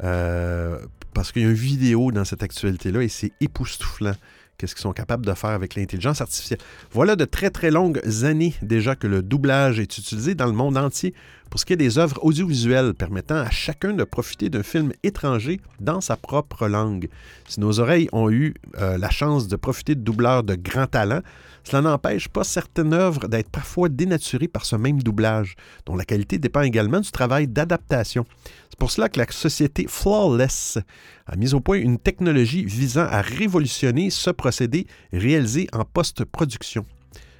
euh, 0.02 0.78
parce 1.12 1.30
qu'il 1.30 1.42
y 1.42 1.44
a 1.44 1.48
une 1.48 1.54
vidéo 1.54 2.10
dans 2.10 2.24
cette 2.24 2.42
actualité-là 2.42 3.02
et 3.02 3.08
c'est 3.08 3.32
époustouflant 3.42 4.14
qu'est-ce 4.56 4.74
qu'ils 4.74 4.80
sont 4.80 4.94
capables 4.94 5.26
de 5.26 5.34
faire 5.34 5.50
avec 5.50 5.74
l'intelligence 5.74 6.22
artificielle. 6.22 6.60
Voilà 6.90 7.16
de 7.16 7.26
très 7.26 7.50
très 7.50 7.70
longues 7.70 8.00
années 8.22 8.54
déjà 8.62 8.96
que 8.96 9.06
le 9.06 9.20
doublage 9.20 9.78
est 9.78 9.98
utilisé 9.98 10.34
dans 10.34 10.46
le 10.46 10.52
monde 10.52 10.78
entier 10.78 11.12
pour 11.50 11.58
ce 11.58 11.66
qui 11.66 11.72
est 11.72 11.76
des 11.76 11.98
œuvres 11.98 12.18
audiovisuelles 12.22 12.94
permettant 12.94 13.36
à 13.36 13.50
chacun 13.50 13.92
de 13.92 14.04
profiter 14.04 14.48
d'un 14.48 14.62
film 14.62 14.92
étranger 15.02 15.60
dans 15.80 16.00
sa 16.00 16.16
propre 16.16 16.68
langue. 16.68 17.08
Si 17.48 17.58
nos 17.58 17.80
oreilles 17.80 18.08
ont 18.12 18.30
eu 18.30 18.54
euh, 18.78 18.96
la 18.96 19.10
chance 19.10 19.48
de 19.48 19.56
profiter 19.56 19.96
de 19.96 20.00
doubleurs 20.00 20.44
de 20.44 20.54
grand 20.54 20.86
talent, 20.86 21.20
cela 21.64 21.82
n'empêche 21.82 22.28
pas 22.28 22.44
certaines 22.44 22.94
œuvres 22.94 23.28
d'être 23.28 23.50
parfois 23.50 23.88
dénaturées 23.88 24.48
par 24.48 24.64
ce 24.64 24.76
même 24.76 25.02
doublage, 25.02 25.56
dont 25.86 25.96
la 25.96 26.04
qualité 26.04 26.38
dépend 26.38 26.62
également 26.62 27.00
du 27.00 27.10
travail 27.10 27.48
d'adaptation. 27.48 28.24
C'est 28.70 28.78
pour 28.78 28.90
cela 28.90 29.08
que 29.08 29.18
la 29.18 29.26
société 29.30 29.86
Flawless 29.88 30.78
a 31.26 31.36
mis 31.36 31.52
au 31.52 31.60
point 31.60 31.78
une 31.78 31.98
technologie 31.98 32.64
visant 32.64 33.06
à 33.10 33.20
révolutionner 33.20 34.10
ce 34.10 34.30
procédé 34.30 34.86
réalisé 35.12 35.66
en 35.72 35.84
post-production. 35.84 36.86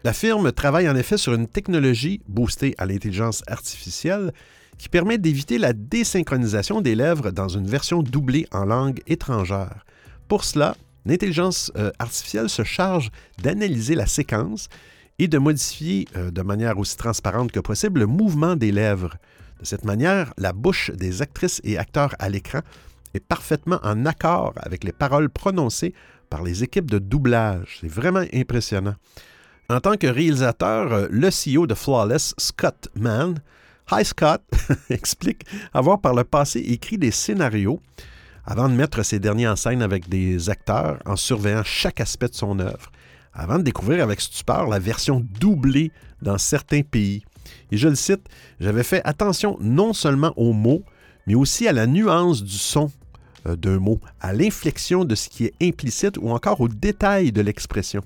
La 0.02 0.14
firme 0.14 0.50
travaille 0.50 0.88
en 0.88 0.96
effet 0.96 1.18
sur 1.18 1.34
une 1.34 1.46
technologie 1.46 2.22
boostée 2.26 2.74
à 2.78 2.86
l'intelligence 2.86 3.42
artificielle 3.46 4.32
qui 4.78 4.88
permet 4.88 5.18
d'éviter 5.18 5.58
la 5.58 5.74
désynchronisation 5.74 6.80
des 6.80 6.94
lèvres 6.94 7.30
dans 7.32 7.48
une 7.48 7.66
version 7.66 8.02
doublée 8.02 8.46
en 8.50 8.64
langue 8.64 9.02
étrangère. 9.06 9.84
Pour 10.26 10.44
cela, 10.44 10.74
l'intelligence 11.04 11.70
euh, 11.76 11.90
artificielle 11.98 12.48
se 12.48 12.64
charge 12.64 13.10
d'analyser 13.42 13.94
la 13.94 14.06
séquence 14.06 14.70
et 15.18 15.28
de 15.28 15.36
modifier 15.36 16.08
euh, 16.16 16.30
de 16.30 16.40
manière 16.40 16.78
aussi 16.78 16.96
transparente 16.96 17.52
que 17.52 17.60
possible 17.60 18.00
le 18.00 18.06
mouvement 18.06 18.56
des 18.56 18.72
lèvres. 18.72 19.16
De 19.60 19.66
cette 19.66 19.84
manière, 19.84 20.32
la 20.38 20.54
bouche 20.54 20.90
des 20.92 21.20
actrices 21.20 21.60
et 21.62 21.76
acteurs 21.76 22.14
à 22.18 22.30
l'écran 22.30 22.60
est 23.12 23.20
parfaitement 23.20 23.80
en 23.82 24.06
accord 24.06 24.54
avec 24.56 24.82
les 24.82 24.92
paroles 24.92 25.28
prononcées 25.28 25.92
par 26.30 26.42
les 26.42 26.64
équipes 26.64 26.90
de 26.90 26.98
doublage. 26.98 27.80
C'est 27.82 27.90
vraiment 27.90 28.24
impressionnant. 28.32 28.94
En 29.70 29.78
tant 29.78 29.96
que 29.96 30.08
réalisateur, 30.08 30.92
euh, 30.92 31.06
le 31.12 31.28
CEO 31.28 31.68
de 31.68 31.74
Flawless, 31.74 32.34
Scott 32.38 32.88
Mann, 32.96 33.38
Hi 33.92 34.04
Scott, 34.04 34.42
explique 34.90 35.44
avoir 35.72 36.00
par 36.00 36.12
le 36.12 36.24
passé 36.24 36.58
écrit 36.58 36.98
des 36.98 37.12
scénarios 37.12 37.80
avant 38.44 38.68
de 38.68 38.74
mettre 38.74 39.04
ces 39.04 39.20
derniers 39.20 39.46
en 39.46 39.54
scène 39.54 39.80
avec 39.80 40.08
des 40.08 40.50
acteurs 40.50 40.98
en 41.06 41.14
surveillant 41.14 41.62
chaque 41.64 42.00
aspect 42.00 42.26
de 42.26 42.34
son 42.34 42.58
œuvre, 42.58 42.90
avant 43.32 43.58
de 43.58 43.62
découvrir 43.62 44.02
avec 44.02 44.20
stupeur 44.20 44.66
la 44.66 44.80
version 44.80 45.24
doublée 45.38 45.92
dans 46.20 46.36
certains 46.36 46.82
pays. 46.82 47.22
Et 47.70 47.76
je 47.76 47.86
le 47.86 47.94
cite, 47.94 48.26
j'avais 48.58 48.82
fait 48.82 49.02
attention 49.04 49.56
non 49.60 49.92
seulement 49.92 50.32
aux 50.36 50.52
mots, 50.52 50.82
mais 51.28 51.36
aussi 51.36 51.68
à 51.68 51.72
la 51.72 51.86
nuance 51.86 52.42
du 52.42 52.58
son 52.58 52.90
euh, 53.46 53.54
d'un 53.54 53.78
mot, 53.78 54.00
à 54.20 54.32
l'inflexion 54.32 55.04
de 55.04 55.14
ce 55.14 55.28
qui 55.28 55.44
est 55.44 55.54
implicite 55.62 56.16
ou 56.18 56.30
encore 56.30 56.60
aux 56.60 56.68
détails 56.68 57.30
de 57.30 57.40
l'expression. 57.40 58.02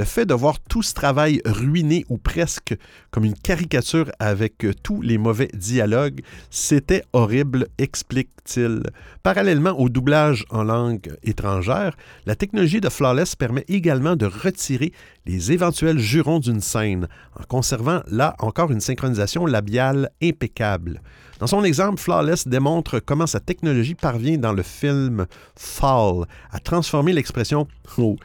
Le 0.00 0.06
fait 0.06 0.24
de 0.24 0.32
voir 0.32 0.58
tout 0.60 0.82
ce 0.82 0.94
travail 0.94 1.42
ruiné 1.44 2.06
ou 2.08 2.16
presque 2.16 2.74
comme 3.10 3.26
une 3.26 3.34
caricature 3.34 4.10
avec 4.18 4.64
euh, 4.64 4.72
tous 4.82 5.02
les 5.02 5.18
mauvais 5.18 5.50
dialogues, 5.52 6.22
c'était 6.48 7.04
horrible, 7.12 7.66
explique-t-il. 7.76 8.80
Parallèlement 9.22 9.78
au 9.78 9.90
doublage 9.90 10.46
en 10.48 10.62
langue 10.62 11.14
étrangère, 11.22 11.98
la 12.24 12.34
technologie 12.34 12.80
de 12.80 12.88
Flawless 12.88 13.36
permet 13.36 13.66
également 13.68 14.16
de 14.16 14.24
retirer 14.24 14.94
les 15.26 15.52
éventuels 15.52 15.98
jurons 15.98 16.38
d'une 16.38 16.62
scène, 16.62 17.06
en 17.38 17.42
conservant 17.42 18.00
là 18.10 18.36
encore 18.38 18.70
une 18.70 18.80
synchronisation 18.80 19.44
labiale 19.44 20.08
impeccable. 20.22 21.02
Dans 21.40 21.46
son 21.46 21.62
exemple, 21.62 22.00
Flawless 22.00 22.48
démontre 22.48 23.00
comment 23.00 23.26
sa 23.26 23.40
technologie 23.40 23.94
parvient 23.94 24.38
dans 24.38 24.54
le 24.54 24.62
film 24.62 25.26
Fall 25.56 26.24
à 26.50 26.58
transformer 26.58 27.12
l'expression 27.12 27.68
oh, 27.98 28.16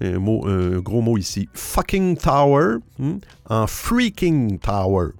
un, 0.00 0.80
gros 0.80 1.02
mot 1.02 1.18
ici, 1.18 1.48
fucking 1.54 2.16
tower, 2.16 2.78
hmm, 2.98 3.18
en 3.48 3.66
freaking 3.66 4.58
tower. 4.58 5.12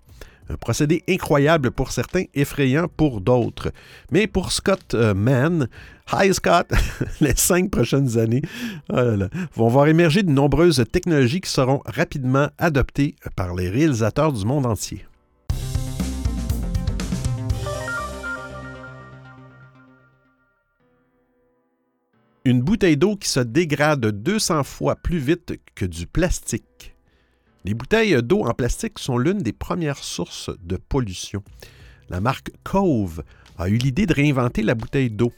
Un 0.49 0.57
procédé 0.57 1.05
incroyable 1.09 1.71
pour 1.71 1.93
certains, 1.93 2.25
effrayant 2.35 2.89
pour 2.89 3.21
d'autres. 3.21 3.71
Mais 4.11 4.27
pour 4.27 4.51
Scott 4.51 4.95
euh, 4.95 5.15
Mann, 5.15 5.69
Hi 6.13 6.35
Scott, 6.35 6.73
les 7.21 7.37
cinq 7.37 7.71
prochaines 7.71 8.19
années 8.19 8.43
oh 8.93 9.17
vont 9.55 9.69
voir 9.69 9.87
émerger 9.87 10.25
de 10.25 10.31
nombreuses 10.31 10.85
technologies 10.91 11.41
qui 11.41 11.51
seront 11.51 11.83
rapidement 11.87 12.49
adoptées 12.59 13.15
par 13.37 13.55
les 13.55 13.71
réalisateurs 13.71 14.33
du 14.33 14.45
monde 14.45 14.67
entier. 14.67 15.05
Une 22.47 22.63
bouteille 22.63 22.97
d'eau 22.97 23.17
qui 23.17 23.29
se 23.29 23.41
dégrade 23.41 24.07
200 24.07 24.65
fois 24.65 24.97
plus 24.97 25.19
vite 25.19 25.61
que 25.75 25.85
du 25.85 26.07
plastique. 26.07 26.95
Les 27.67 27.75
bouteilles 27.75 28.23
d'eau 28.23 28.47
en 28.47 28.55
plastique 28.55 28.99
sont 28.99 29.19
l'une 29.19 29.39
des 29.39 29.53
premières 29.53 30.03
sources 30.03 30.51
de 30.63 30.77
pollution. 30.77 31.43
La 32.09 32.23
marque 32.23 32.51
Cove 32.65 33.23
a 33.59 33.69
eu 33.69 33.77
l'idée 33.77 34.07
de 34.07 34.15
réinventer 34.15 34.63
la 34.63 34.75
bouteille 34.75 35.11
d'eau 35.11 35.33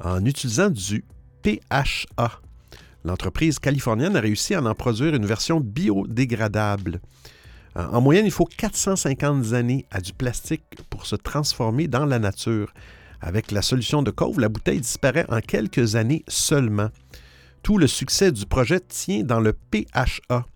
en 0.00 0.24
utilisant 0.24 0.70
du 0.70 1.04
PHA. 1.42 2.40
L'entreprise 3.04 3.58
californienne 3.58 4.14
a 4.14 4.20
réussi 4.20 4.54
à 4.54 4.62
en 4.62 4.74
produire 4.76 5.16
une 5.16 5.26
version 5.26 5.58
biodégradable. 5.58 7.00
Euh, 7.76 7.84
en 7.88 8.00
moyenne, 8.00 8.26
il 8.26 8.32
faut 8.32 8.44
450 8.44 9.54
années 9.54 9.86
à 9.90 10.00
du 10.00 10.12
plastique 10.12 10.62
pour 10.88 11.04
se 11.04 11.16
transformer 11.16 11.88
dans 11.88 12.06
la 12.06 12.20
nature. 12.20 12.72
Avec 13.20 13.50
la 13.50 13.62
solution 13.62 14.02
de 14.02 14.10
Cove, 14.10 14.38
la 14.40 14.48
bouteille 14.48 14.80
disparaît 14.80 15.26
en 15.28 15.40
quelques 15.40 15.96
années 15.96 16.24
seulement. 16.28 16.88
Tout 17.62 17.78
le 17.78 17.86
succès 17.86 18.30
du 18.32 18.46
projet 18.46 18.80
tient 18.80 19.24
dans 19.24 19.40
le 19.40 19.52
PHA. 19.52 20.46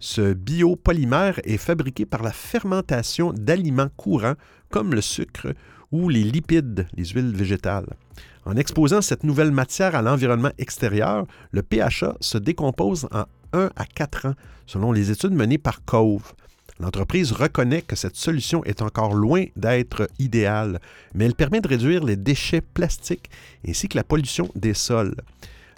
Ce 0.00 0.32
biopolymère 0.32 1.40
est 1.44 1.56
fabriqué 1.56 2.06
par 2.06 2.22
la 2.22 2.32
fermentation 2.32 3.32
d'aliments 3.32 3.90
courants 3.96 4.34
comme 4.70 4.94
le 4.94 5.00
sucre 5.00 5.54
ou 5.90 6.08
les 6.08 6.24
lipides, 6.24 6.86
les 6.96 7.06
huiles 7.06 7.34
végétales. 7.34 7.96
En 8.44 8.56
exposant 8.56 9.02
cette 9.02 9.24
nouvelle 9.24 9.50
matière 9.50 9.94
à 9.94 10.02
l'environnement 10.02 10.52
extérieur, 10.58 11.26
le 11.50 11.62
PHA 11.62 12.16
se 12.20 12.38
décompose 12.38 13.08
en 13.12 13.24
1 13.52 13.70
à 13.76 13.84
4 13.84 14.26
ans, 14.26 14.34
selon 14.66 14.92
les 14.92 15.10
études 15.10 15.32
menées 15.32 15.58
par 15.58 15.84
Cove. 15.84 16.32
L'entreprise 16.80 17.32
reconnaît 17.32 17.82
que 17.82 17.96
cette 17.96 18.16
solution 18.16 18.62
est 18.64 18.82
encore 18.82 19.14
loin 19.14 19.44
d'être 19.56 20.08
idéale, 20.18 20.80
mais 21.14 21.24
elle 21.24 21.34
permet 21.34 21.60
de 21.60 21.68
réduire 21.68 22.04
les 22.04 22.16
déchets 22.16 22.60
plastiques 22.60 23.30
ainsi 23.66 23.88
que 23.88 23.96
la 23.96 24.04
pollution 24.04 24.48
des 24.54 24.74
sols. 24.74 25.16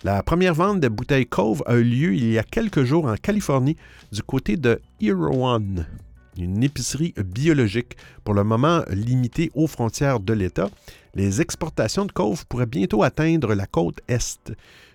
La 0.05 0.23
première 0.23 0.55
vente 0.55 0.81
de 0.81 0.89
bouteilles 0.89 1.27
Cove 1.27 1.63
a 1.67 1.77
eu 1.77 1.85
lieu 1.85 2.15
il 2.15 2.31
y 2.33 2.39
a 2.39 2.43
quelques 2.43 2.85
jours 2.85 3.07
en 3.07 3.17
Californie 3.17 3.77
du 4.13 4.23
côté 4.23 4.57
de 4.57 4.81
One, 5.03 5.87
une 6.39 6.63
épicerie 6.63 7.15
biologique, 7.23 7.97
pour 8.25 8.35
le 8.35 8.45
moment 8.45 8.83
limitée 8.91 9.51
aux 9.55 9.67
frontières 9.67 10.21
de 10.21 10.33
l'État. 10.33 10.71
Les 11.15 11.41
exportations 11.41 12.05
de 12.05 12.13
Cove 12.13 12.47
pourraient 12.47 12.67
bientôt 12.67 13.03
atteindre 13.03 13.55
la 13.55 13.67
côte 13.67 14.01
Est. 14.09 14.53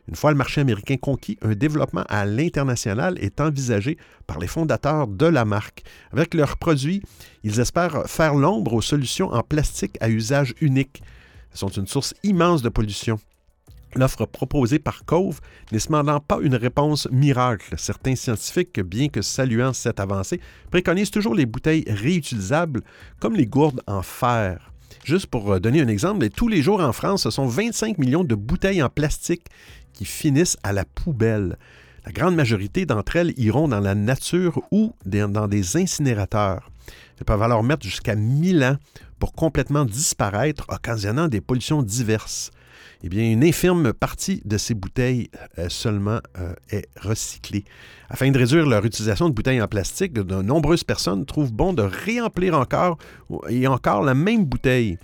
Une 0.07 0.15
fois 0.15 0.31
le 0.31 0.37
marché 0.37 0.61
américain 0.61 0.97
conquis, 0.97 1.37
un 1.41 1.55
développement 1.55 2.03
à 2.09 2.25
l'international 2.25 3.17
est 3.19 3.41
envisagé 3.41 3.97
par 4.27 4.39
les 4.39 4.47
fondateurs 4.47 5.07
de 5.07 5.25
la 5.25 5.45
marque. 5.45 5.83
Avec 6.11 6.33
leurs 6.33 6.57
produits, 6.57 7.01
ils 7.43 7.59
espèrent 7.59 8.07
faire 8.07 8.35
l'ombre 8.35 8.73
aux 8.73 8.81
solutions 8.81 9.31
en 9.31 9.41
plastique 9.41 9.97
à 10.01 10.09
usage 10.09 10.53
unique. 10.61 11.01
Elles 11.51 11.57
sont 11.57 11.69
une 11.69 11.87
source 11.87 12.13
immense 12.23 12.61
de 12.61 12.69
pollution. 12.69 13.19
L'offre 13.95 14.25
proposée 14.25 14.77
par 14.77 15.05
Cove 15.05 15.39
n'est 15.71 15.79
cependant 15.79 16.19
pas 16.19 16.39
une 16.41 16.55
réponse 16.55 17.07
miracle. 17.11 17.75
Certains 17.77 18.15
scientifiques, 18.15 18.81
bien 18.81 19.07
que 19.07 19.21
saluant 19.21 19.71
cette 19.71 20.01
avancée, 20.01 20.41
préconisent 20.69 21.11
toujours 21.11 21.33
les 21.33 21.45
bouteilles 21.45 21.85
réutilisables 21.87 22.81
comme 23.19 23.35
les 23.35 23.47
gourdes 23.47 23.81
en 23.87 24.01
fer. 24.01 24.73
Juste 25.05 25.27
pour 25.27 25.53
euh, 25.53 25.59
donner 25.59 25.81
un 25.81 25.87
exemple, 25.87 26.27
tous 26.29 26.47
les 26.47 26.61
jours 26.61 26.81
en 26.81 26.91
France, 26.91 27.23
ce 27.23 27.29
sont 27.29 27.45
25 27.45 27.97
millions 27.97 28.23
de 28.23 28.35
bouteilles 28.35 28.83
en 28.83 28.89
plastique 28.89 29.45
qui 29.95 30.05
finissent 30.05 30.57
à 30.63 30.73
la 30.73 30.85
poubelle. 30.85 31.57
La 32.05 32.11
grande 32.11 32.35
majorité 32.35 32.85
d'entre 32.85 33.15
elles 33.15 33.33
iront 33.37 33.67
dans 33.67 33.79
la 33.79 33.95
nature 33.95 34.61
ou 34.71 34.93
dans 35.05 35.47
des 35.47 35.77
incinérateurs. 35.77 36.69
Elles 37.17 37.25
peuvent 37.25 37.41
alors 37.41 37.63
mettre 37.63 37.83
jusqu'à 37.83 38.15
1000 38.15 38.63
ans 38.63 38.77
pour 39.17 39.33
complètement 39.33 39.85
disparaître, 39.85 40.65
occasionnant 40.69 41.27
des 41.27 41.41
pollutions 41.41 41.81
diverses 41.81 42.51
eh 43.03 43.09
bien, 43.09 43.31
une 43.31 43.43
infirme 43.43 43.93
partie 43.93 44.41
de 44.45 44.57
ces 44.57 44.73
bouteilles 44.73 45.29
euh, 45.59 45.69
seulement 45.69 46.19
euh, 46.39 46.53
est 46.71 46.87
recyclée. 46.99 47.63
Afin 48.09 48.31
de 48.31 48.37
réduire 48.37 48.65
leur 48.65 48.83
utilisation 48.83 49.29
de 49.29 49.33
bouteilles 49.33 49.61
en 49.61 49.67
plastique, 49.67 50.13
de 50.13 50.41
nombreuses 50.41 50.83
personnes 50.83 51.23
trouvent 51.25 51.53
bon 51.53 51.73
de 51.73 51.83
réemplir 51.83 52.57
encore 52.57 52.97
et 53.47 53.67
encore 53.67 54.01
la 54.01 54.15
même 54.15 54.45
bouteille. 54.45 54.97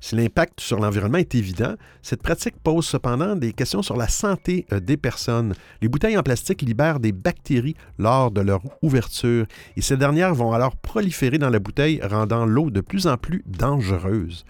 Si 0.00 0.14
l'impact 0.14 0.60
sur 0.60 0.78
l'environnement 0.78 1.18
est 1.18 1.34
évident, 1.34 1.74
cette 2.02 2.22
pratique 2.22 2.56
pose 2.62 2.86
cependant 2.86 3.34
des 3.34 3.52
questions 3.52 3.82
sur 3.82 3.96
la 3.96 4.08
santé 4.08 4.66
euh, 4.72 4.80
des 4.80 4.96
personnes. 4.96 5.54
Les 5.82 5.88
bouteilles 5.88 6.16
en 6.16 6.22
plastique 6.22 6.62
libèrent 6.62 7.00
des 7.00 7.12
bactéries 7.12 7.74
lors 7.98 8.30
de 8.30 8.40
leur 8.40 8.60
ouverture 8.82 9.46
et 9.76 9.82
ces 9.82 9.96
dernières 9.96 10.34
vont 10.34 10.52
alors 10.52 10.76
proliférer 10.76 11.38
dans 11.38 11.50
la 11.50 11.58
bouteille, 11.58 12.00
rendant 12.02 12.46
l'eau 12.46 12.70
de 12.70 12.80
plus 12.80 13.06
en 13.06 13.16
plus 13.16 13.42
dangereuse. 13.46 14.44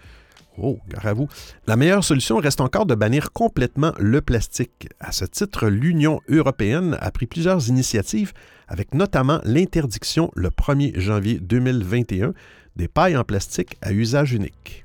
Oh, 0.61 0.81
à 1.03 1.13
vous. 1.13 1.29
La 1.67 1.77
meilleure 1.77 2.03
solution 2.03 2.39
reste 2.39 2.61
encore 2.61 2.85
de 2.85 2.97
bannir 2.97 3.33
complètement 3.33 3.93
le 3.99 4.21
plastique. 4.21 4.89
À 4.99 5.13
ce 5.13 5.25
titre, 5.25 5.69
l'Union 5.69 6.21
européenne 6.29 6.99
a 7.01 7.13
pris 7.13 7.27
plusieurs 7.27 7.69
initiatives, 7.69 8.33
avec 8.67 8.93
notamment 8.93 9.41
l'interdiction 9.45 10.33
le 10.35 10.51
1er 10.51 10.99
janvier 10.99 11.39
2021 11.39 12.35
des 12.75 12.89
pailles 12.89 13.17
en 13.17 13.25
plastique 13.25 13.77
à 13.83 13.93
usage 13.93 14.33
unique. 14.33 14.85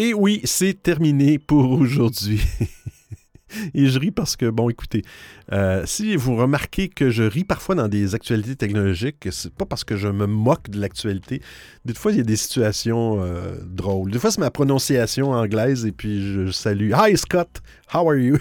Et 0.00 0.14
oui, 0.14 0.40
c'est 0.44 0.80
terminé 0.80 1.40
pour 1.40 1.72
aujourd'hui. 1.72 2.40
Et 3.74 3.86
je 3.86 3.98
ris 3.98 4.12
parce 4.12 4.36
que, 4.36 4.48
bon, 4.48 4.70
écoutez, 4.70 5.02
euh, 5.52 5.82
si 5.86 6.14
vous 6.14 6.36
remarquez 6.36 6.88
que 6.88 7.10
je 7.10 7.24
ris 7.24 7.42
parfois 7.42 7.74
dans 7.74 7.88
des 7.88 8.14
actualités 8.14 8.54
technologiques, 8.54 9.26
c'est 9.32 9.52
pas 9.52 9.64
parce 9.64 9.82
que 9.82 9.96
je 9.96 10.06
me 10.06 10.26
moque 10.26 10.70
de 10.70 10.80
l'actualité. 10.80 11.42
Des 11.84 11.94
fois, 11.94 12.12
il 12.12 12.18
y 12.18 12.20
a 12.20 12.24
des 12.24 12.36
situations 12.36 13.20
euh, 13.24 13.56
drôles. 13.66 14.12
Des 14.12 14.20
fois, 14.20 14.30
c'est 14.30 14.40
ma 14.40 14.52
prononciation 14.52 15.32
anglaise 15.32 15.84
et 15.84 15.90
puis 15.90 16.32
je 16.32 16.52
salue 16.52 16.92
Hi 16.94 17.16
Scott, 17.16 17.60
how 17.92 18.08
are 18.08 18.18
you? 18.18 18.38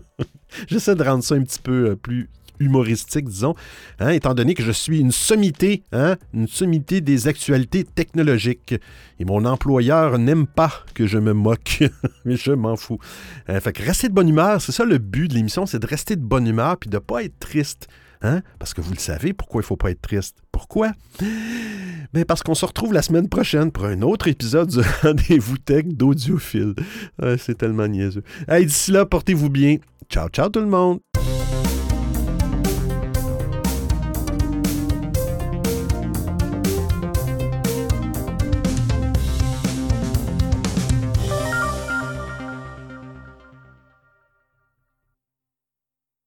J'essaie 0.66 0.94
de 0.94 1.02
rendre 1.02 1.22
ça 1.22 1.34
un 1.34 1.42
petit 1.42 1.60
peu 1.60 1.90
euh, 1.90 1.96
plus 1.96 2.30
humoristique, 2.60 3.28
disons, 3.28 3.54
hein, 3.98 4.10
étant 4.10 4.34
donné 4.34 4.54
que 4.54 4.62
je 4.62 4.72
suis 4.72 4.98
une 4.98 5.12
sommité, 5.12 5.82
hein, 5.92 6.16
une 6.34 6.48
sommité 6.48 7.00
des 7.00 7.28
actualités 7.28 7.84
technologiques. 7.84 8.74
Et 9.18 9.24
mon 9.24 9.44
employeur 9.44 10.18
n'aime 10.18 10.46
pas 10.46 10.72
que 10.94 11.06
je 11.06 11.18
me 11.18 11.32
moque, 11.32 11.84
mais 12.24 12.36
je 12.36 12.52
m'en 12.52 12.76
fous. 12.76 12.98
Euh, 13.48 13.60
fait 13.60 13.72
que 13.72 13.82
rester 13.82 14.08
de 14.08 14.14
bonne 14.14 14.28
humeur, 14.28 14.60
c'est 14.60 14.72
ça 14.72 14.84
le 14.84 14.98
but 14.98 15.28
de 15.28 15.34
l'émission, 15.34 15.66
c'est 15.66 15.78
de 15.78 15.86
rester 15.86 16.16
de 16.16 16.22
bonne 16.22 16.46
humeur 16.46 16.76
puis 16.76 16.90
de 16.90 16.96
ne 16.96 17.00
pas 17.00 17.22
être 17.22 17.38
triste. 17.38 17.88
Hein? 18.22 18.42
Parce 18.58 18.72
que 18.74 18.80
vous 18.80 18.92
le 18.92 18.98
savez, 18.98 19.32
pourquoi 19.32 19.60
il 19.60 19.64
ne 19.64 19.66
faut 19.66 19.76
pas 19.76 19.90
être 19.90 20.00
triste? 20.00 20.38
Pourquoi? 20.50 20.92
Ben, 22.12 22.24
parce 22.24 22.42
qu'on 22.42 22.54
se 22.54 22.64
retrouve 22.64 22.92
la 22.92 23.02
semaine 23.02 23.28
prochaine 23.28 23.70
pour 23.70 23.84
un 23.84 24.00
autre 24.02 24.28
épisode 24.28 24.68
du 24.68 24.80
Rendez-vous 25.02 25.58
Tech 25.58 25.84
d'Audiophile. 25.86 26.74
c'est 27.38 27.58
tellement 27.58 27.86
niaiseux. 27.88 28.22
D'ici 28.48 28.90
là, 28.90 29.04
portez-vous 29.04 29.50
bien. 29.50 29.76
Ciao, 30.08 30.28
ciao 30.28 30.48
tout 30.48 30.60
le 30.60 30.66
monde! 30.66 31.00